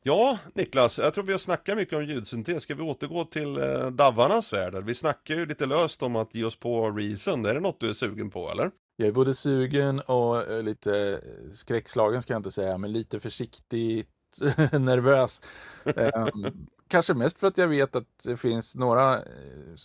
Ja, 0.02 0.38
Niklas, 0.54 0.98
jag 0.98 1.14
tror 1.14 1.24
vi 1.24 1.32
har 1.32 1.38
snackat 1.38 1.76
mycket 1.76 1.94
om 1.94 2.04
ljudsyntes. 2.04 2.62
Ska 2.62 2.74
vi 2.74 2.82
återgå 2.82 3.24
till 3.24 3.56
eh, 3.56 3.86
Davarnas 3.90 4.52
värld? 4.52 4.84
Vi 4.84 4.94
snackar 4.94 5.34
ju 5.34 5.46
lite 5.46 5.66
löst 5.66 6.02
om 6.02 6.16
att 6.16 6.34
ge 6.34 6.44
oss 6.44 6.56
på 6.56 6.90
Reason. 6.90 7.46
Är 7.46 7.54
det 7.54 7.60
något 7.60 7.80
du 7.80 7.88
är 7.88 7.92
sugen 7.92 8.30
på 8.30 8.50
eller? 8.50 8.70
Jag 8.96 9.08
är 9.08 9.12
både 9.12 9.34
sugen 9.34 10.00
och 10.00 10.50
eh, 10.50 10.62
lite 10.62 11.12
eh, 11.12 11.52
skräckslagen 11.52 12.22
ska 12.22 12.32
jag 12.32 12.38
inte 12.38 12.50
säga, 12.50 12.78
men 12.78 12.92
lite 12.92 13.20
försiktigt 13.20 14.08
nervös. 14.72 15.42
Ehm, 15.84 16.66
kanske 16.88 17.14
mest 17.14 17.38
för 17.38 17.46
att 17.46 17.58
jag 17.58 17.68
vet 17.68 17.96
att 17.96 18.24
det 18.24 18.36
finns 18.36 18.76
några 18.76 19.16
eh, 19.16 19.22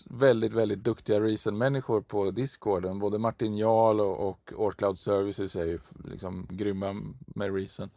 väldigt, 0.10 0.54
väldigt 0.54 0.84
duktiga 0.84 1.20
Reason-människor 1.20 2.02
på 2.02 2.32
Discorden. 2.32 3.00
Både 3.00 3.20
Martin 3.20 3.58
Jarl 3.58 4.00
och, 4.00 4.30
och 4.30 4.54
Orcloud 4.56 5.00
Services 5.00 5.56
är 5.56 5.66
ju 5.66 5.80
liksom 6.06 6.48
grymma 6.50 6.96
med 7.26 7.56
Reason. 7.56 7.90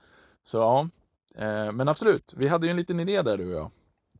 Så 0.42 0.56
ja, 0.58 0.88
Eh, 1.38 1.72
men 1.72 1.88
absolut, 1.88 2.34
vi 2.36 2.48
hade 2.48 2.66
ju 2.66 2.70
en 2.70 2.76
liten 2.76 3.00
idé 3.00 3.22
där 3.22 3.36
du 3.36 3.46
och 3.46 3.60
jag. 3.60 3.70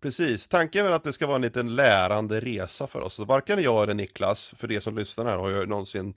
Precis, 0.01 0.49
tanken 0.49 0.81
är 0.81 0.85
väl 0.85 0.93
att 0.93 1.05
det 1.05 1.13
ska 1.13 1.27
vara 1.27 1.37
en 1.37 1.43
liten 1.43 1.75
lärande 1.75 2.41
resa 2.41 2.87
för 2.87 3.01
oss. 3.01 3.15
Så 3.15 3.25
varken 3.25 3.63
jag 3.63 3.83
eller 3.83 3.95
Niklas, 3.95 4.55
för 4.57 4.69
de 4.69 4.81
som 4.81 4.99
lyssnar 4.99 5.25
här, 5.25 5.37
har 5.37 5.49
ju 5.49 5.67
någonsin 5.67 6.15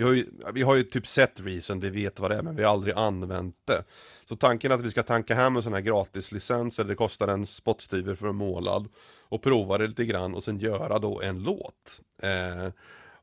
vi 0.00 0.02
har, 0.02 0.12
ju, 0.12 0.26
vi 0.54 0.62
har 0.62 0.76
ju 0.76 0.82
typ 0.82 1.06
sett 1.06 1.40
Reason, 1.40 1.80
vi 1.80 1.90
vet 1.90 2.20
vad 2.20 2.30
det 2.30 2.36
är, 2.36 2.42
men 2.42 2.56
vi 2.56 2.62
har 2.62 2.70
aldrig 2.70 2.94
använt 2.94 3.56
det. 3.64 3.84
Så 4.28 4.36
tanken 4.36 4.70
är 4.70 4.74
att 4.74 4.82
vi 4.82 4.90
ska 4.90 5.02
tanka 5.02 5.34
hem 5.34 5.56
en 5.56 5.62
sån 5.62 5.72
här 5.72 5.80
gratislicens, 5.80 6.78
eller 6.78 6.88
det 6.88 6.96
kostar 6.96 7.28
en 7.28 7.46
spottstyver 7.46 8.14
för 8.14 8.28
en 8.28 8.36
målad, 8.36 8.88
och 9.28 9.42
prova 9.42 9.78
det 9.78 9.86
lite 9.86 10.04
grann 10.04 10.34
och 10.34 10.44
sen 10.44 10.58
göra 10.58 10.98
då 10.98 11.20
en 11.20 11.42
låt. 11.42 12.00
Eh, 12.22 12.72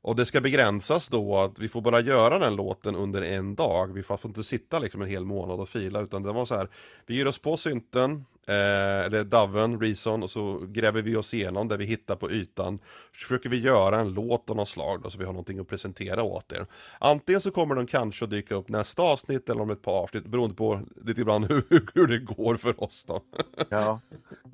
och 0.07 0.15
det 0.15 0.25
ska 0.25 0.41
begränsas 0.41 1.07
då 1.07 1.37
att 1.37 1.59
vi 1.59 1.69
får 1.69 1.81
bara 1.81 1.99
göra 1.99 2.39
den 2.39 2.55
låten 2.55 2.95
under 2.95 3.21
en 3.21 3.55
dag. 3.55 3.93
Vi 3.93 4.03
får 4.03 4.13
alltså 4.13 4.27
inte 4.27 4.43
sitta 4.43 4.79
liksom 4.79 5.01
en 5.01 5.07
hel 5.07 5.25
månad 5.25 5.59
och 5.59 5.69
fila 5.69 6.01
utan 6.01 6.23
det 6.23 6.31
var 6.31 6.45
så 6.45 6.55
här. 6.55 6.69
Vi 7.05 7.15
ger 7.15 7.27
oss 7.27 7.39
på 7.39 7.57
synten, 7.57 8.25
eh, 8.47 9.05
eller 9.05 9.23
Doven, 9.23 9.79
Reason 9.79 10.23
och 10.23 10.29
så 10.29 10.59
gräver 10.67 11.01
vi 11.01 11.15
oss 11.15 11.33
igenom 11.33 11.67
det 11.67 11.77
vi 11.77 11.85
hittar 11.85 12.15
på 12.15 12.31
ytan. 12.31 12.79
Så 13.13 13.19
försöker 13.19 13.49
vi 13.49 13.57
göra 13.57 13.99
en 13.99 14.13
låt 14.13 14.49
av 14.49 14.55
något 14.55 14.69
slag 14.69 15.01
då 15.01 15.09
så 15.09 15.17
vi 15.17 15.25
har 15.25 15.33
någonting 15.33 15.59
att 15.59 15.67
presentera 15.67 16.23
åt 16.23 16.51
er. 16.51 16.67
Antingen 16.99 17.41
så 17.41 17.51
kommer 17.51 17.75
de 17.75 17.87
kanske 17.87 18.25
att 18.25 18.31
dyka 18.31 18.55
upp 18.55 18.69
nästa 18.69 19.03
avsnitt 19.03 19.49
eller 19.49 19.61
om 19.61 19.69
ett 19.69 19.81
par 19.81 20.03
avsnitt 20.03 20.25
beroende 20.25 20.55
på 20.55 20.81
lite 21.05 21.21
grann 21.21 21.43
hur, 21.43 21.63
hur 21.93 22.07
det 22.07 22.19
går 22.19 22.57
för 22.57 22.83
oss 22.83 23.05
då. 23.07 23.21
Ja, 23.69 24.01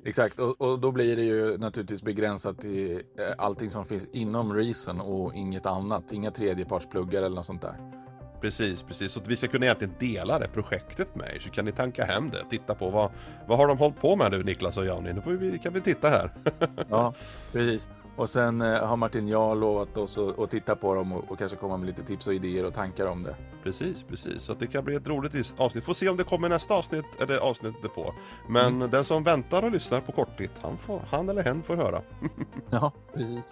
exakt. 0.04 0.38
Och, 0.38 0.60
och 0.60 0.78
då 0.78 0.92
blir 0.92 1.16
det 1.16 1.22
ju 1.22 1.58
naturligtvis 1.58 2.02
begränsat 2.02 2.60
till 2.60 2.94
eh, 2.94 3.34
allting 3.38 3.70
som 3.70 3.84
finns 3.84 4.08
inom 4.12 4.54
Reason 4.54 5.00
och 5.00 5.34
inget 5.34 5.66
annat. 5.66 6.12
Inga 6.12 6.30
tredjepartspluggar 6.30 7.22
eller 7.22 7.36
något 7.36 7.46
sånt 7.46 7.62
där. 7.62 8.03
Precis, 8.44 8.82
precis. 8.82 9.12
Så 9.12 9.20
att 9.20 9.26
vi 9.26 9.36
ska 9.36 9.48
kunna 9.48 9.64
egentligen 9.64 9.94
dela 9.98 10.38
det 10.38 10.48
projektet 10.48 11.14
med 11.14 11.34
er. 11.34 11.38
Så 11.38 11.50
kan 11.50 11.64
ni 11.64 11.72
tanka 11.72 12.04
hem 12.04 12.30
det. 12.30 12.44
Titta 12.50 12.74
på 12.74 12.90
vad, 12.90 13.10
vad 13.46 13.58
har 13.58 13.68
de 13.68 13.78
hållit 13.78 14.00
på 14.00 14.16
med 14.16 14.30
nu 14.30 14.42
Niklas 14.42 14.76
och 14.76 14.86
Janni? 14.86 15.12
Nu 15.12 15.36
vi, 15.36 15.58
kan 15.58 15.72
vi 15.72 15.80
titta 15.80 16.08
här. 16.08 16.30
Ja, 16.88 17.14
precis. 17.52 17.88
Och 18.16 18.30
sen 18.30 18.60
eh, 18.60 18.86
har 18.86 18.96
Martin 18.96 19.28
Jarl 19.28 19.58
lovat 19.58 19.96
oss 19.96 20.18
att, 20.18 20.50
titta 20.50 20.76
på 20.76 20.94
dem 20.94 21.12
och, 21.12 21.30
och 21.30 21.38
kanske 21.38 21.56
komma 21.56 21.76
med 21.76 21.86
lite 21.86 22.02
tips 22.02 22.26
och 22.26 22.34
idéer 22.34 22.64
och 22.64 22.74
tankar 22.74 23.06
om 23.06 23.22
det. 23.22 23.36
Precis, 23.62 24.02
precis. 24.02 24.42
Så 24.42 24.54
det 24.54 24.66
kan 24.66 24.84
bli 24.84 24.94
ett 24.94 25.08
roligt 25.08 25.54
avsnitt. 25.56 25.84
Får 25.84 25.94
se 25.94 26.08
om 26.08 26.16
det 26.16 26.24
kommer 26.24 26.48
nästa 26.48 26.74
avsnitt 26.74 27.20
eller 27.20 27.38
avsnittet 27.38 27.94
på. 27.94 28.14
Men 28.48 28.78
den 28.78 29.04
som 29.04 29.24
väntar 29.24 29.62
och 29.62 29.70
lyssnar 29.70 30.00
på 30.00 30.12
korttitt, 30.12 30.52
han, 30.62 30.78
får, 30.78 31.02
han 31.10 31.28
eller 31.28 31.42
hen 31.44 31.62
får 31.62 31.76
höra. 31.76 32.02
Ja, 32.70 32.92
precis. 33.14 33.44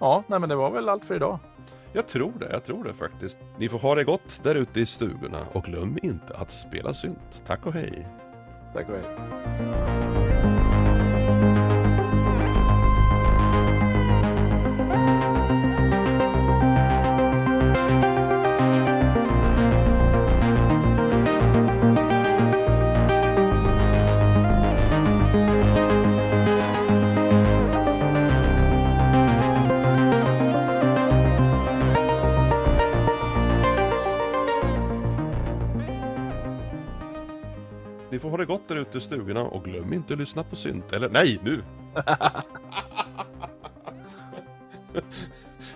Ja, 0.00 0.24
nej, 0.26 0.40
men 0.40 0.48
det 0.48 0.56
var 0.56 0.70
väl 0.70 0.88
allt 0.88 1.04
för 1.04 1.14
idag. 1.14 1.38
Jag 1.92 2.08
tror 2.08 2.32
det, 2.40 2.48
jag 2.50 2.64
tror 2.64 2.84
det 2.84 2.94
faktiskt. 2.94 3.38
Ni 3.58 3.68
får 3.68 3.78
ha 3.78 3.94
det 3.94 4.04
gott 4.04 4.40
där 4.42 4.54
ute 4.54 4.80
i 4.80 4.86
stugorna 4.86 5.38
och 5.52 5.64
glöm 5.64 5.98
inte 6.02 6.34
att 6.34 6.52
spela 6.52 6.94
synt. 6.94 7.42
Tack 7.46 7.66
och 7.66 7.72
hej! 7.72 8.08
Tack 8.72 8.88
och 8.88 8.94
hej. 8.94 10.59
Ute 38.90 38.98
i 38.98 39.00
stugorna 39.00 39.42
och 39.42 39.64
glöm 39.64 39.92
inte 39.92 40.12
att 40.12 40.18
lyssna 40.18 40.42
på 40.42 40.56
synt. 40.56 40.92
Eller 40.92 41.08
nej, 41.08 41.40
nu! 41.44 41.62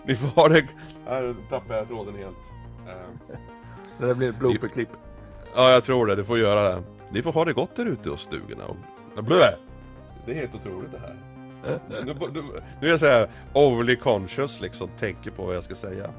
Ni 0.05 0.17
får 0.17 0.29
ha 0.29 0.49
det... 0.49 0.67
Här 1.07 1.35
tappade 1.51 1.79
jag 1.79 1.89
tråden 1.89 2.15
helt. 2.15 2.37
Eh, 2.89 2.93
Det 3.99 4.07
där 4.07 4.15
blir 4.15 4.29
ett 4.29 4.39
blooperklipp. 4.39 4.89
Ja, 5.55 5.71
jag 5.71 5.85
tror 5.85 6.07
det. 6.07 6.15
Du 6.15 6.25
får 6.25 6.39
göra 6.39 6.63
det. 6.75 6.83
Ni 7.11 7.23
får 7.23 7.33
ha 7.33 7.45
det 7.45 7.53
gott 7.53 7.77
där 7.77 7.87
ute 7.87 8.11
i 8.11 8.17
stugorna 8.17 8.65
och... 8.67 9.25
Blä! 9.25 9.57
Det 10.27 10.33
är 10.33 10.37
helt 10.37 10.55
otroligt 10.55 10.91
det 10.93 10.99
här. 10.99 11.17
Nu, 12.05 12.15
nu, 12.35 12.43
nu 12.81 12.87
är 12.87 12.91
jag 12.91 13.01
så 13.01 13.07
här 13.07 13.29
overly 13.53 13.97
conscious 13.97 14.61
liksom, 14.61 14.89
tänker 14.89 15.31
på 15.31 15.45
vad 15.47 15.57
jag 15.57 15.65
ska 15.65 15.75
säga. 15.75 16.11